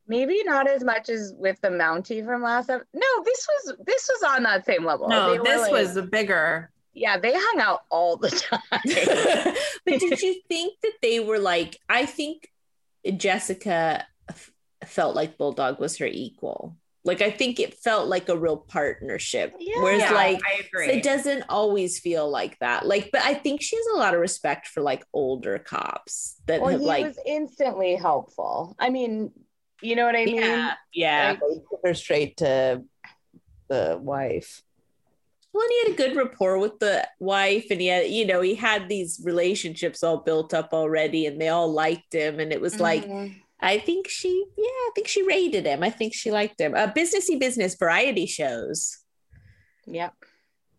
Maybe 0.07 0.43
not 0.43 0.67
as 0.69 0.83
much 0.83 1.09
as 1.09 1.33
with 1.35 1.59
the 1.61 1.69
Mountie 1.69 2.23
from 2.23 2.43
last 2.43 2.69
episode. 2.69 2.85
No, 2.93 3.23
this 3.23 3.47
was 3.47 3.77
this 3.87 4.07
was 4.07 4.21
on 4.35 4.43
that 4.43 4.65
same 4.65 4.85
level. 4.85 5.09
No, 5.09 5.43
this 5.43 5.61
like, 5.61 5.71
was 5.71 5.97
a 5.97 6.03
bigger. 6.03 6.69
Yeah, 6.93 7.17
they 7.17 7.33
hung 7.33 7.59
out 7.59 7.81
all 7.89 8.15
the 8.15 8.29
time. 8.29 8.61
but 9.83 9.99
did 9.99 10.21
you 10.21 10.41
think 10.47 10.79
that 10.83 10.93
they 11.01 11.19
were 11.19 11.39
like? 11.39 11.79
I 11.89 12.05
think 12.05 12.51
Jessica 13.17 14.05
f- 14.05 14.05
felt 14.85 15.15
like 15.15 15.37
Bulldog 15.37 15.79
was 15.79 15.97
her 15.97 16.05
equal. 16.05 16.77
Like 17.03 17.21
I 17.21 17.29
think 17.29 17.59
it 17.59 17.75
felt 17.75 18.07
like 18.07 18.29
a 18.29 18.37
real 18.37 18.57
partnership. 18.57 19.53
Yeah, 19.59 19.81
Whereas 19.81 20.01
yeah, 20.01 20.11
like 20.11 20.39
it 20.73 21.03
doesn't 21.03 21.43
always 21.49 21.99
feel 21.99 22.27
like 22.29 22.57
that. 22.59 22.87
Like, 22.87 23.09
but 23.11 23.21
I 23.21 23.35
think 23.35 23.61
she 23.61 23.75
has 23.75 23.85
a 23.93 23.97
lot 23.97 24.15
of 24.15 24.19
respect 24.19 24.67
for 24.67 24.81
like 24.81 25.05
older 25.13 25.59
cops 25.59 26.41
that 26.47 26.61
well, 26.61 26.71
have 26.71 26.79
he 26.79 26.85
like 26.87 27.05
was 27.05 27.19
instantly 27.25 27.95
helpful. 27.95 28.75
I 28.79 28.89
mean, 28.89 29.31
You 29.81 29.95
know 29.95 30.05
what 30.05 30.15
I 30.15 30.25
mean? 30.25 30.37
Yeah. 30.37 30.73
yeah. 30.93 31.35
Like, 31.41 31.61
her 31.83 31.93
straight 31.93 32.37
to 32.37 32.83
the 33.67 33.99
wife. 34.01 34.61
Well, 35.53 35.63
and 35.63 35.71
he 35.71 35.79
had 35.83 35.93
a 35.93 36.15
good 36.15 36.17
rapport 36.17 36.57
with 36.57 36.79
the 36.79 37.07
wife, 37.19 37.67
and 37.71 37.79
he 37.79 37.87
had, 37.87 38.07
you 38.09 38.25
know, 38.25 38.41
he 38.41 38.55
had 38.55 38.89
these 38.89 39.21
relationships 39.23 40.03
all 40.03 40.17
built 40.17 40.53
up 40.53 40.73
already, 40.73 41.27
and 41.27 41.39
they 41.39 41.47
all 41.47 41.71
liked 41.71 42.13
him. 42.13 42.39
And 42.39 42.51
it 42.51 42.59
was 42.59 42.79
like, 42.79 43.05
mm-hmm. 43.05 43.37
I 43.65 43.79
think 43.79 44.07
she, 44.07 44.45
yeah, 44.55 44.63
I 44.63 44.91
think 44.93 45.07
she 45.07 45.23
rated 45.23 45.65
him. 45.65 45.81
I 45.81 45.89
think 45.89 46.13
she 46.13 46.31
liked 46.31 46.61
him. 46.61 46.75
Uh, 46.75 46.87
businessy 46.87 47.39
business 47.39 47.75
variety 47.75 48.27
shows. 48.27 48.99
Yep. 49.87 50.13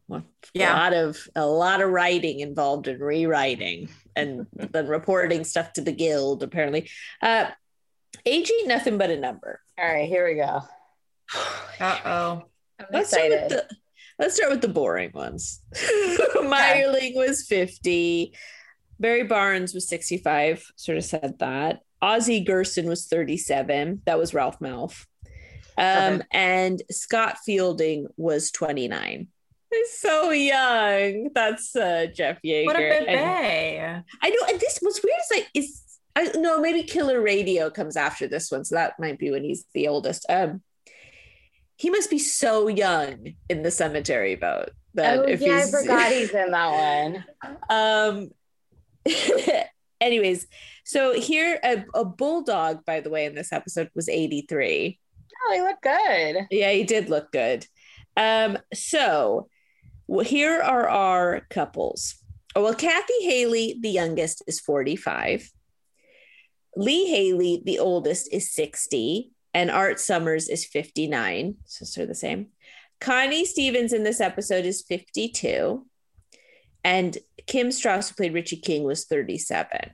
Well, 0.07 0.23
yeah. 0.55 0.73
A 0.73 0.79
lot 0.79 0.93
of 0.93 1.19
a 1.35 1.47
lot 1.47 1.81
of 1.81 1.91
writing 1.91 2.39
involved 2.39 2.87
in 2.87 3.01
rewriting 3.01 3.89
and 4.15 4.47
then 4.53 4.87
reporting 4.87 5.43
stuff 5.43 5.73
to 5.75 5.81
the 5.81 5.91
guild. 5.91 6.45
Apparently, 6.45 6.89
uh, 7.21 7.47
AG 8.25 8.53
nothing 8.67 8.99
but 8.99 9.11
a 9.11 9.19
number. 9.19 9.61
All 9.77 9.85
right, 9.85 10.09
here 10.09 10.27
we 10.27 10.37
go. 10.37 10.63
Uh 11.79 11.99
oh. 12.07 12.43
Let's 12.91 13.11
start 13.11 13.29
with 13.29 13.49
the 13.51 13.69
let's 14.19 14.37
start 14.37 14.51
with 14.51 14.63
the 14.63 14.69
boring 14.69 15.11
ones. 15.13 15.61
Meyerling 15.75 17.15
was 17.17 17.47
50. 17.47 18.33
Barry 18.99 19.25
Barnes 19.25 19.75
was 19.75 19.89
65, 19.89 20.73
sort 20.77 20.97
of 20.97 21.05
said 21.05 21.39
that. 21.41 21.81
Ozzie 22.03 22.41
Gerson 22.41 22.87
was 22.87 23.07
37. 23.07 24.03
That 24.05 24.19
was 24.19 24.35
Ralph 24.35 24.59
Malph. 24.61 25.07
Um, 25.79 26.15
okay. 26.15 26.27
And 26.31 26.83
Scott 26.91 27.39
Fielding 27.45 28.09
was 28.17 28.51
29. 28.51 29.29
He's 29.71 29.99
so 29.99 30.31
young. 30.31 31.31
That's 31.35 31.75
uh, 31.75 32.07
Jeff 32.15 32.41
Yagher. 32.43 32.67
What 32.67 32.77
a 32.77 32.79
bebe. 32.79 33.19
I 33.19 34.31
know. 34.31 34.47
And 34.49 34.61
this 34.61 34.79
was 34.81 35.01
weird. 35.03 35.19
Is 35.19 35.37
like, 35.37 35.51
is 35.55 35.83
I 36.15 36.31
no, 36.37 36.61
maybe 36.61 36.83
Killer 36.83 37.21
Radio 37.21 37.69
comes 37.69 37.97
after 37.97 38.27
this 38.27 38.51
one, 38.51 38.65
so 38.65 38.75
that 38.77 38.99
might 38.99 39.19
be 39.19 39.31
when 39.31 39.45
he's 39.45 39.67
the 39.75 39.89
oldest. 39.89 40.25
Um, 40.29 40.63
he 41.77 41.91
must 41.91 42.11
be 42.11 42.19
so 42.19 42.69
young 42.69 43.35
in 43.51 43.63
the 43.63 43.71
Cemetery 43.71 44.35
Vote. 44.35 44.71
That 44.95 45.19
oh 45.19 45.23
if 45.23 45.43
yeah, 45.43 45.57
I 45.57 45.71
forgot 45.71 46.13
he's 46.13 46.31
in 46.31 46.51
that 46.53 46.71
one. 46.71 47.25
Um. 47.69 48.31
anyways, 50.01 50.47
so 50.85 51.19
here 51.19 51.59
a, 51.65 51.85
a 51.95 52.05
bulldog, 52.05 52.85
by 52.85 53.01
the 53.01 53.11
way, 53.11 53.27
in 53.27 53.35
this 53.35 53.53
episode 53.53 53.91
was 53.95 54.09
eighty 54.09 54.47
three. 54.49 54.99
Oh, 55.45 55.53
he 55.55 55.61
looked 55.61 55.83
good. 55.83 56.47
Yeah, 56.51 56.73
he 56.73 56.85
did 56.85 57.09
look 57.09 57.33
good. 57.33 57.67
Um. 58.17 58.59
So 58.75 59.49
here 60.23 60.61
are 60.61 60.89
our 60.89 61.43
couples. 61.51 62.17
Oh, 62.55 62.63
well, 62.63 62.75
Cathy 62.75 63.23
Haley, 63.23 63.77
the 63.81 63.91
youngest, 63.91 64.43
is 64.47 64.61
forty 64.61 64.97
five. 64.97 65.51
Lee 66.77 67.07
Haley, 67.07 67.63
the 67.65 67.79
oldest, 67.79 68.29
is 68.33 68.53
60, 68.53 69.31
and 69.55 69.71
Art 69.71 69.99
Sommers 69.99 70.51
is 70.51 70.67
59. 70.67 71.57
So 71.65 71.87
they're 71.97 72.07
the 72.07 72.15
same. 72.15 72.49
Connie 73.01 73.47
Stevens 73.47 73.95
in 73.95 74.05
this 74.05 74.21
episode 74.21 74.67
is 74.67 74.83
52. 74.83 75.87
And 76.87 77.19
Kim 77.49 77.73
Strauss, 77.73 78.09
who 78.09 78.15
played 78.15 78.33
Richie 78.33 78.59
King, 78.59 78.85
was 78.85 79.07
37. 79.07 79.91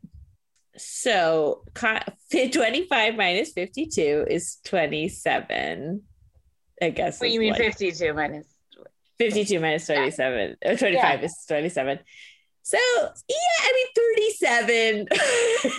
So 0.77 1.65
25 2.31 3.17
minus 3.17 3.53
52 3.53 4.27
is 4.29 4.59
27. 4.67 6.03
I 6.83 6.91
guess. 6.91 7.19
What 7.19 7.31
you 7.31 7.41
mean 7.41 7.55
52 7.55 8.13
minus? 8.13 8.47
52 9.19 9.59
minus 9.59 9.87
27. 9.87 10.57
Yeah. 10.63 10.77
25 10.77 10.93
yeah. 10.93 11.25
is 11.25 11.45
27. 11.49 11.99
So 12.63 12.77
yeah, 12.77 13.37
I 13.63 13.73
mean, 13.73 15.07
37 15.09 15.09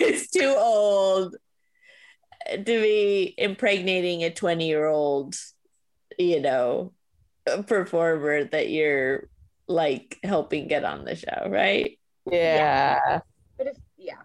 is 0.00 0.30
too 0.30 0.52
old 0.58 1.36
to 2.50 2.64
be 2.64 3.34
impregnating 3.38 4.24
a 4.24 4.30
20 4.30 4.66
year 4.66 4.86
old, 4.86 5.36
you 6.18 6.40
know, 6.40 6.92
performer 7.68 8.44
that 8.46 8.68
you're 8.68 9.28
like 9.68 10.18
helping 10.22 10.68
get 10.68 10.84
on 10.84 11.04
the 11.04 11.16
show, 11.16 11.48
right? 11.48 11.98
Yeah. 12.30 12.98
yeah. 13.06 13.20
But 13.56 13.66
if 13.68 13.76
yeah. 13.96 14.22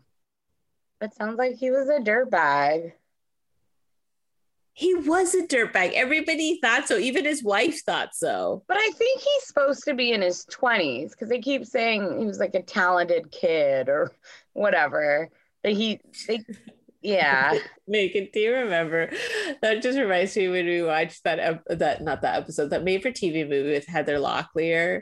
It 1.01 1.13
sounds 1.13 1.37
like 1.37 1.55
he 1.55 1.71
was 1.71 1.87
a 1.87 1.99
dirtbag 1.99 2.93
he 4.79 4.95
was 4.95 5.35
a 5.35 5.45
dirtbag. 5.45 5.91
Everybody 5.91 6.57
thought 6.61 6.87
so. 6.87 6.97
Even 6.97 7.25
his 7.25 7.43
wife 7.43 7.83
thought 7.83 8.15
so. 8.15 8.63
But 8.65 8.77
I 8.77 8.89
think 8.95 9.19
he's 9.19 9.43
supposed 9.45 9.83
to 9.83 9.93
be 9.93 10.13
in 10.13 10.21
his 10.21 10.45
20s 10.45 11.11
because 11.11 11.27
they 11.27 11.41
keep 11.41 11.65
saying 11.65 12.17
he 12.17 12.25
was 12.25 12.39
like 12.39 12.55
a 12.55 12.61
talented 12.61 13.29
kid 13.29 13.89
or 13.89 14.13
whatever. 14.53 15.27
That 15.65 15.73
he, 15.73 15.99
they, 16.29 16.45
yeah. 17.01 17.59
Megan, 17.89 18.29
do 18.31 18.39
you 18.39 18.53
remember? 18.53 19.11
That 19.61 19.81
just 19.81 19.99
reminds 19.99 20.37
me 20.37 20.47
when 20.47 20.65
we 20.65 20.81
watched 20.81 21.25
that, 21.25 21.61
that 21.67 22.01
not 22.01 22.21
that 22.21 22.37
episode, 22.37 22.69
that 22.69 22.85
made 22.85 23.01
for 23.01 23.11
TV 23.11 23.43
movie 23.49 23.71
with 23.71 23.85
Heather 23.85 24.17
Locklear 24.17 25.01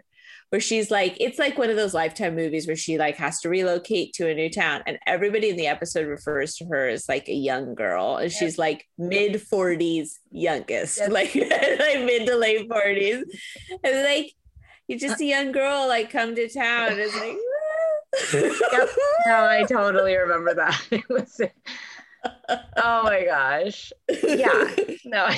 where 0.50 0.62
she's 0.62 0.90
like, 0.90 1.18
it's 1.20 1.38
like 1.38 1.58
one 1.58 1.70
of 1.70 1.76
those 1.76 1.94
lifetime 1.94 2.36
movies 2.36 2.68
where 2.68 2.76
she 2.76 2.98
like 2.98 3.18
has 3.18 3.42
to 3.42 3.50
relocate 3.50 4.14
to 4.14 4.30
a 4.30 4.34
new 4.34 4.50
town. 4.50 4.82
And 4.88 4.98
everybody 5.06 5.50
in 5.50 5.58
the 5.58 5.68
episode 5.68 6.08
refers 6.08 6.56
to 6.56 6.66
her 6.66 6.88
as 6.88 7.10
like 7.10 7.28
a 7.28 7.34
young 7.34 7.76
girl. 7.76 8.16
And 8.16 8.32
yep. 8.32 8.40
she's 8.40 8.58
like 8.58 8.88
mid 8.98 9.34
40s 9.34 10.12
youngest, 10.32 11.00
yep. 11.00 11.12
like, 11.12 11.36
like 11.36 12.06
mid 12.06 12.28
to 12.28 12.38
late 12.38 12.70
40s. 12.70 13.24
And 13.84 14.04
like, 14.04 14.32
you're 14.88 15.00
just 15.00 15.20
uh 15.20 15.24
a 15.24 15.28
young 15.28 15.52
girl, 15.52 15.86
like 15.88 16.10
come 16.10 16.34
to 16.36 16.48
town. 16.48 16.92
It's 16.94 17.14
like, 17.14 17.36
yep. 18.72 18.90
No, 19.26 19.46
I 19.46 19.66
totally 19.68 20.16
remember 20.16 20.54
that. 20.54 20.82
It 20.92 21.10
was 21.10 21.42
oh 22.78 23.04
my 23.04 23.24
gosh. 23.26 23.92
Yeah. 24.24 24.76
No. 25.06 25.30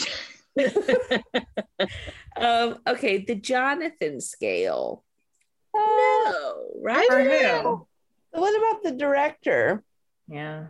Um, 2.38 2.80
okay, 2.88 3.24
the 3.26 3.36
Jonathan 3.36 4.22
scale. 4.22 5.04
Uh, 5.74 5.80
no, 5.80 6.56
right? 6.82 7.08
For 7.10 7.24
who? 7.24 7.88
What 8.32 8.58
about 8.58 8.84
the 8.84 8.92
director? 8.92 9.84
Yeah. 10.28 10.68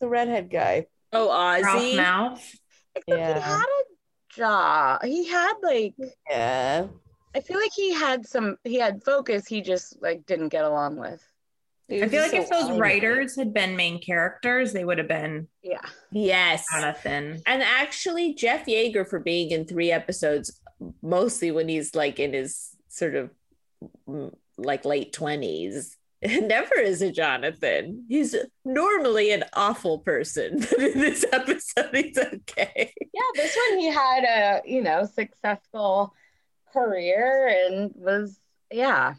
The 0.00 0.08
redhead 0.08 0.50
guy. 0.50 0.86
Oh, 1.12 1.30
Ozzie. 1.30 1.96
Mouth. 1.96 2.44
Yeah. 3.06 3.34
He 3.34 3.40
had 3.40 3.62
a 3.62 3.84
jaw. 4.34 4.98
He 5.02 5.28
had 5.28 5.54
like 5.62 5.94
Yeah. 6.28 6.86
I 7.34 7.40
feel 7.40 7.58
like 7.58 7.72
he 7.74 7.92
had 7.92 8.26
some 8.26 8.56
he 8.62 8.76
had 8.76 9.02
focus 9.02 9.46
he 9.46 9.60
just 9.60 10.00
like 10.00 10.26
didn't 10.26 10.50
get 10.50 10.64
along 10.64 10.96
with. 10.96 11.22
I 11.90 12.08
feel 12.08 12.22
like 12.22 12.30
so 12.30 12.42
if 12.42 12.48
those 12.48 12.78
writers 12.78 13.36
had 13.36 13.52
been 13.52 13.76
main 13.76 14.00
characters, 14.00 14.72
they 14.72 14.84
would 14.84 14.98
have 14.98 15.08
been 15.08 15.48
yeah. 15.62 15.82
Yes. 16.10 16.64
Jonathan. 16.72 17.42
And 17.46 17.62
actually 17.62 18.34
Jeff 18.34 18.66
Yagher 18.66 19.06
for 19.06 19.20
being 19.20 19.50
in 19.50 19.66
three 19.66 19.92
episodes, 19.92 20.60
mostly 21.02 21.50
when 21.50 21.68
he's 21.68 21.94
like 21.94 22.18
in 22.18 22.32
his 22.32 22.70
sort 22.88 23.14
of 23.14 23.30
like 24.56 24.84
late 24.84 25.12
20s, 25.12 25.96
never 26.22 26.74
is 26.76 27.02
a 27.02 27.12
Jonathan. 27.12 28.06
He's 28.08 28.34
normally 28.64 29.32
an 29.32 29.44
awful 29.52 29.98
person, 29.98 30.58
but 30.70 30.78
in 30.78 31.00
this 31.00 31.24
episode, 31.32 31.94
he's 31.94 32.18
okay. 32.18 32.92
Yeah, 33.12 33.22
this 33.34 33.56
one 33.68 33.78
he 33.78 33.90
had 33.90 34.24
a 34.24 34.62
you 34.64 34.82
know 34.82 35.04
successful 35.04 36.14
career 36.72 37.48
and 37.66 37.92
was 37.94 38.38
yeah 38.70 39.14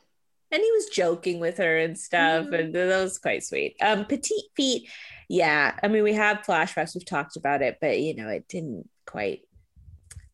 and 0.55 0.63
he 0.63 0.71
was 0.71 0.85
joking 0.85 1.41
with 1.41 1.57
her 1.57 1.77
and 1.77 1.99
stuff, 1.99 2.45
mm-hmm. 2.45 2.53
and 2.53 2.73
that 2.73 3.03
was 3.03 3.17
quite 3.17 3.43
sweet. 3.43 3.75
Um, 3.81 4.05
petite 4.05 4.51
feet, 4.55 4.89
yeah. 5.27 5.77
I 5.83 5.89
mean, 5.89 6.03
we 6.03 6.13
have 6.13 6.45
flashbacks. 6.47 6.95
We've 6.95 7.05
talked 7.05 7.35
about 7.35 7.61
it, 7.61 7.79
but 7.81 7.99
you 7.99 8.15
know, 8.15 8.29
it 8.29 8.47
didn't 8.47 8.89
quite 9.05 9.41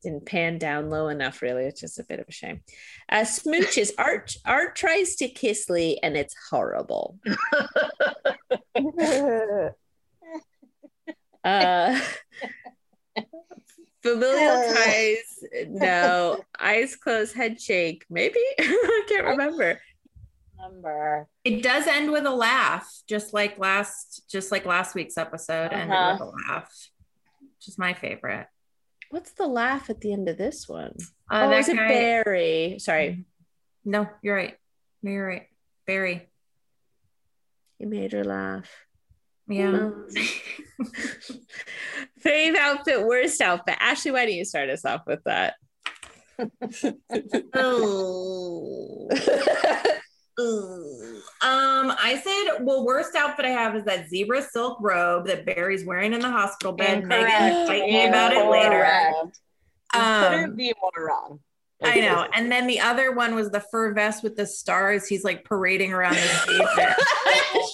didn't 0.03 0.28
pan 0.28 0.59
down 0.59 0.91
low 0.91 1.07
enough. 1.07 1.41
Really, 1.41 1.63
it's 1.65 1.82
just 1.82 1.97
a 1.97 2.03
bit 2.03 2.19
of 2.19 2.28
a 2.30 2.32
shame. 2.32 2.61
Uh, 3.09 3.22
smooches. 3.22 3.89
Art 3.97 4.36
Art 4.45 4.76
tries 4.76 5.15
to 5.15 5.28
kiss 5.28 5.67
Lee, 5.72 5.99
and 6.03 6.15
it's 6.15 6.36
horrible. 6.51 7.17
uh, 11.43 11.99
familial 14.03 14.74
ties. 14.76 15.43
No, 15.67 16.43
eyes 16.59 16.95
closed, 16.95 17.36
head 17.36 17.59
shake. 17.59 18.05
Maybe 18.07 18.39
I 18.59 19.03
can't 19.09 19.26
remember 19.26 19.82
remember. 20.62 21.28
It 21.43 21.64
does 21.64 21.88
end 21.88 22.12
with 22.12 22.26
a 22.26 22.32
laugh, 22.32 22.89
just 23.07 23.34
like 23.34 23.57
last, 23.57 24.24
just 24.30 24.51
like 24.51 24.66
last 24.66 24.95
week's 24.95 25.18
episode 25.18 25.74
uh-huh. 25.74 25.76
ended 25.76 26.20
with 26.20 26.22
a 26.22 26.32
laugh, 26.47 26.89
which 27.39 27.68
is 27.68 27.78
my 27.78 27.93
favorite. 27.93 28.47
What's 29.09 29.32
the 29.32 29.47
laugh 29.47 29.89
at 29.89 30.01
the 30.01 30.14
end 30.14 30.30
of 30.30 30.38
this 30.38 30.70
one? 30.70 30.95
Uh, 31.30 31.49
oh, 31.51 31.57
is 31.57 31.68
it 31.68 31.76
Barry? 31.76 32.78
Sorry. 32.80 33.26
No, 33.84 34.07
you're 34.22 34.36
right. 34.36 34.55
No, 35.03 35.12
you're 35.12 35.28
right. 35.28 35.47
Barry. 35.86 36.30
He 37.78 37.86
made 37.86 38.14
her 38.14 38.24
laugh. 38.24 38.70
Yeah. 39.47 39.89
Fave 42.24 42.55
outfit, 42.55 43.05
worst 43.05 43.41
outfit. 43.41 43.76
Ashley, 43.80 44.12
why 44.12 44.26
don't 44.26 44.36
you 44.36 44.45
start 44.45 44.70
us 44.70 44.86
off 44.86 45.01
with 45.05 45.22
that? 45.26 45.55
oh. 47.53 49.09
Ooh. 50.39 51.21
Um, 51.41 51.91
I 51.91 52.19
said, 52.23 52.65
well, 52.65 52.86
worst 52.86 53.15
outfit 53.15 53.45
I 53.45 53.49
have 53.49 53.75
is 53.75 53.84
that 53.86 54.09
zebra 54.09 54.41
silk 54.41 54.79
robe 54.82 55.27
that 55.27 55.45
Barry's 55.45 55.86
wearing 55.86 56.13
in 56.13 56.19
the 56.19 56.32
hospital 56.32 56.73
bed. 56.73 57.05
Megan, 57.05 57.67
fight 57.67 57.84
me 57.84 58.07
about 58.07 58.34
it 58.34 58.49
later. 58.49 59.32
Um, 59.93 60.32
couldn't 60.32 60.55
be 60.55 60.73
more 60.82 61.07
wrong. 61.07 61.39
I 61.84 61.99
know. 61.99 62.27
And 62.34 62.51
then 62.51 62.67
the 62.67 62.79
other 62.79 63.11
one 63.11 63.36
was 63.36 63.49
the 63.49 63.59
fur 63.59 63.93
vest 63.93 64.23
with 64.23 64.36
the 64.36 64.45
stars. 64.45 65.07
He's 65.07 65.23
like 65.23 65.43
parading 65.43 65.93
around 65.93 66.13
the 66.13 66.21
stage. 66.21 66.61
Actually, 66.77 66.86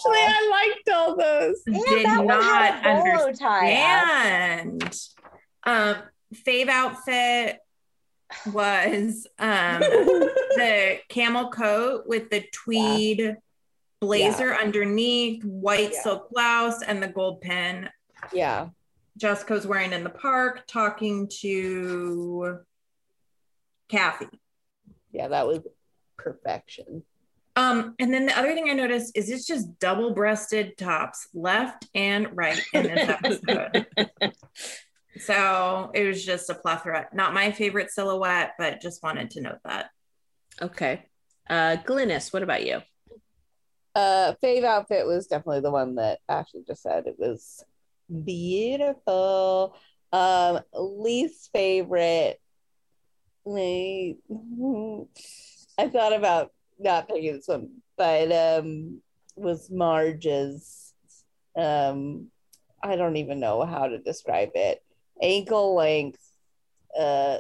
I 0.06 0.50
liked 0.50 0.90
all 0.90 1.18
those. 1.18 1.62
Did 1.64 2.06
not 2.06 2.86
understand. 2.86 5.00
Um, 5.66 5.96
fave 6.34 6.70
outfit 6.70 7.60
was 8.54 9.28
um 9.40 9.80
the 9.80 11.00
camel 11.10 11.50
coat 11.50 12.04
with 12.08 12.30
the 12.30 12.46
tweed 12.52 13.20
yeah. 13.20 13.34
blazer 14.02 14.50
yeah. 14.50 14.60
underneath, 14.60 15.44
white 15.44 15.94
yeah. 15.94 16.02
silk 16.02 16.30
blouse, 16.30 16.82
and 16.82 17.02
the 17.02 17.08
gold 17.08 17.42
pin. 17.42 17.90
Yeah. 18.34 18.70
Jessica's 19.18 19.66
wearing 19.66 19.94
in 19.94 20.04
the 20.04 20.10
park, 20.10 20.68
talking 20.68 21.28
to 21.40 22.60
Cathy. 23.90 24.28
Yeah, 25.12 25.30
that 25.30 25.48
was 25.48 25.60
perfection. 26.18 27.04
Um, 27.56 27.96
and 27.98 28.14
then 28.14 28.28
the 28.28 28.38
other 28.38 28.54
thing 28.54 28.70
I 28.70 28.74
noticed 28.74 29.18
is 29.18 29.32
it's 29.32 29.48
just 29.48 29.80
double 29.80 30.14
breasted 30.14 30.78
tops, 30.78 31.28
left 31.34 31.88
and 31.96 32.28
right 32.34 32.62
in 32.72 32.84
this 32.84 33.10
episode. 33.50 33.88
So 35.20 35.92
it 35.94 36.06
was 36.06 36.24
just 36.24 36.50
a 36.50 36.56
plethora. 36.56 37.08
Not 37.14 37.34
my 37.34 37.52
favorite 37.52 37.92
silhouette, 37.92 38.54
but 38.58 38.82
just 38.82 39.04
wanted 39.04 39.32
to 39.32 39.42
note 39.42 39.60
that. 39.66 39.90
Okay. 40.62 41.06
Uh 41.50 41.78
Glynis, 41.86 42.34
what 42.34 42.44
about 42.44 42.66
you? 42.66 42.82
Uh 43.96 44.34
fave 44.44 44.64
outfit 44.64 45.06
was 45.06 45.28
definitely 45.28 45.62
the 45.62 45.72
one 45.72 45.96
that 45.96 46.20
Ashley 46.28 46.64
just 46.66 46.84
said. 46.84 47.08
It 47.08 47.16
was 47.18 47.64
beautiful. 48.24 49.76
Um, 50.14 50.62
least 50.74 51.50
favorite 51.52 52.40
I 53.48 54.16
thought 55.90 56.14
about 56.14 56.52
not 56.78 57.08
picking 57.08 57.34
this 57.34 57.48
one, 57.48 57.70
but 57.98 58.32
um, 58.32 59.02
was 59.36 59.70
Marge's. 59.72 60.94
Um, 61.56 62.28
I 62.84 62.96
don't 62.96 63.16
even 63.16 63.40
know 63.40 63.66
how 63.66 63.88
to 63.88 64.00
describe 64.00 64.52
it. 64.56 64.84
Ankle 65.22 65.76
length, 65.76 66.22
uh, 66.98 67.38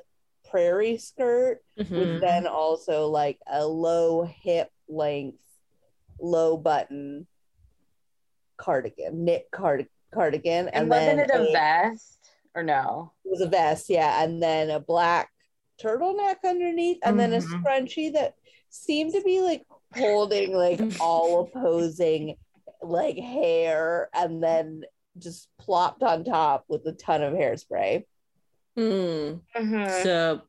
prairie 0.49 0.97
skirt, 0.97 1.61
mm-hmm. 1.79 1.95
with 1.95 2.21
then 2.21 2.47
also 2.47 3.07
like 3.07 3.39
a 3.51 3.65
low 3.65 4.23
hip 4.41 4.69
length, 4.87 5.43
low 6.19 6.57
button 6.57 7.27
cardigan, 8.57 9.25
knit 9.25 9.47
card- 9.51 9.87
cardigan, 10.13 10.67
and, 10.67 10.75
and 10.75 10.89
wasn't 10.89 11.19
it 11.19 11.31
a, 11.31 11.49
a 11.49 11.51
vest 11.51 12.29
or 12.55 12.63
no? 12.63 13.13
It 13.25 13.29
was 13.29 13.41
a 13.41 13.47
vest, 13.47 13.89
yeah, 13.89 14.23
and 14.23 14.41
then 14.41 14.69
a 14.69 14.79
black 14.79 15.29
turtleneck 15.81 16.37
underneath 16.43 16.97
and 17.03 17.17
mm-hmm. 17.17 17.31
then 17.31 17.33
a 17.33 17.43
mm-hmm. 17.43 17.63
scrunchie 17.63 18.13
that 18.13 18.35
seemed 18.69 19.13
to 19.13 19.21
be 19.21 19.41
like 19.41 19.63
holding 19.95 20.53
like 20.53 20.81
all 20.99 21.41
opposing 21.41 22.35
like 22.81 23.17
hair 23.17 24.09
and 24.13 24.43
then 24.43 24.83
just 25.19 25.49
plopped 25.59 26.03
on 26.03 26.23
top 26.23 26.65
with 26.67 26.85
a 26.85 26.91
ton 26.93 27.23
of 27.23 27.33
hairspray. 27.33 28.03
Mm. 28.77 29.41
Mm-hmm. 29.55 30.03
So 30.03 30.41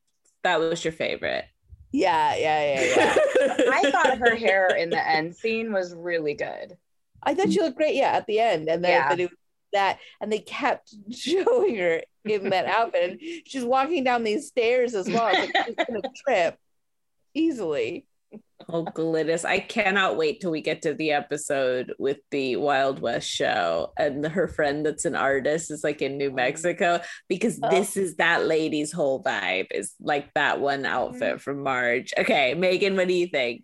that 0.43 0.61
was 0.61 0.85
your 0.85 0.93
favorite. 0.93 1.45
Yeah, 1.93 2.37
yeah, 2.37 2.75
yeah, 2.75 2.95
yeah. 2.97 3.55
I 3.73 3.91
thought 3.91 4.19
her 4.19 4.35
hair 4.35 4.69
in 4.77 4.91
the 4.91 5.09
end 5.09 5.35
scene 5.35 5.73
was 5.73 5.95
really 5.95 6.35
good. 6.35 6.77
I 7.23 7.35
thought 7.35 7.51
she 7.51 7.61
looked 7.61 7.77
great, 7.77 7.95
yeah, 7.95 8.13
at 8.13 8.27
the 8.27 8.41
end. 8.41 8.69
And 8.69 8.85
then 8.85 8.91
yeah. 8.91 9.13
it 9.13 9.31
was 9.31 9.39
that 9.73 9.99
and 10.21 10.33
they 10.33 10.39
kept 10.39 10.95
showing 11.11 11.77
her 11.77 12.03
in 12.25 12.51
that 12.51 12.67
outfit 12.77 13.11
and 13.11 13.21
she's 13.47 13.65
walking 13.65 14.05
down 14.05 14.25
these 14.25 14.49
stairs 14.49 14.95
as 14.95 15.09
well 15.09 15.33
like 15.33 15.51
she's 15.67 15.75
gonna 15.77 16.01
trip 16.25 16.59
easily 17.35 18.07
oh 18.69 18.85
Glynis 18.85 19.45
i 19.45 19.59
cannot 19.59 20.17
wait 20.17 20.41
till 20.41 20.51
we 20.51 20.61
get 20.61 20.83
to 20.83 20.95
the 20.95 21.13
episode 21.13 21.95
with 21.99 22.19
the 22.31 22.57
wild 22.57 23.01
west 23.01 23.29
show 23.29 23.93
and 23.97 24.27
her 24.27 24.49
friend 24.49 24.85
that's 24.85 25.05
an 25.05 25.15
artist 25.15 25.71
is 25.71 25.83
like 25.83 26.03
in 26.03 26.19
new 26.19 26.31
oh. 26.31 26.35
mexico 26.35 27.01
because 27.29 27.59
oh. 27.63 27.71
this 27.71 27.97
is 27.97 28.17
that 28.17 28.47
lady's 28.47 28.93
whole 28.93 29.23
vibe 29.23 29.69
is 29.71 29.95
like 30.01 30.33
that 30.35 30.61
one 30.61 30.85
outfit 30.85 31.37
mm. 31.37 31.41
from 31.41 31.63
marge 31.63 32.13
okay 32.19 32.55
megan 32.55 32.97
what 32.97 33.09
do 33.09 33.15
you 33.15 33.29
think 33.29 33.63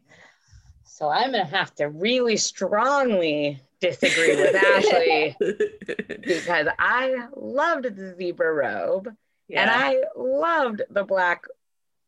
so 0.85 1.09
i'm 1.09 1.33
gonna 1.33 1.45
have 1.45 1.75
to 1.75 1.89
really 1.89 2.37
strongly 2.37 3.61
disagree 3.81 4.37
with 4.37 4.55
Ashley 4.55 5.37
because 6.23 6.69
I 6.79 7.27
loved 7.37 7.85
the 7.85 8.15
zebra 8.17 8.53
robe 8.53 9.09
yeah. 9.49 9.63
and 9.63 9.71
I 9.71 9.97
loved 10.17 10.83
the 10.91 11.05
black 11.05 11.43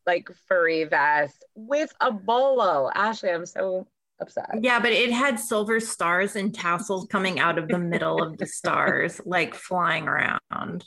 like 0.07 0.29
furry 0.47 0.85
vest 0.85 1.45
with 1.53 1.93
a 2.01 2.11
bolo. 2.11 2.89
Ashley, 2.95 3.29
I'm 3.29 3.45
so 3.45 3.85
upset. 4.19 4.49
Yeah, 4.61 4.79
but 4.79 4.93
it 4.93 5.11
had 5.11 5.39
silver 5.39 5.79
stars 5.79 6.35
and 6.35 6.55
tassels 6.55 7.05
coming 7.11 7.39
out 7.39 7.59
of 7.59 7.67
the 7.67 7.77
middle 7.77 8.23
of 8.23 8.37
the 8.37 8.45
stars, 8.47 9.21
like 9.25 9.53
flying 9.53 10.07
around. 10.07 10.85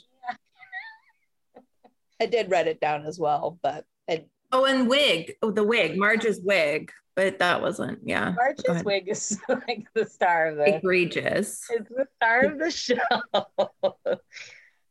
I 2.19 2.25
did 2.25 2.51
write 2.51 2.67
it 2.67 2.81
down 2.81 3.05
as 3.05 3.17
well, 3.17 3.57
but 3.63 3.85
I... 4.09 4.25
oh, 4.51 4.65
and 4.65 4.89
wig, 4.89 5.35
oh, 5.41 5.51
the 5.51 5.63
wig, 5.63 5.97
Marge's 5.97 6.41
wig. 6.43 6.91
But 7.13 7.39
that 7.39 7.61
wasn't 7.61 7.99
yeah. 8.03 8.33
Marge's 8.35 8.83
wig 8.85 9.09
is 9.09 9.37
like 9.49 9.85
the 9.93 10.05
star 10.05 10.47
of 10.47 10.57
the 10.57 10.77
egregious. 10.77 11.67
It's 11.69 11.89
the 11.89 12.07
star 12.15 12.45
of 12.45 12.57
the 12.57 12.71
show. 12.71 12.95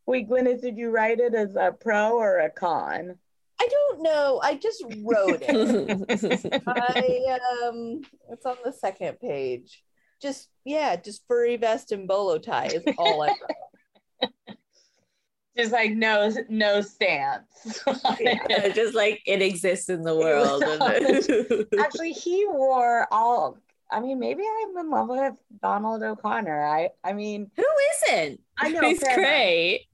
Wait 0.07 0.29
Glynis 0.29 0.61
did 0.61 0.77
you 0.77 0.91
write 0.91 1.19
it 1.19 1.35
as 1.35 1.57
a 1.57 1.73
pro 1.73 2.19
or 2.19 2.41
a 2.41 2.51
con 2.51 3.17
I 3.61 3.69
don't 3.69 4.03
know. 4.03 4.41
I 4.43 4.55
just 4.55 4.83
wrote 5.05 5.43
it. 5.43 6.63
I 6.67 7.39
um 7.67 8.01
it's 8.31 8.47
on 8.47 8.57
the 8.65 8.73
second 8.73 9.21
page. 9.21 9.83
Just 10.21 10.49
yeah 10.65 10.97
just 10.97 11.27
furry 11.29 11.59
vest 11.59 11.93
and 11.93 12.09
bolo 12.09 12.39
tie 12.39 12.69
is 12.69 12.83
all 12.97 13.23
I 13.23 13.29
wrote. 13.29 14.33
Just 15.59 15.73
like 15.73 15.91
no 15.91 16.33
no 16.49 16.81
stance. 16.81 17.83
Yeah, 18.19 18.69
just 18.75 18.95
like 18.95 19.21
it 19.27 19.43
exists 19.43 19.91
in 19.91 20.03
the 20.03 20.15
world. 20.15 20.63
actually 21.79 22.13
he 22.13 22.47
wore 22.47 23.07
all 23.11 23.59
i 23.91 23.99
mean 23.99 24.21
maybe 24.21 24.43
i'm 24.43 24.79
in 24.79 24.91
love 24.91 25.09
with 25.09 25.35
donald 25.61 26.03
o'connor. 26.03 26.65
I 26.65 26.91
i 27.05 27.13
mean 27.13 27.51
who 27.57 27.65
isn't? 28.07 28.41
I 28.59 28.71
know 28.71 28.81
he's 28.83 29.03
great 29.03 29.90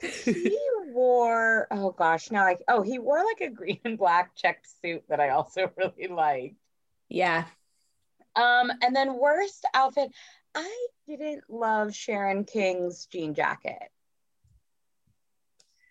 he 0.00 0.58
wore 0.88 1.66
oh 1.70 1.90
gosh 1.90 2.30
now 2.30 2.44
like 2.44 2.62
oh 2.68 2.82
he 2.82 2.98
wore 2.98 3.22
like 3.24 3.40
a 3.40 3.52
green 3.52 3.80
and 3.84 3.98
black 3.98 4.34
checked 4.34 4.66
suit 4.82 5.02
that 5.08 5.20
i 5.20 5.30
also 5.30 5.70
really 5.76 6.08
liked 6.08 6.56
yeah 7.08 7.44
um 8.34 8.70
and 8.82 8.94
then 8.94 9.18
worst 9.18 9.64
outfit 9.74 10.10
i 10.54 10.86
didn't 11.08 11.42
love 11.48 11.94
sharon 11.94 12.44
king's 12.44 13.06
jean 13.06 13.34
jacket 13.34 13.90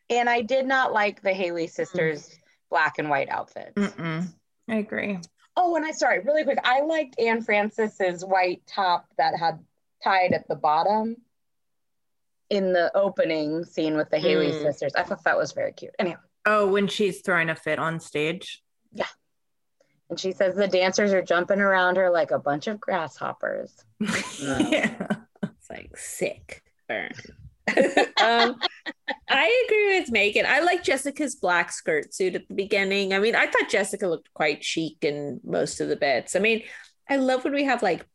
and 0.10 0.30
I 0.30 0.42
did 0.42 0.66
not 0.66 0.94
like 0.94 1.22
the 1.22 1.34
Haley 1.34 1.68
sisters 1.68 2.28
mm. 2.28 2.38
black 2.70 3.00
and 3.00 3.10
white 3.10 3.30
outfits. 3.30 3.74
Mm-mm. 3.76 4.28
I 4.70 4.76
agree. 4.76 5.20
Oh, 5.58 5.76
and 5.76 5.86
I 5.86 5.92
sorry, 5.92 6.20
really 6.20 6.44
quick. 6.44 6.60
I 6.64 6.82
liked 6.82 7.20
Anne 7.20 7.42
francis's 7.42 8.24
white 8.24 8.62
top 8.68 9.08
that 9.18 9.38
had 9.38 9.60
tied 10.04 10.34
at 10.34 10.48
the 10.48 10.56
bottom 10.56 11.18
in 12.50 12.74
the 12.74 12.96
opening 12.96 13.64
scene 13.64 13.96
with 13.96 14.10
the 14.10 14.20
Haley 14.20 14.52
mm. 14.52 14.62
sisters. 14.62 14.94
I 14.96 15.04
thought 15.04 15.24
that 15.24 15.38
was 15.38 15.52
very 15.52 15.74
cute. 15.74 15.94
Anyway. 16.00 16.18
Oh, 16.46 16.68
when 16.68 16.88
she's 16.88 17.22
throwing 17.22 17.50
a 17.50 17.56
fit 17.56 17.80
on 17.80 18.00
stage. 18.00 18.62
Yeah. 18.94 19.08
And 20.10 20.20
she 20.20 20.32
says 20.32 20.56
the 20.56 20.68
dancers 20.68 21.14
are 21.14 21.24
jumping 21.24 21.60
around 21.60 21.98
her 21.98 22.12
like 22.12 22.32
a 22.32 22.40
bunch 22.40 22.68
of 22.68 22.80
grasshoppers. 22.80 23.74
yeah. 24.00 25.08
It's 25.42 25.70
like 25.70 25.98
sick 25.98 26.64
burn. 26.88 27.12
um, 28.22 28.60
I 29.28 29.66
agree 29.66 30.00
with 30.00 30.12
Megan. 30.12 30.46
I 30.48 30.60
like 30.60 30.84
Jessica's 30.84 31.36
black 31.36 31.72
skirt 31.72 32.14
suit 32.14 32.36
at 32.36 32.48
the 32.48 32.54
beginning. 32.54 33.14
I 33.14 33.20
mean, 33.20 33.36
I 33.36 33.48
thought 33.48 33.70
Jessica 33.70 34.08
looked 34.08 34.32
quite 34.36 34.64
chic 34.64 34.98
in 35.02 35.40
most 35.44 35.82
of 35.82 35.88
the 35.88 35.96
bits. 35.96 36.36
I 36.36 36.40
mean, 36.40 36.62
I 37.10 37.18
love 37.18 37.44
when 37.44 37.54
we 37.54 37.64
have 37.64 37.82
like 37.82 38.06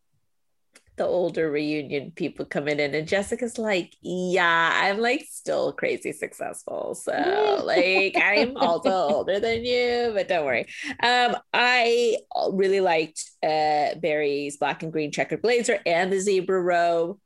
the 1.01 1.07
older 1.07 1.51
reunion 1.51 2.11
people 2.11 2.45
coming 2.45 2.79
in 2.79 2.95
and 2.95 3.09
Jessica's 3.09 3.57
like, 3.57 3.97
yeah, 4.03 4.71
I'm 4.83 4.99
like 4.99 5.27
still 5.31 5.73
crazy 5.73 6.13
successful. 6.13 6.95
So 6.95 7.63
like 7.65 8.17
I'm 8.23 8.55
also 8.59 8.91
older 8.91 9.41
than 9.41 9.65
you, 9.65 10.11
but 10.15 10.29
don't 10.29 10.45
worry. 10.45 10.67
Um, 11.03 11.39
I 11.55 12.19
really 12.53 12.83
liked 12.83 13.25
uh 13.43 13.95
Barry's 13.95 14.59
black 14.59 14.83
and 14.83 14.93
green 14.93 15.11
checkered 15.11 15.41
blazer 15.41 15.79
and 15.87 16.13
the 16.13 16.21
zebra 16.21 16.61
robe. 16.61 17.19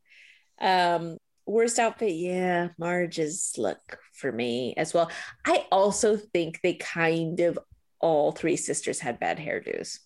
Um, 0.61 1.17
worst 1.45 1.81
outfit 1.81 2.15
yeah 2.15 2.69
marge's 2.79 3.53
look 3.59 3.99
for 4.15 4.33
me 4.33 4.73
as 4.79 4.95
well 4.95 5.11
i 5.45 5.67
also 5.71 6.17
think 6.17 6.59
they 6.63 6.73
kind 6.73 7.41
of 7.41 7.59
all 8.01 8.33
three 8.33 8.57
sisters 8.57 8.99
had 8.99 9.21
bad 9.21 9.37
hairdos 9.37 9.99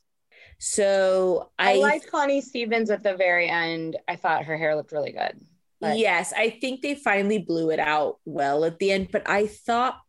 So 0.58 1.50
I, 1.58 1.74
I 1.74 1.76
liked 1.76 2.10
Connie 2.10 2.40
Stevens 2.40 2.90
at 2.90 3.02
the 3.02 3.16
very 3.16 3.48
end. 3.48 3.96
I 4.08 4.16
thought 4.16 4.44
her 4.44 4.56
hair 4.56 4.74
looked 4.74 4.92
really 4.92 5.12
good. 5.12 5.40
But. 5.80 5.98
Yes, 5.98 6.32
I 6.36 6.50
think 6.50 6.82
they 6.82 6.96
finally 6.96 7.38
blew 7.38 7.70
it 7.70 7.78
out 7.78 8.18
well 8.24 8.64
at 8.64 8.80
the 8.80 8.90
end, 8.90 9.10
but 9.12 9.28
I 9.28 9.46
thought 9.46 10.00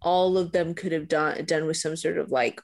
all 0.00 0.38
of 0.38 0.52
them 0.52 0.74
could 0.74 0.92
have 0.92 1.08
done 1.08 1.44
done 1.44 1.66
with 1.66 1.76
some 1.76 1.94
sort 1.94 2.16
of 2.16 2.30
like 2.30 2.62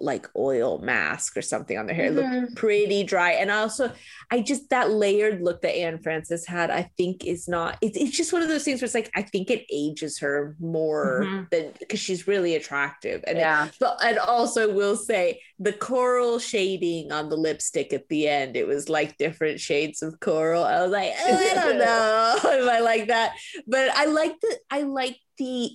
like 0.00 0.28
oil 0.36 0.78
mask 0.78 1.36
or 1.36 1.42
something 1.42 1.76
on 1.76 1.86
their 1.86 1.94
hair. 1.94 2.10
Mm-hmm. 2.10 2.18
It 2.18 2.40
looked 2.40 2.56
pretty 2.56 3.04
dry. 3.04 3.32
And 3.32 3.50
also, 3.50 3.92
I 4.30 4.40
just 4.40 4.70
that 4.70 4.90
layered 4.90 5.42
look 5.42 5.62
that 5.62 5.76
Anne 5.76 5.98
Francis 5.98 6.46
had, 6.46 6.70
I 6.70 6.90
think 6.96 7.24
is 7.24 7.48
not, 7.48 7.78
it's, 7.80 7.96
it's 7.96 8.16
just 8.16 8.32
one 8.32 8.42
of 8.42 8.48
those 8.48 8.64
things 8.64 8.80
where 8.80 8.86
it's 8.86 8.94
like, 8.94 9.10
I 9.14 9.22
think 9.22 9.50
it 9.50 9.66
ages 9.72 10.18
her 10.18 10.56
more 10.60 11.22
mm-hmm. 11.24 11.44
than 11.50 11.72
because 11.78 12.00
she's 12.00 12.28
really 12.28 12.54
attractive. 12.54 13.24
And 13.26 13.38
yeah. 13.38 13.66
It, 13.66 13.76
but 13.80 13.98
and 14.04 14.18
also 14.18 14.72
will 14.72 14.96
say 14.96 15.40
the 15.58 15.72
coral 15.72 16.38
shading 16.38 17.12
on 17.12 17.28
the 17.28 17.36
lipstick 17.36 17.92
at 17.92 18.08
the 18.08 18.28
end, 18.28 18.56
it 18.56 18.66
was 18.66 18.88
like 18.88 19.18
different 19.18 19.60
shades 19.60 20.02
of 20.02 20.20
coral. 20.20 20.64
I 20.64 20.82
was 20.82 20.92
like, 20.92 21.12
oh, 21.18 21.50
I 21.50 21.54
don't 21.54 21.78
know 21.78 22.36
if 22.44 22.68
I 22.68 22.80
like 22.80 23.08
that. 23.08 23.34
But 23.66 23.90
I 23.94 24.06
like 24.06 24.38
the 24.40 24.58
I 24.70 24.82
like 24.82 25.16
the 25.38 25.70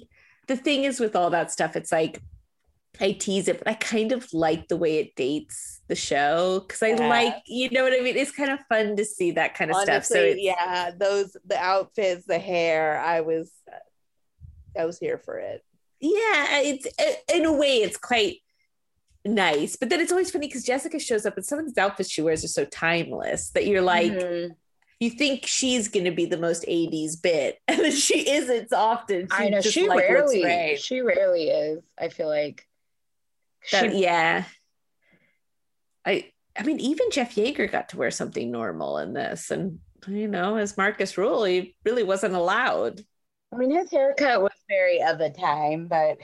the 0.48 0.58
thing 0.58 0.84
is 0.84 1.00
with 1.00 1.16
all 1.16 1.30
that 1.30 1.52
stuff, 1.52 1.76
it's 1.76 1.92
like 1.92 2.22
I 3.02 3.14
tease 3.14 3.48
it, 3.48 3.58
but 3.58 3.68
I 3.68 3.74
kind 3.74 4.12
of 4.12 4.32
like 4.34 4.68
the 4.68 4.78
way 4.78 5.00
it 5.00 5.16
dates 5.16 5.82
the 5.88 5.96
show 5.96 6.60
because 6.60 6.84
I 6.84 6.90
yeah. 6.90 7.08
like, 7.08 7.36
you 7.48 7.70
know 7.72 7.84
what 7.84 7.94
I 7.94 8.02
mean? 8.02 8.16
It's 8.16 8.32
kind 8.32 8.52
of 8.52 8.60
fun 8.70 8.96
to 8.98 9.06
see 9.06 9.32
that 9.32 9.56
kind 9.56 9.72
of 9.72 9.76
Honestly, 9.76 9.94
stuff. 9.94 10.06
So 10.06 10.24
yeah, 10.24 10.92
those 10.98 11.36
the 11.46 11.58
outfits, 11.58 12.26
the 12.26 12.40
hair, 12.40 13.00
I 13.00 13.22
was, 13.22 13.52
I 14.78 14.86
was 14.86 15.00
here 15.00 15.18
for 15.18 15.40
it. 15.40 15.64
Yeah, 16.00 16.60
it's 16.62 16.88
in 17.34 17.46
a 17.46 17.54
way, 17.54 17.78
it's 17.78 17.98
quite 17.98 18.38
nice, 19.26 19.76
but 19.76 19.90
then 19.90 20.00
it's 20.00 20.12
always 20.12 20.30
funny 20.30 20.48
because 20.48 20.64
Jessica 20.64 21.00
shows 21.00 21.26
up 21.26 21.36
and 21.36 21.46
some 21.46 21.60
of 21.60 21.66
these 21.66 21.78
outfits 21.78 22.10
she 22.10 22.22
wears 22.22 22.44
are 22.44 22.50
so 22.50 22.66
timeless 22.66 23.50
that 23.52 23.66
you're 23.66 23.82
like. 23.82 24.12
Mm-hmm 24.12 24.54
you 25.00 25.10
think 25.10 25.46
she's 25.46 25.90
going 25.90 26.06
to 26.06 26.12
be 26.12 26.26
the 26.26 26.38
most 26.38 26.64
80s 26.66 27.22
bit 27.22 27.60
and 27.68 27.80
then 27.80 27.92
she 27.92 28.30
isn't 28.30 28.72
often 28.72 29.28
she 29.28 29.44
i 29.44 29.50
know 29.50 29.60
she 29.60 29.88
like 29.88 30.00
rarely 30.00 30.78
she 30.78 31.02
rarely 31.02 31.50
is 31.50 31.84
i 32.00 32.08
feel 32.08 32.30
like 32.30 32.66
that, 33.72 33.92
she, 33.92 34.02
yeah. 34.02 34.46
I 36.06 36.32
I 36.58 36.64
mean, 36.64 36.80
even 36.80 37.12
Jeff 37.12 37.36
Yagher 37.36 37.72
got 37.72 37.90
to 37.90 37.98
wear 37.98 38.12
something 38.12 38.52
normal 38.52 38.98
in 39.00 39.14
this, 39.14 39.52
and 39.52 39.80
you 40.08 40.28
know, 40.28 40.58
as 40.58 40.78
Marcus 40.78 41.18
Rule, 41.18 41.44
he 41.44 41.76
really 41.86 42.04
wasn't 42.04 42.36
allowed. 42.36 43.02
I 43.54 43.58
mean, 43.58 43.72
his 43.72 43.92
haircut 43.92 44.42
was 44.42 44.52
very 44.68 45.02
of 45.02 45.18
the 45.18 45.30
time, 45.30 45.88
but 45.88 46.18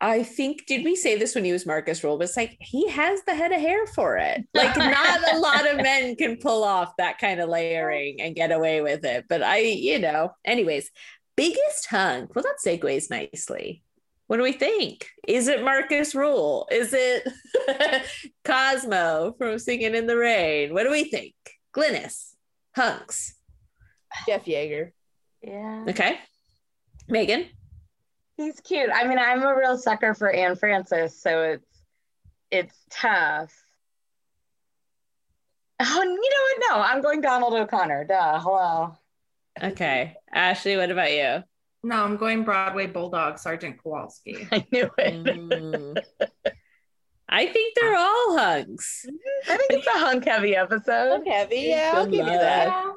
I 0.00 0.22
think 0.22 0.66
did 0.66 0.84
we 0.84 0.94
say 0.94 1.18
this 1.18 1.34
when 1.34 1.44
he 1.44 1.52
was 1.52 1.66
Marcus 1.66 2.04
Rule? 2.04 2.18
But 2.18 2.24
it's 2.28 2.36
like 2.36 2.56
he 2.60 2.88
has 2.88 3.22
the 3.22 3.34
head 3.34 3.52
of 3.52 3.60
hair 3.60 3.86
for 3.86 4.16
it. 4.16 4.46
Like 4.54 4.76
not 4.76 5.34
a 5.34 5.38
lot 5.38 5.68
of 5.68 5.76
men 5.78 6.14
can 6.18 6.36
pull 6.36 6.62
off 6.62 6.96
that 6.98 7.18
kind 7.18 7.40
of 7.40 7.48
layering 7.48 8.20
and 8.20 8.36
get 8.36 8.52
away 8.52 8.80
with 8.80 9.04
it. 9.04 9.26
But 9.28 9.42
I, 9.42 9.58
you 9.58 9.98
know, 9.98 10.32
anyways, 10.44 10.90
biggest 11.36 11.86
hunk. 11.86 12.34
Well, 12.34 12.44
that 12.44 12.58
segues 12.64 13.10
nicely. 13.10 13.82
What 14.28 14.36
do 14.36 14.42
we 14.42 14.52
think? 14.52 15.08
Is 15.26 15.48
it 15.48 15.64
Marcus 15.64 16.14
Rule? 16.14 16.68
Is 16.70 16.94
it 16.94 17.26
Cosmo 18.44 19.34
from 19.38 19.58
Singing 19.58 19.94
in 19.94 20.06
the 20.06 20.16
Rain? 20.16 20.74
What 20.74 20.84
do 20.84 20.90
we 20.90 21.04
think? 21.04 21.34
Glynis, 21.74 22.34
Hunks, 22.76 23.34
Jeff 24.26 24.44
Yagher. 24.44 24.92
Yeah. 25.42 25.84
Okay. 25.88 26.18
Megan. 27.08 27.46
He's 28.36 28.60
cute. 28.60 28.90
I 28.92 29.06
mean, 29.06 29.18
I'm 29.18 29.42
a 29.42 29.56
real 29.56 29.78
sucker 29.78 30.14
for 30.14 30.30
Anne 30.30 30.56
Francis, 30.56 31.20
so 31.20 31.42
it's 31.42 31.82
it's 32.50 32.76
tough. 32.90 33.52
Oh, 35.80 36.02
you 36.02 36.08
know 36.08 36.66
what? 36.66 36.76
No, 36.76 36.82
I'm 36.82 37.00
going 37.00 37.20
Donald 37.22 37.54
O'Connor. 37.54 38.04
Duh. 38.04 38.40
Hello. 38.40 38.94
Okay. 39.62 40.16
Ashley, 40.30 40.76
what 40.76 40.90
about 40.90 41.12
you? 41.12 41.44
No, 41.82 42.02
I'm 42.04 42.16
going 42.16 42.44
Broadway 42.44 42.86
Bulldog, 42.86 43.38
Sergeant 43.38 43.82
Kowalski. 43.82 44.48
I 44.52 44.66
knew 44.72 44.90
it. 44.98 45.24
Mm. 45.24 46.02
I 47.28 47.46
think 47.46 47.74
they're 47.76 47.96
all 47.96 48.38
hunks. 48.38 49.06
I 49.48 49.56
think 49.56 49.70
it's 49.70 49.86
a 49.86 49.98
hunk 49.98 50.24
heavy 50.24 50.56
episode. 50.56 51.10
Hunk 51.10 51.28
heavy, 51.28 51.66
yeah, 51.68 51.92
I'll 51.94 52.06
give 52.06 52.26
you 52.26 52.32
that. 52.32 52.92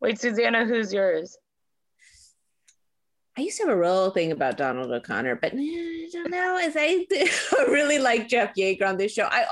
Wait, 0.00 0.18
Susanna, 0.18 0.64
who's 0.64 0.92
yours? 0.92 1.36
I 3.36 3.40
used 3.40 3.56
to 3.58 3.64
have 3.64 3.72
a 3.72 3.80
real 3.80 4.10
thing 4.10 4.30
about 4.30 4.56
Donald 4.56 4.92
O'Connor, 4.92 5.36
but 5.36 5.54
I 5.56 6.08
don't 6.12 6.30
know. 6.30 6.56
As 6.56 6.76
I, 6.78 7.04
really 7.68 7.98
like 7.98 8.28
Jeff 8.28 8.54
Yagher 8.54 8.86
on 8.86 8.96
this 8.96 9.12
show. 9.12 9.24
I 9.24 9.44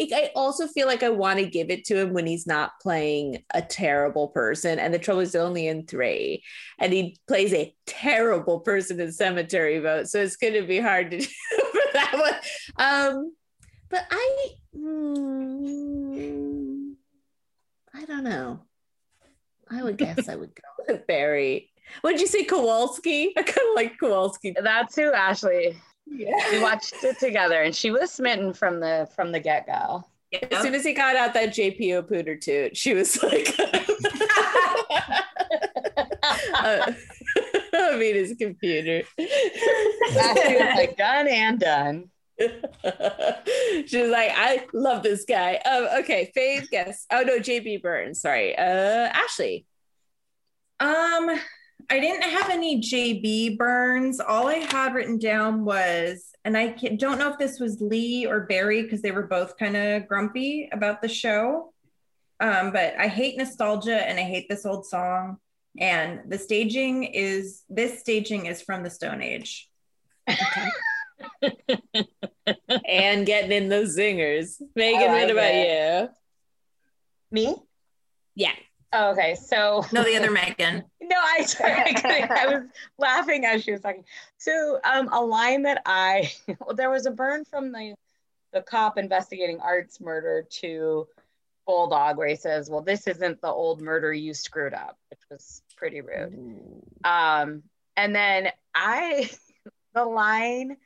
I 0.00 0.30
also 0.34 0.66
feel 0.66 0.86
like 0.86 1.02
I 1.02 1.10
want 1.10 1.38
to 1.38 1.46
give 1.46 1.68
it 1.68 1.84
to 1.86 1.98
him 1.98 2.14
when 2.14 2.26
he's 2.26 2.46
not 2.46 2.80
playing 2.80 3.42
a 3.52 3.60
terrible 3.60 4.28
person. 4.28 4.78
And 4.78 4.94
the 4.94 4.98
trouble 4.98 5.20
is 5.20 5.34
only 5.34 5.66
in 5.66 5.86
three, 5.86 6.42
and 6.78 6.90
he 6.90 7.18
plays 7.28 7.52
a 7.52 7.74
terrible 7.86 8.60
person 8.60 8.98
in 8.98 9.12
Cemetery 9.12 9.78
Vote, 9.78 10.08
so 10.08 10.22
it's 10.22 10.36
going 10.36 10.54
to 10.54 10.62
be 10.62 10.80
hard 10.80 11.10
to 11.10 11.18
do 11.20 11.26
for 11.26 11.92
that 11.92 12.12
one. 12.14 12.34
Um, 12.76 13.34
but 13.90 14.06
I, 14.10 14.48
mm, 14.74 16.14
I 17.94 18.04
don't 18.06 18.24
know. 18.24 18.60
I 19.70 19.82
would 19.82 19.98
guess 19.98 20.30
I 20.30 20.36
would 20.36 20.54
go 20.54 20.62
with 20.88 21.06
Barry. 21.06 21.70
Would 22.02 22.20
you 22.20 22.26
say 22.26 22.44
Kowalski? 22.44 23.32
I 23.36 23.42
kind 23.42 23.68
of 23.68 23.74
like 23.76 23.98
Kowalski. 23.98 24.54
That's 24.60 24.96
who 24.96 25.12
Ashley. 25.12 25.76
Yeah. 26.06 26.50
We 26.50 26.62
watched 26.62 26.94
it 27.02 27.18
together, 27.18 27.62
and 27.62 27.74
she 27.74 27.90
was 27.90 28.10
smitten 28.12 28.52
from 28.54 28.80
the 28.80 29.08
from 29.14 29.32
the 29.32 29.40
get 29.40 29.66
go. 29.66 30.04
Yeah. 30.30 30.46
As 30.50 30.62
soon 30.62 30.74
as 30.74 30.84
he 30.84 30.92
got 30.92 31.16
out 31.16 31.34
that 31.34 31.50
JPO 31.50 32.08
pooter 32.08 32.40
toot, 32.40 32.76
she 32.76 32.94
was 32.94 33.22
like, 33.22 33.54
uh, 36.54 36.92
I 37.74 37.96
mean, 37.96 38.14
his 38.14 38.34
computer. 38.38 39.06
Ashley 39.18 40.54
was 40.54 40.76
like, 40.76 40.96
done 40.96 41.28
and 41.28 41.58
done. 41.58 42.10
she 42.38 44.02
was 44.02 44.10
like, 44.10 44.30
I 44.34 44.66
love 44.72 45.02
this 45.02 45.24
guy. 45.24 45.56
Um, 45.56 45.88
okay, 46.00 46.30
Faith, 46.34 46.68
guess. 46.70 47.06
Oh 47.10 47.22
no, 47.22 47.38
JB 47.38 47.82
Burns. 47.82 48.20
Sorry. 48.20 48.56
Uh, 48.56 48.62
Ashley. 48.62 49.66
Um, 50.80 51.38
I 51.90 52.00
didn't 52.00 52.22
have 52.22 52.50
any 52.50 52.80
JB 52.80 53.56
burns. 53.56 54.20
All 54.20 54.48
I 54.48 54.56
had 54.56 54.94
written 54.94 55.18
down 55.18 55.64
was, 55.64 56.32
and 56.44 56.56
I 56.56 56.68
don't 56.68 57.18
know 57.18 57.30
if 57.30 57.38
this 57.38 57.58
was 57.58 57.80
Lee 57.80 58.26
or 58.26 58.40
Barry 58.40 58.82
because 58.82 59.00
they 59.00 59.10
were 59.10 59.26
both 59.26 59.56
kind 59.56 59.76
of 59.76 60.06
grumpy 60.06 60.68
about 60.72 61.00
the 61.00 61.08
show. 61.08 61.72
Um, 62.40 62.72
but 62.72 62.94
I 62.98 63.08
hate 63.08 63.36
nostalgia 63.36 64.06
and 64.06 64.18
I 64.18 64.22
hate 64.22 64.48
this 64.48 64.66
old 64.66 64.86
song. 64.86 65.38
And 65.78 66.22
the 66.28 66.38
staging 66.38 67.04
is 67.04 67.62
this 67.68 68.00
staging 68.00 68.46
is 68.46 68.62
from 68.62 68.82
the 68.82 68.90
Stone 68.90 69.22
Age. 69.22 69.68
Okay. 70.28 70.68
and 72.86 73.26
getting 73.26 73.52
in 73.52 73.68
those 73.68 73.96
zingers. 73.96 74.60
Megan, 74.74 75.00
like 75.00 75.10
what 75.10 75.30
about 75.30 75.50
it. 75.50 76.02
you? 76.02 76.08
Me? 77.30 77.56
Yeah. 78.34 78.54
Oh, 78.92 79.10
okay, 79.10 79.34
so 79.34 79.84
no, 79.92 80.02
the 80.02 80.16
other 80.16 80.30
Megan. 80.30 80.84
no, 81.02 81.16
I 81.16 81.46
I 82.30 82.46
was 82.46 82.62
laughing 82.98 83.44
as 83.44 83.62
she 83.62 83.72
was 83.72 83.82
talking. 83.82 84.04
So, 84.38 84.80
um, 84.82 85.08
a 85.12 85.20
line 85.20 85.62
that 85.62 85.82
I 85.84 86.32
well, 86.60 86.74
there 86.74 86.90
was 86.90 87.06
a 87.06 87.10
burn 87.10 87.44
from 87.44 87.72
the 87.72 87.94
the 88.52 88.62
cop 88.62 88.96
investigating 88.96 89.60
Art's 89.60 90.00
murder 90.00 90.46
to 90.60 91.06
Bulldog, 91.66 92.16
where 92.16 92.28
he 92.28 92.36
says, 92.36 92.70
"Well, 92.70 92.80
this 92.80 93.06
isn't 93.06 93.42
the 93.42 93.52
old 93.52 93.82
murder 93.82 94.12
you 94.12 94.32
screwed 94.32 94.72
up," 94.72 94.96
which 95.10 95.20
was 95.30 95.62
pretty 95.76 96.00
rude. 96.00 96.82
Um, 97.04 97.62
and 97.94 98.14
then 98.14 98.48
I, 98.74 99.28
the 99.94 100.06
line 100.06 100.78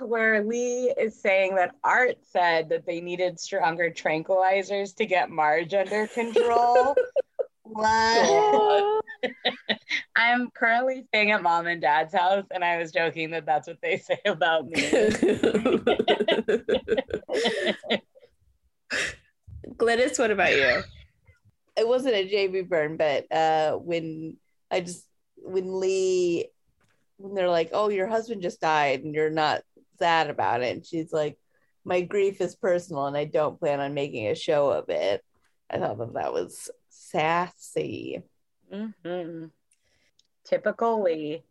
where 0.00 0.42
Lee 0.42 0.92
is 0.98 1.20
saying 1.20 1.54
that 1.56 1.74
Art 1.84 2.16
said 2.22 2.68
that 2.70 2.86
they 2.86 3.00
needed 3.00 3.38
stronger 3.40 3.90
tranquilizers 3.90 4.94
to 4.96 5.06
get 5.06 5.30
Marge 5.30 5.74
under 5.74 6.06
control. 6.14 6.96
what? 7.62 9.02
I'm 10.16 10.50
currently 10.50 11.04
staying 11.08 11.30
at 11.32 11.42
mom 11.42 11.66
and 11.66 11.80
dad's 11.80 12.14
house, 12.14 12.44
and 12.50 12.64
I 12.64 12.78
was 12.78 12.92
joking 12.92 13.30
that 13.30 13.46
that's 13.46 13.66
what 13.66 13.78
they 13.82 13.98
say 13.98 14.18
about 14.24 14.66
me. 14.66 14.74
Glynis, 19.76 20.18
what 20.18 20.30
about 20.30 20.52
you? 20.52 20.82
It 21.76 21.86
wasn't 21.86 22.14
a 22.14 22.28
JB 22.28 22.68
burn, 22.68 22.96
but 22.96 23.30
uh, 23.32 23.72
when 23.76 24.36
I 24.70 24.80
just 24.80 25.04
when 25.36 25.80
Lee 25.80 26.48
when 27.18 27.34
they're 27.34 27.50
like, 27.50 27.70
"Oh, 27.72 27.88
your 27.88 28.06
husband 28.06 28.42
just 28.42 28.60
died, 28.60 29.02
and 29.04 29.14
you're 29.14 29.30
not 29.30 29.62
sad 29.98 30.30
about 30.30 30.62
it. 30.62 30.74
And 30.74 30.84
she's 30.84 31.12
like, 31.12 31.38
my 31.84 32.00
grief 32.00 32.40
is 32.40 32.56
personal 32.56 33.06
and 33.06 33.16
I 33.16 33.24
don't 33.24 33.58
plan 33.58 33.80
on 33.80 33.94
making 33.94 34.26
a 34.28 34.34
show 34.34 34.70
of 34.70 34.88
it. 34.88 35.22
I 35.70 35.78
thought 35.78 35.98
that 35.98 36.14
that 36.14 36.32
was 36.32 36.70
sassy. 36.88 38.22
Mm-hmm. 38.72 39.46
Typical 40.44 41.02
Lee. 41.02 41.42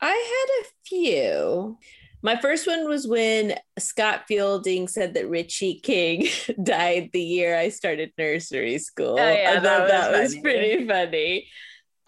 I 0.00 0.08
had 0.08 0.64
a 0.64 0.70
few. 0.84 1.78
My 2.22 2.36
first 2.36 2.66
one 2.66 2.88
was 2.88 3.06
when 3.06 3.54
Scott 3.78 4.24
Fielding 4.26 4.88
said 4.88 5.14
that 5.14 5.28
Richie 5.28 5.80
King 5.80 6.26
died 6.62 7.10
the 7.12 7.22
year 7.22 7.56
I 7.56 7.68
started 7.68 8.12
nursery 8.18 8.78
school. 8.78 9.18
Oh, 9.18 9.30
yeah, 9.30 9.50
I 9.50 9.54
thought 9.54 9.62
that, 9.62 9.82
was, 9.82 9.90
that 9.90 10.22
was 10.22 10.36
pretty 10.36 10.86
funny. 10.86 11.48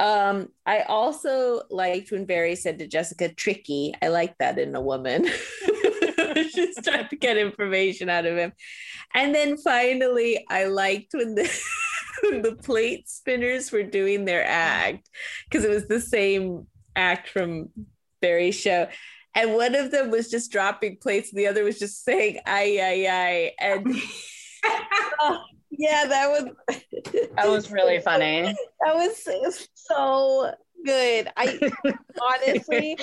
Um, 0.00 0.48
I 0.64 0.80
also 0.80 1.62
liked 1.70 2.10
when 2.10 2.24
Barry 2.24 2.56
said 2.56 2.78
to 2.78 2.86
Jessica, 2.86 3.28
tricky. 3.28 3.94
I 4.00 4.08
like 4.08 4.36
that 4.38 4.58
in 4.58 4.74
a 4.74 4.80
woman. 4.80 5.26
She's 6.50 6.82
trying 6.82 7.08
to 7.08 7.16
get 7.16 7.36
information 7.36 8.08
out 8.08 8.24
of 8.24 8.36
him. 8.36 8.52
And 9.14 9.34
then 9.34 9.56
finally, 9.58 10.44
I 10.48 10.64
liked 10.64 11.12
when 11.12 11.34
the 11.34 11.42
the 12.22 12.56
plate 12.62 13.08
spinners 13.08 13.70
were 13.70 13.82
doing 13.82 14.24
their 14.24 14.44
act 14.46 15.08
because 15.48 15.64
it 15.64 15.70
was 15.70 15.86
the 15.86 16.00
same 16.00 16.66
act 16.96 17.28
from 17.28 17.68
Barry's 18.20 18.58
show 18.58 18.88
and 19.34 19.54
one 19.54 19.74
of 19.74 19.90
them 19.90 20.10
was 20.10 20.30
just 20.30 20.50
dropping 20.50 20.96
plates, 20.96 21.30
and 21.30 21.38
the 21.38 21.46
other 21.46 21.64
was 21.64 21.78
just 21.78 22.04
saying 22.04 22.38
"ay 22.46 22.78
ay 22.80 23.06
ay," 23.08 23.52
and 23.60 23.94
oh, 25.20 25.42
yeah, 25.80 26.04
that 26.06 26.28
was 26.28 26.44
that 27.36 27.48
was 27.48 27.70
really 27.70 28.00
funny. 28.00 28.54
That 28.84 28.94
was 28.94 29.26
so 29.74 30.52
good. 30.84 31.28
I 31.38 31.58
honestly 32.22 32.98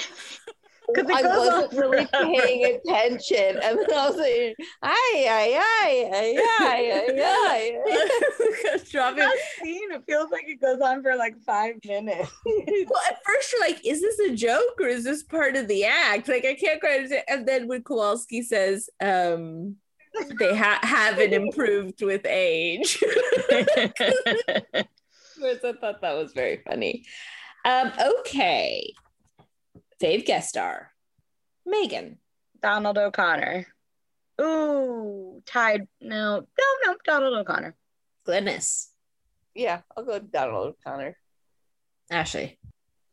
I 0.95 1.21
wasn't 1.21 1.73
really 1.73 2.07
paying 2.13 2.79
attention, 2.79 3.57
and 3.63 3.77
then 3.77 3.93
I 3.93 4.09
was 4.09 4.15
like, 4.15 4.55
"Ay, 4.81 5.25
ay, 5.29 5.59
ay, 5.59 6.09
ay, 6.13 6.37
ay, 6.59 6.91
ay, 6.93 7.79
ay." 7.83 8.79
Dropping 8.89 9.17
that 9.17 9.37
scene, 9.61 9.91
it 9.91 10.03
feels 10.07 10.31
like 10.31 10.45
it 10.47 10.61
goes 10.61 10.79
on 10.79 11.03
for 11.03 11.15
like 11.17 11.35
five 11.45 11.75
minutes. 11.83 12.31
well, 12.45 13.01
at 13.09 13.17
first 13.25 13.51
you're 13.51 13.61
like, 13.61 13.85
"Is 13.85 14.01
this 14.01 14.19
a 14.19 14.35
joke 14.35 14.79
or 14.79 14.87
is 14.87 15.03
this 15.03 15.23
part 15.23 15.57
of 15.57 15.67
the 15.67 15.83
act?" 15.83 16.29
Like 16.29 16.45
I 16.45 16.53
can't 16.53 16.79
quite 16.79 16.95
understand. 16.95 17.23
And 17.27 17.47
then 17.47 17.67
when 17.67 17.83
Kowalski 17.83 18.41
says, 18.41 18.89
um, 19.01 19.75
"They 20.39 20.55
ha- 20.55 20.79
haven't 20.83 21.33
improved 21.33 22.01
with 22.01 22.25
age," 22.25 23.01
I 23.51 24.85
thought 25.61 26.01
that 26.01 26.15
was 26.15 26.33
very 26.33 26.61
funny. 26.67 27.05
Um, 27.65 27.91
okay, 28.19 28.93
Fave 30.01 30.25
guest 30.25 30.49
star, 30.49 30.91
Megan. 31.65 32.19
Donald 32.61 32.97
O'Connor. 32.97 33.67
Ooh, 34.41 35.41
tied. 35.45 35.87
No, 36.01 36.39
no, 36.39 36.65
no, 36.85 36.95
Donald 37.05 37.33
O'Connor. 37.35 37.75
Glynis. 38.27 38.87
Yeah, 39.53 39.81
I'll 39.95 40.03
go 40.03 40.19
Donald 40.19 40.75
O'Connor. 40.85 41.17
Ashley. 42.11 42.59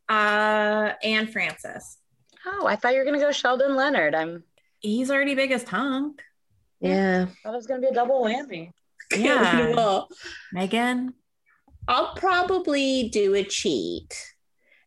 Uh, 0.08 0.92
Anne 1.02 1.26
Francis. 1.26 1.98
Oh, 2.46 2.66
I 2.66 2.76
thought 2.76 2.92
you 2.92 2.98
were 2.98 3.04
gonna 3.04 3.18
go 3.18 3.32
Sheldon 3.32 3.74
Leonard. 3.76 4.14
I'm. 4.14 4.44
He's 4.80 5.10
already 5.10 5.34
biggest 5.34 5.68
hunk. 5.68 6.22
Yeah. 6.80 7.26
I 7.28 7.34
thought 7.42 7.54
it 7.54 7.56
was 7.56 7.66
gonna 7.66 7.80
be 7.80 7.88
a 7.88 7.94
double 7.94 8.22
whammy. 8.22 8.70
Yeah. 9.16 9.70
well, 9.74 10.08
Megan. 10.52 11.14
I'll 11.86 12.14
probably 12.14 13.10
do 13.10 13.34
a 13.34 13.44
cheat, 13.44 14.14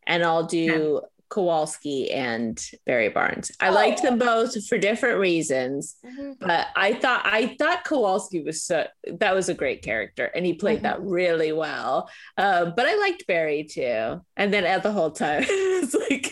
and 0.07 0.23
I'll 0.23 0.45
do 0.45 1.01
Kowalski 1.29 2.11
and 2.11 2.59
Barry 2.85 3.09
Barnes. 3.09 3.51
I 3.59 3.69
oh. 3.69 3.73
liked 3.73 4.01
them 4.01 4.17
both 4.17 4.65
for 4.67 4.77
different 4.77 5.19
reasons, 5.19 5.95
mm-hmm. 6.05 6.33
but 6.39 6.67
I 6.75 6.93
thought 6.93 7.21
I 7.25 7.55
thought 7.59 7.83
Kowalski 7.83 8.41
was 8.41 8.63
so 8.63 8.87
that 9.07 9.35
was 9.35 9.49
a 9.49 9.53
great 9.53 9.81
character, 9.81 10.25
and 10.25 10.45
he 10.45 10.53
played 10.53 10.77
mm-hmm. 10.77 11.01
that 11.01 11.01
really 11.01 11.51
well. 11.51 12.09
Uh, 12.37 12.71
but 12.75 12.85
I 12.85 12.95
liked 12.95 13.27
Barry 13.27 13.63
too, 13.63 14.21
and 14.35 14.53
then 14.53 14.63
at 14.63 14.83
the 14.83 14.91
whole 14.91 15.11
time 15.11 15.43
it's 15.47 15.95
like 16.09 16.26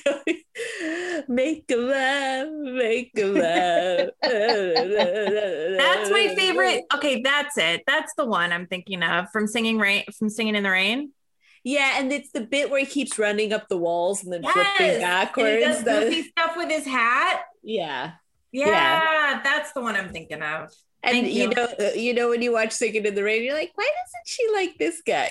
make 1.30 1.65
a 1.71 1.76
laugh, 1.76 2.47
make 2.51 3.11
a 3.17 3.26
laugh. 3.26 4.09
that's 5.78 6.09
my 6.09 6.34
favorite. 6.36 6.84
Okay, 6.95 7.21
that's 7.21 7.57
it. 7.57 7.84
That's 7.88 8.13
the 8.15 8.26
one 8.26 8.53
I'm 8.53 8.67
thinking 8.67 9.03
of 9.03 9.30
from 9.32 9.47
singing 9.47 9.78
rain 9.78 10.03
from 10.17 10.30
singing 10.30 10.55
in 10.55 10.63
the 10.63 10.69
rain. 10.69 11.11
Yeah, 11.63 11.99
and 11.99 12.11
it's 12.11 12.32
the 12.32 12.41
bit 12.41 12.69
where 12.69 12.80
he 12.80 12.86
keeps 12.86 13.17
running 13.17 13.51
up 13.51 13.67
the 13.69 13.78
walls 13.78 14.23
and 14.23 14.32
then 14.32 14.43
yes. 14.43 14.53
flipping 14.53 15.01
backwards. 15.01 15.49
And 15.49 15.57
he 15.57 15.84
does 15.84 15.84
goofy 15.84 16.23
stuff 16.30 16.55
with 16.55 16.69
his 16.69 16.86
hat. 16.86 17.41
Yeah. 17.63 18.11
yeah. 18.51 18.67
yeah. 18.67 19.41
that's 19.43 19.73
the 19.73 19.82
one 19.82 19.95
I'm 19.95 20.09
thinking 20.09 20.41
of. 20.41 20.71
And 21.05 21.27
you. 21.27 21.43
you. 21.43 21.49
know, 21.49 21.67
uh, 21.79 21.89
you 21.95 22.13
know, 22.13 22.29
when 22.29 22.41
you 22.41 22.51
watch 22.51 22.71
Singing 22.71 23.05
in 23.05 23.15
the 23.15 23.23
Rain, 23.23 23.43
you're 23.43 23.53
like, 23.53 23.71
why 23.75 23.89
doesn't 24.03 24.27
she 24.27 24.47
like 24.53 24.77
this 24.77 25.01
guy? 25.05 25.29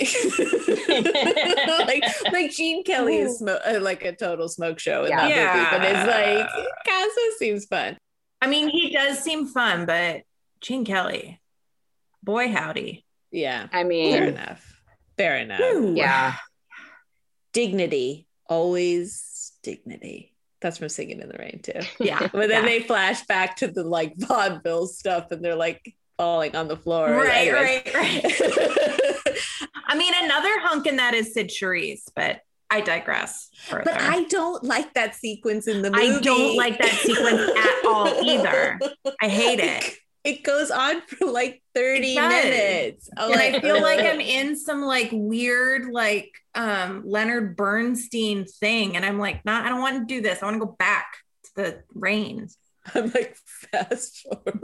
like, 1.86 2.32
like 2.32 2.50
Gene 2.52 2.84
Kelly 2.84 3.18
is 3.18 3.42
smo- 3.42 3.60
uh, 3.66 3.80
like 3.80 4.04
a 4.04 4.14
total 4.14 4.48
smoke 4.48 4.78
show 4.78 5.04
in 5.04 5.10
yeah. 5.10 5.28
that 5.28 5.30
yeah. 5.30 5.54
movie, 5.54 5.66
but 5.70 5.82
it's 5.84 6.06
like 6.06 6.66
Casa 6.86 7.20
seems 7.38 7.66
fun. 7.66 7.96
I 8.40 8.46
mean, 8.46 8.68
he 8.68 8.90
does 8.90 9.18
seem 9.18 9.46
fun, 9.46 9.86
but 9.86 10.22
Gene 10.60 10.84
Kelly, 10.84 11.40
boy 12.22 12.52
howdy. 12.52 13.04
Yeah, 13.30 13.66
I 13.72 13.82
mean, 13.82 14.12
fair 14.12 14.28
enough. 14.28 14.74
Fair 15.16 15.36
enough. 15.38 15.60
Ooh. 15.60 15.94
Yeah. 15.96 16.34
Dignity, 17.52 18.28
always 18.48 19.52
dignity. 19.62 20.33
That's 20.64 20.78
from 20.78 20.88
Singing 20.88 21.20
in 21.20 21.28
the 21.28 21.36
Rain 21.36 21.60
too. 21.62 21.80
Yeah. 22.00 22.20
but 22.32 22.48
then 22.48 22.62
yeah. 22.62 22.62
they 22.62 22.80
flash 22.80 23.26
back 23.26 23.56
to 23.56 23.68
the 23.68 23.84
like 23.84 24.14
vaudeville 24.16 24.86
stuff 24.86 25.30
and 25.30 25.44
they're 25.44 25.54
like 25.54 25.94
falling 26.16 26.56
on 26.56 26.68
the 26.68 26.76
floor. 26.78 27.10
Right, 27.10 27.52
right, 27.52 27.94
right. 27.94 28.24
I 29.86 29.94
mean, 29.94 30.14
another 30.16 30.58
hunk 30.60 30.86
in 30.86 30.96
that 30.96 31.12
is 31.12 31.34
Cyd 31.34 31.50
Charisse, 31.50 32.08
but 32.16 32.40
I 32.70 32.80
digress. 32.80 33.50
Further. 33.68 33.84
But 33.84 34.00
I 34.00 34.24
don't 34.24 34.64
like 34.64 34.94
that 34.94 35.14
sequence 35.14 35.68
in 35.68 35.82
the 35.82 35.90
movie. 35.90 36.16
I 36.16 36.20
don't 36.20 36.56
like 36.56 36.78
that 36.78 36.92
sequence 36.92 37.42
at 37.42 37.86
all 37.86 38.08
either. 38.24 38.80
I 39.20 39.28
hate 39.28 39.60
it 39.60 39.98
it 40.24 40.42
goes 40.42 40.70
on 40.70 41.00
for 41.06 41.26
like 41.26 41.62
30 41.74 42.16
minutes. 42.16 43.08
Oh, 43.16 43.30
and 43.30 43.40
I 43.40 43.60
feel 43.60 43.80
like 43.80 44.00
I'm 44.00 44.20
in 44.20 44.56
some 44.56 44.82
like 44.82 45.10
weird 45.12 45.86
like 45.86 46.32
um 46.54 47.02
Leonard 47.04 47.56
Bernstein 47.56 48.46
thing. 48.46 48.96
And 48.96 49.04
I'm 49.04 49.18
like, 49.18 49.44
nah, 49.44 49.64
I 49.64 49.68
don't 49.68 49.80
want 49.80 50.00
to 50.00 50.14
do 50.14 50.20
this. 50.20 50.42
I 50.42 50.46
want 50.46 50.54
to 50.60 50.66
go 50.66 50.76
back 50.78 51.18
to 51.44 51.50
the 51.54 51.82
rain. 51.94 52.48
I'm 52.94 53.10
like 53.12 53.36
fast 53.70 54.22
forward. 54.22 54.60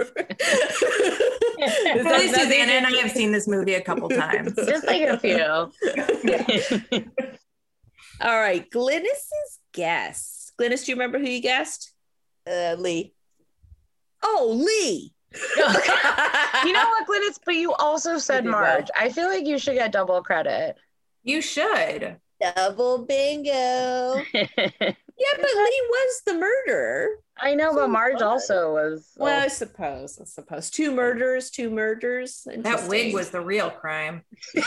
Probably 2.02 2.28
Susanna 2.28 2.72
and 2.72 2.86
I 2.86 2.90
have 3.00 3.10
seen 3.12 3.32
this 3.32 3.48
movie 3.48 3.74
a 3.74 3.80
couple 3.80 4.08
times. 4.10 4.54
Just 4.56 4.86
like 4.86 5.02
a 5.02 5.18
few. 5.18 5.42
All 8.20 8.38
right. 8.38 8.70
Glynis's 8.70 9.58
guess. 9.72 10.52
Glynis, 10.60 10.84
do 10.84 10.92
you 10.92 10.96
remember 10.96 11.18
who 11.18 11.28
you 11.28 11.40
guessed? 11.40 11.94
Uh, 12.46 12.76
Lee. 12.78 13.14
Oh, 14.22 14.52
Lee. 14.54 15.14
you 15.56 15.62
know 16.72 16.88
what, 16.88 17.06
Glynis? 17.06 17.38
But 17.44 17.54
you 17.54 17.72
also 17.74 18.18
said 18.18 18.44
Marge. 18.44 18.90
Well. 18.94 19.06
I 19.06 19.10
feel 19.10 19.28
like 19.28 19.46
you 19.46 19.58
should 19.58 19.74
get 19.74 19.92
double 19.92 20.22
credit. 20.22 20.76
You 21.22 21.40
should. 21.40 22.16
Double 22.40 23.04
bingo. 23.04 24.22
yeah, 24.32 24.44
but 24.56 25.50
Lee 25.54 25.82
was 25.90 26.22
the 26.26 26.34
murderer. 26.34 27.08
I 27.38 27.54
know, 27.54 27.70
so 27.72 27.76
but 27.76 27.90
Marge 27.90 28.18
fun. 28.18 28.28
also 28.28 28.72
was. 28.72 29.12
Well, 29.16 29.42
I 29.42 29.48
suppose. 29.48 30.18
I 30.20 30.24
suppose 30.24 30.70
two 30.70 30.92
murders, 30.92 31.50
two 31.50 31.70
murders. 31.70 32.46
That 32.46 32.88
wig 32.88 33.14
was 33.14 33.30
the 33.30 33.40
real 33.40 33.70
crime. 33.70 34.24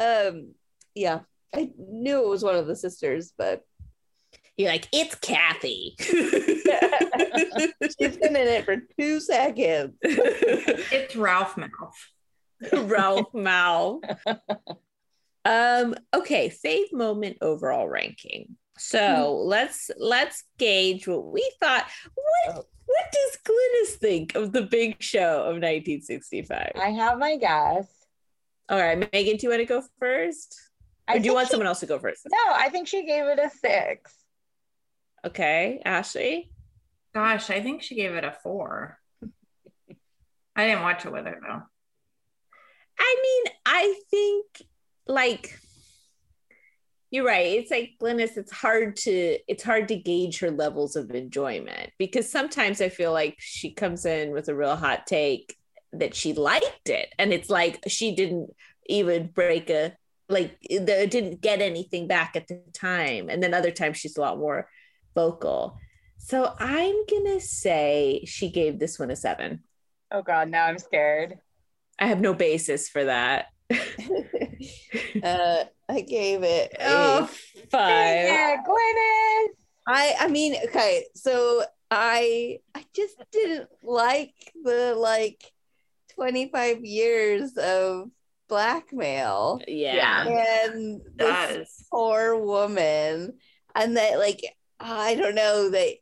um, 0.00 0.54
yeah, 0.94 1.20
I 1.54 1.70
knew 1.78 2.24
it 2.24 2.28
was 2.28 2.44
one 2.44 2.56
of 2.56 2.66
the 2.66 2.76
sisters, 2.76 3.32
but 3.36 3.64
you're 4.60 4.70
like, 4.70 4.88
it's 4.92 5.14
Cathy. 5.16 5.96
She's 5.98 6.16
been 8.16 8.36
in 8.36 8.48
it 8.48 8.64
for 8.64 8.76
two 8.98 9.20
seconds. 9.20 9.94
it's 10.02 11.16
Ralph 11.16 11.56
Mouth. 11.56 12.10
Ralph 12.72 13.32
Mouth. 13.32 14.02
um, 15.44 15.94
okay, 16.14 16.50
fave 16.50 16.92
moment 16.92 17.38
overall 17.40 17.88
ranking. 17.88 18.56
So 18.76 18.98
mm-hmm. 18.98 19.48
let's 19.48 19.90
let's 19.98 20.44
gauge 20.58 21.08
what 21.08 21.26
we 21.26 21.50
thought. 21.60 21.86
What 22.14 22.56
oh. 22.56 22.66
what 22.86 23.12
does 23.12 23.38
Glynis 23.44 23.98
think 23.98 24.34
of 24.34 24.52
the 24.52 24.62
big 24.62 25.02
show 25.02 25.40
of 25.40 25.56
1965? 25.56 26.72
I 26.76 26.90
have 26.90 27.18
my 27.18 27.36
guess. 27.36 27.86
All 28.68 28.78
right, 28.78 28.98
Megan, 29.12 29.36
do 29.36 29.46
you 29.46 29.50
want 29.50 29.60
to 29.60 29.66
go 29.66 29.82
first? 29.98 30.58
Or 31.08 31.18
do 31.18 31.24
you 31.24 31.34
want 31.34 31.48
she, 31.48 31.52
someone 31.52 31.66
else 31.66 31.80
to 31.80 31.86
go 31.86 31.98
first? 31.98 32.26
No, 32.30 32.54
I 32.54 32.68
think 32.68 32.86
she 32.86 33.04
gave 33.04 33.24
it 33.24 33.38
a 33.38 33.50
six. 33.50 34.14
Okay, 35.26 35.80
Ashley. 35.84 36.50
Gosh, 37.14 37.50
I 37.50 37.60
think 37.60 37.82
she 37.82 37.94
gave 37.94 38.12
it 38.12 38.24
a 38.24 38.32
four. 38.42 38.98
I 40.56 40.66
didn't 40.66 40.82
watch 40.82 41.04
it 41.04 41.12
with 41.12 41.26
her 41.26 41.38
though. 41.40 41.62
I 42.98 43.16
mean, 43.22 43.54
I 43.66 43.94
think 44.10 44.46
like 45.06 45.58
you're 47.10 47.26
right. 47.26 47.58
It's 47.58 47.70
like 47.70 47.94
Glynis, 48.00 48.36
it's 48.36 48.52
hard 48.52 48.96
to 48.96 49.38
it's 49.48 49.64
hard 49.64 49.88
to 49.88 49.96
gauge 49.96 50.38
her 50.40 50.50
levels 50.50 50.96
of 50.96 51.10
enjoyment 51.10 51.90
because 51.98 52.30
sometimes 52.30 52.80
I 52.80 52.88
feel 52.88 53.12
like 53.12 53.36
she 53.38 53.72
comes 53.72 54.06
in 54.06 54.30
with 54.30 54.48
a 54.48 54.54
real 54.54 54.76
hot 54.76 55.06
take 55.06 55.56
that 55.92 56.14
she 56.14 56.32
liked 56.32 56.88
it. 56.88 57.12
And 57.18 57.32
it's 57.32 57.50
like 57.50 57.82
she 57.88 58.14
didn't 58.14 58.54
even 58.86 59.26
break 59.26 59.70
a 59.70 59.96
like 60.28 60.56
it 60.62 61.10
didn't 61.10 61.40
get 61.40 61.60
anything 61.60 62.06
back 62.06 62.36
at 62.36 62.46
the 62.46 62.62
time 62.72 63.28
and 63.28 63.42
then 63.42 63.52
other 63.52 63.72
times 63.72 63.96
she's 63.96 64.16
a 64.16 64.20
lot 64.20 64.38
more 64.38 64.68
vocal 65.14 65.76
so 66.18 66.54
i'm 66.58 66.94
gonna 67.06 67.40
say 67.40 68.22
she 68.26 68.50
gave 68.50 68.78
this 68.78 68.98
one 68.98 69.10
a 69.10 69.16
seven. 69.16 69.62
Oh 70.10 70.22
god 70.22 70.48
now 70.48 70.66
i'm 70.66 70.78
scared 70.78 71.38
i 71.98 72.06
have 72.06 72.20
no 72.20 72.34
basis 72.34 72.88
for 72.88 73.04
that 73.04 73.46
uh, 73.70 75.64
i 75.88 76.00
gave 76.00 76.42
it 76.42 76.76
oh 76.80 77.26
five 77.70 78.24
yeah, 78.26 78.56
Glynis. 78.66 79.54
i 79.86 80.14
i 80.20 80.28
mean 80.28 80.56
okay 80.64 81.04
so 81.14 81.62
i 81.90 82.58
i 82.74 82.84
just 82.94 83.16
didn't 83.30 83.68
like 83.82 84.34
the 84.64 84.94
like 84.96 85.52
25 86.14 86.84
years 86.84 87.56
of 87.56 88.10
blackmail. 88.50 89.62
Yeah. 89.66 90.26
And 90.26 91.00
this 91.16 91.86
poor 91.90 92.36
woman. 92.36 93.38
And 93.74 93.96
that 93.96 94.18
like 94.18 94.42
I 94.80 95.14
don't 95.14 95.34
know 95.34 95.70
that 95.70 95.94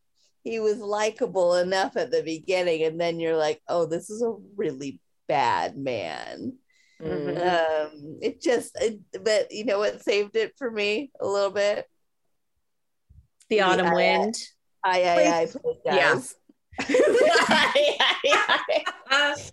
he 0.45 0.61
was 0.61 0.79
likable 0.79 1.55
enough 1.57 1.97
at 1.97 2.11
the 2.11 2.23
beginning, 2.23 2.85
and 2.85 3.01
then 3.01 3.21
you're 3.21 3.37
like, 3.37 3.61
oh, 3.69 3.87
this 3.87 4.09
is 4.09 4.23
a 4.23 4.35
really 4.57 5.01
bad 5.27 5.77
man. 5.77 6.57
Mm-hmm. 7.03 7.37
Um, 7.37 8.19
it 8.23 8.41
just, 8.41 8.77
it, 8.81 9.01
but 9.23 9.53
you 9.53 9.65
know 9.65 9.79
what 9.79 10.03
saved 10.03 10.37
it 10.37 10.55
for 10.57 10.71
me 10.71 11.11
a 11.21 11.27
little 11.27 11.51
bit? 11.51 11.87
The 13.51 13.61
autumn 13.61 13.93
wind. 13.93 14.37
I, 14.85 15.03
I, 15.03 15.07
I, 15.07 15.43
I, 15.43 15.49
yeah. 15.85 16.21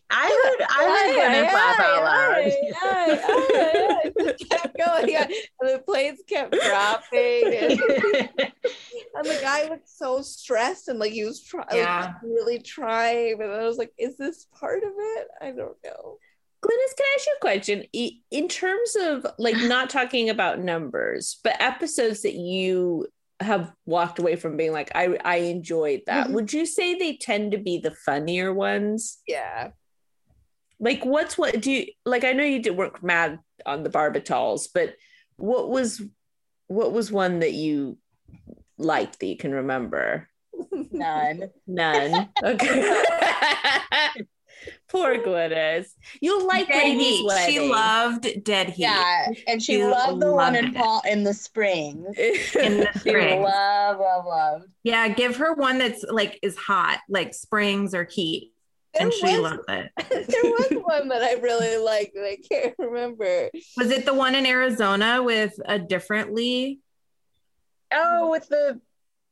I 0.09 0.27
heard 0.29 0.61
I 0.69 0.81
heard 0.93 1.09
Gwyneth 1.15 1.53
laugh 1.53 1.79
out 1.79 2.03
loud. 2.03 2.51
kept 4.49 4.77
going. 4.77 5.15
And 5.15 5.69
the 5.69 5.79
planes 5.85 6.19
kept 6.27 6.53
dropping. 6.53 7.53
And, 7.53 7.71
and, 9.15 9.25
the 9.25 9.39
guy 9.41 9.65
was 9.69 9.79
so 9.85 10.21
stressed 10.21 10.87
and 10.87 10.99
like 10.99 11.13
he 11.13 11.25
was 11.25 11.41
trying 11.41 11.67
yeah. 11.73 12.01
like, 12.01 12.15
really 12.23 12.59
trying. 12.59 13.37
But 13.37 13.49
I 13.49 13.63
was 13.63 13.77
like, 13.77 13.91
is 13.97 14.17
this 14.17 14.47
part 14.59 14.83
of 14.83 14.91
it? 14.95 15.27
I 15.41 15.47
don't 15.47 15.77
know. 15.83 16.17
Glynis, 16.63 16.95
can 16.97 17.05
I 17.05 17.15
ask 17.15 17.27
you 17.27 17.35
a 17.37 17.41
question? 17.41 17.83
In 18.31 18.47
terms 18.47 18.95
of 18.99 19.27
like 19.37 19.57
not 19.57 19.89
talking 19.89 20.29
about 20.29 20.59
numbers, 20.59 21.39
but 21.43 21.61
episodes 21.61 22.23
that 22.23 22.33
you 22.33 23.07
have 23.39 23.71
walked 23.85 24.19
away 24.19 24.35
from 24.35 24.57
being 24.57 24.71
like 24.71 24.91
I 24.95 25.17
I 25.23 25.37
enjoyed 25.37 26.01
that. 26.07 26.25
Mm-hmm. 26.25 26.35
Would 26.35 26.53
you 26.53 26.65
say 26.65 26.95
they 26.95 27.17
tend 27.17 27.51
to 27.51 27.57
be 27.57 27.77
the 27.77 27.91
funnier 27.91 28.53
ones? 28.53 29.19
Yeah. 29.27 29.69
Like 30.79 31.05
what's 31.05 31.37
what 31.37 31.61
do 31.61 31.71
you 31.71 31.87
like 32.05 32.23
I 32.23 32.33
know 32.33 32.43
you 32.43 32.61
did 32.61 32.77
work 32.77 33.03
mad 33.03 33.39
on 33.65 33.83
the 33.83 33.89
Barbitals, 33.89 34.67
but 34.73 34.95
what 35.37 35.69
was 35.69 36.01
what 36.67 36.93
was 36.93 37.11
one 37.11 37.39
that 37.39 37.53
you 37.53 37.97
liked 38.77 39.19
that 39.19 39.27
you 39.27 39.37
can 39.37 39.51
remember? 39.51 40.29
None. 40.71 41.49
None. 41.67 42.29
Okay. 42.43 43.03
Poor 44.89 45.17
Glynis. 45.17 45.87
You'll 46.21 46.47
like 46.47 46.67
Dead 46.67 46.97
Heat. 46.97 47.29
She 47.47 47.59
loved 47.59 48.43
Dead 48.43 48.69
Heat. 48.69 48.83
Yeah, 48.83 49.27
and 49.47 49.61
she, 49.61 49.73
she 49.73 49.83
loved 49.83 50.21
the 50.21 50.31
one 50.31 50.55
in 50.55 50.73
Paul 50.73 51.01
in 51.07 51.23
the 51.23 51.33
spring. 51.33 52.05
in 52.17 52.77
the 52.77 52.89
spring. 52.95 53.41
love, 53.41 53.99
love, 53.99 54.25
love. 54.25 54.61
Yeah, 54.83 55.07
give 55.09 55.37
her 55.37 55.53
one 55.53 55.77
that's 55.77 56.03
like 56.09 56.39
is 56.41 56.57
hot, 56.57 56.99
like 57.09 57.33
springs 57.33 57.93
or 57.93 58.05
heat. 58.05 58.53
There 58.93 59.03
and 59.03 59.13
she 59.13 59.25
was, 59.25 59.39
loved 59.39 59.69
it. 59.69 59.91
there 60.09 60.51
was 60.51 60.69
one 60.83 61.09
that 61.09 61.21
I 61.21 61.33
really 61.33 61.77
liked, 61.77 62.15
I 62.17 62.37
can't 62.49 62.75
remember. 62.77 63.49
Was 63.77 63.91
it 63.91 64.05
the 64.05 64.13
one 64.13 64.35
in 64.35 64.45
Arizona 64.45 65.21
with 65.21 65.53
a 65.65 65.77
different 65.77 66.33
Lee? 66.33 66.79
Oh, 67.93 68.31
with 68.31 68.47
the 68.47 68.79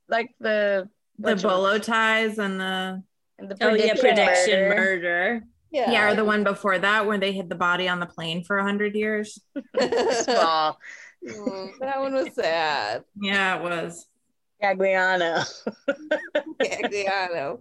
like 0.09 0.31
the 0.39 0.89
the 1.17 1.36
bolo 1.36 1.79
ties 1.79 2.38
and 2.39 2.59
the 2.59 3.03
the 3.39 3.57
oh 3.61 3.73
yeah, 3.73 3.93
prediction 3.93 4.69
murder. 4.69 4.75
murder. 4.75 5.43
Yeah. 5.71 5.91
yeah, 5.91 6.11
or 6.11 6.15
the 6.15 6.25
one 6.25 6.43
before 6.43 6.77
that 6.77 7.07
where 7.07 7.17
they 7.17 7.31
hid 7.31 7.49
the 7.49 7.55
body 7.55 7.89
on 7.89 7.99
the 7.99 8.05
plane 8.05 8.43
for 8.43 8.57
a 8.57 8.63
hundred 8.63 8.93
years. 8.93 9.39
Small. 9.79 10.79
mm, 11.27 11.71
that 11.79 11.99
one 11.99 12.13
was 12.13 12.34
sad. 12.36 13.03
Yeah, 13.19 13.57
it 13.57 13.63
was. 13.63 14.07
Gagliano. 14.61 15.43
Gagliano. 16.61 17.59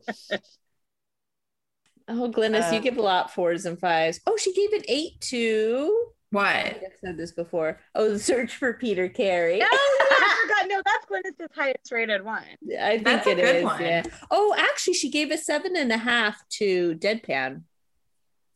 Oh, 2.08 2.30
Glynis, 2.30 2.70
uh, 2.70 2.74
you 2.74 2.80
give 2.80 2.98
a 2.98 3.02
lot 3.02 3.32
fours 3.32 3.64
and 3.64 3.78
fives. 3.78 4.20
Oh, 4.26 4.36
she 4.36 4.52
gave 4.52 4.72
an 4.72 4.84
eight 4.88 5.20
to 5.22 6.12
what? 6.32 6.44
I've 6.44 6.80
said 7.00 7.16
this 7.16 7.32
before. 7.32 7.78
Oh, 7.94 8.10
the 8.10 8.18
search 8.18 8.56
for 8.56 8.72
Peter 8.72 9.08
Kerry. 9.08 9.58
No, 9.58 9.66
I 9.70 10.36
forgot. 10.42 10.68
No, 10.68 10.82
that's 10.84 11.06
Glynis's 11.06 11.54
highest 11.54 11.92
rated 11.92 12.24
one. 12.24 12.42
I 12.80 12.94
think 12.94 13.04
that's 13.04 13.26
it 13.26 13.38
is. 13.38 13.64
One. 13.64 13.80
Yeah. 13.80 14.02
Oh, 14.30 14.54
actually, 14.56 14.94
she 14.94 15.10
gave 15.10 15.30
a 15.30 15.36
seven 15.36 15.76
and 15.76 15.92
a 15.92 15.98
half 15.98 16.42
to 16.58 16.94
Deadpan, 16.96 17.62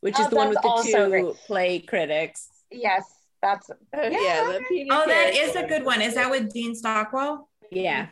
which 0.01 0.15
oh, 0.19 0.23
is 0.23 0.29
the 0.31 0.37
one 0.37 0.49
with 0.49 0.63
the 0.63 0.83
two 0.85 1.09
great. 1.11 1.35
play 1.47 1.79
critics. 1.81 2.49
Yes, 2.71 3.05
that's 3.43 3.71
yeah. 3.95 4.09
yeah 4.11 4.87
oh, 4.91 5.05
that 5.07 5.35
is 5.35 5.55
a 5.55 5.67
good 5.67 5.85
one. 5.85 6.01
Is 6.01 6.15
that 6.15 6.31
with 6.31 6.53
Dean 6.53 6.75
Stockwell? 6.75 7.49
Yeah. 7.71 8.09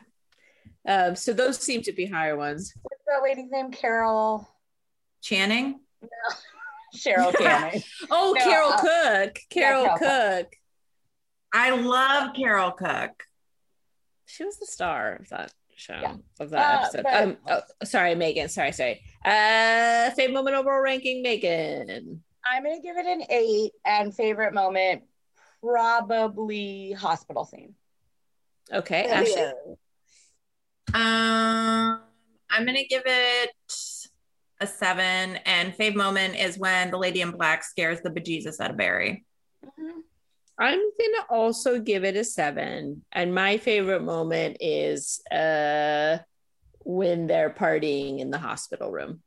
Um, 0.86 1.16
so 1.16 1.32
those 1.32 1.58
seem 1.58 1.80
to 1.82 1.92
be 1.92 2.04
higher 2.04 2.36
ones. 2.36 2.74
What's 2.82 3.02
that 3.06 3.22
lady's 3.22 3.50
name? 3.50 3.70
Carol 3.70 4.46
Channing. 5.22 5.80
No. 6.02 6.08
Cheryl 6.94 7.36
Channing. 7.38 7.82
oh, 8.10 8.34
no, 8.36 8.44
Carol 8.44 8.72
uh, 8.72 8.80
Cook. 8.80 9.38
Carol, 9.50 9.84
yeah, 9.84 9.98
Carol 9.98 10.42
Cook. 10.42 10.56
I 11.52 11.70
love 11.70 12.34
Carol 12.34 12.72
Cook. 12.72 13.24
She 14.26 14.44
was 14.44 14.58
the 14.58 14.66
star 14.66 15.16
of 15.16 15.28
that 15.28 15.52
show 15.76 15.98
yeah. 16.00 16.14
of 16.40 16.50
that 16.50 16.58
uh, 16.58 16.82
episode. 16.82 17.02
But, 17.04 17.22
um, 17.22 17.36
oh, 17.48 17.84
sorry, 17.84 18.14
Megan. 18.14 18.48
Sorry, 18.48 18.72
sorry. 18.72 19.02
Uh, 19.24 20.10
favorite 20.10 20.34
moment 20.34 20.56
overall 20.56 20.80
ranking, 20.80 21.22
Megan. 21.22 22.22
I'm 22.46 22.62
gonna 22.62 22.80
give 22.80 22.96
it 22.96 23.06
an 23.06 23.22
eight, 23.30 23.72
and 23.84 24.14
favorite 24.14 24.54
moment 24.54 25.02
probably 25.62 26.92
hospital 26.92 27.44
scene. 27.44 27.74
Okay, 28.72 29.06
Ashley. 29.06 29.52
Um, 30.92 32.00
I'm 32.50 32.66
gonna 32.66 32.84
give 32.88 33.02
it 33.06 33.50
a 34.64 34.66
seven, 34.66 35.36
and 35.46 35.76
fave 35.76 35.94
moment 35.94 36.36
is 36.36 36.58
when 36.58 36.90
the 36.90 36.98
lady 36.98 37.20
in 37.20 37.30
black 37.30 37.62
scares 37.62 38.00
the 38.00 38.10
bejesus 38.10 38.60
out 38.60 38.70
of 38.70 38.76
Barry. 38.76 39.24
Mm-hmm. 39.64 40.00
I'm 40.58 40.78
gonna 40.78 41.26
also 41.30 41.78
give 41.78 42.04
it 42.04 42.16
a 42.16 42.24
seven, 42.24 43.04
and 43.12 43.34
my 43.34 43.58
favorite 43.58 44.02
moment 44.02 44.58
is 44.60 45.20
uh 45.30 46.18
when 46.84 47.26
they're 47.26 47.50
partying 47.50 48.20
in 48.20 48.30
the 48.30 48.38
hospital 48.38 48.90
room. 48.90 49.22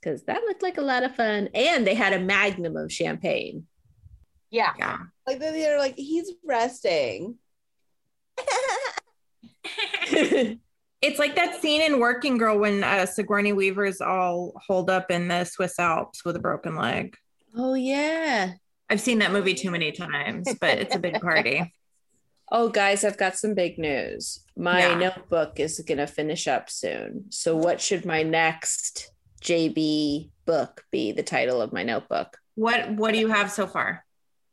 Because 0.00 0.22
mm-hmm. 0.22 0.32
that 0.32 0.42
looked 0.42 0.62
like 0.62 0.78
a 0.78 0.82
lot 0.82 1.04
of 1.04 1.14
fun, 1.14 1.48
and 1.54 1.86
they 1.86 1.94
had 1.94 2.12
a 2.12 2.20
magnum 2.20 2.76
of 2.76 2.92
champagne. 2.92 3.66
Yeah, 4.50 4.72
yeah. 4.78 4.98
Like 5.26 5.38
they're 5.38 5.78
like 5.78 5.96
he's 5.96 6.32
resting. 6.44 7.36
It's 11.02 11.18
like 11.18 11.36
that 11.36 11.60
scene 11.60 11.80
in 11.80 11.98
Working 11.98 12.36
Girl 12.36 12.58
when 12.58 12.84
uh, 12.84 13.06
Sigourney 13.06 13.52
Weaver's 13.52 14.00
all 14.00 14.52
holed 14.66 14.90
up 14.90 15.10
in 15.10 15.28
the 15.28 15.44
Swiss 15.44 15.78
Alps 15.78 16.24
with 16.24 16.36
a 16.36 16.40
broken 16.40 16.76
leg. 16.76 17.16
Oh 17.56 17.74
yeah, 17.74 18.52
I've 18.90 19.00
seen 19.00 19.20
that 19.20 19.32
movie 19.32 19.54
too 19.54 19.70
many 19.70 19.92
times, 19.92 20.46
but 20.60 20.78
it's 20.78 20.94
a 20.94 20.98
big 20.98 21.20
party. 21.20 21.72
oh, 22.52 22.68
guys, 22.68 23.04
I've 23.04 23.16
got 23.16 23.36
some 23.36 23.54
big 23.54 23.78
news. 23.78 24.40
My 24.56 24.80
yeah. 24.80 24.98
notebook 24.98 25.60
is 25.60 25.80
going 25.86 25.98
to 25.98 26.06
finish 26.06 26.48
up 26.48 26.68
soon. 26.68 27.26
So, 27.30 27.56
what 27.56 27.80
should 27.80 28.04
my 28.04 28.22
next 28.22 29.12
JB 29.42 30.30
book 30.44 30.84
be? 30.90 31.12
The 31.12 31.22
title 31.22 31.62
of 31.62 31.72
my 31.72 31.84
notebook. 31.84 32.36
What 32.56 32.90
What 32.90 33.12
do 33.12 33.20
you 33.20 33.28
have 33.28 33.50
so 33.50 33.66
far? 33.66 34.04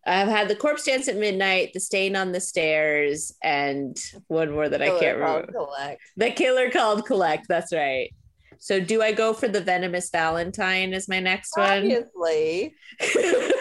I've 0.08 0.28
had 0.28 0.48
the 0.48 0.56
corpse 0.56 0.86
dance 0.86 1.08
at 1.08 1.18
midnight, 1.18 1.74
the 1.74 1.80
stain 1.80 2.16
on 2.16 2.32
the 2.32 2.40
stairs, 2.40 3.34
and 3.44 3.98
one 4.28 4.52
more 4.52 4.70
that 4.70 4.82
I 4.82 4.98
can't 5.00 5.18
remember. 5.18 5.52
Collect. 5.52 6.02
The 6.16 6.32
killer 6.32 6.72
called 6.72 7.06
collect. 7.06 7.48
That's 7.48 7.74
right. 7.74 8.14
So, 8.60 8.80
do 8.80 9.02
I 9.02 9.12
go 9.12 9.34
for 9.34 9.48
the 9.48 9.62
venomous 9.62 10.10
Valentine 10.10 10.94
as 10.94 11.08
my 11.08 11.20
next 11.20 11.54
Obviously. 11.58 12.74
one? 13.00 13.52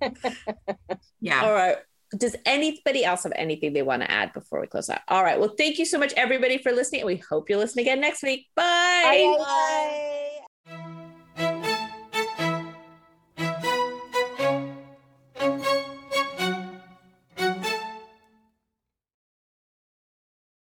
yeah. 1.20 1.44
All 1.44 1.52
right. 1.52 1.76
Does 2.16 2.34
anybody 2.44 3.04
else 3.04 3.22
have 3.22 3.32
anything 3.36 3.72
they 3.72 3.82
want 3.82 4.02
to 4.02 4.10
add 4.10 4.32
before 4.32 4.60
we 4.60 4.66
close 4.66 4.90
out? 4.90 5.00
All 5.06 5.22
right. 5.22 5.38
Well, 5.38 5.54
thank 5.56 5.78
you 5.78 5.84
so 5.84 5.96
much, 5.96 6.12
everybody, 6.14 6.58
for 6.58 6.72
listening. 6.72 7.06
We 7.06 7.16
hope 7.16 7.48
you'll 7.48 7.60
listen 7.60 7.78
again 7.78 8.00
next 8.00 8.22
week. 8.24 8.46
Bye. 8.56 9.34
Bye. 9.38 9.44
Bye. 9.44 10.39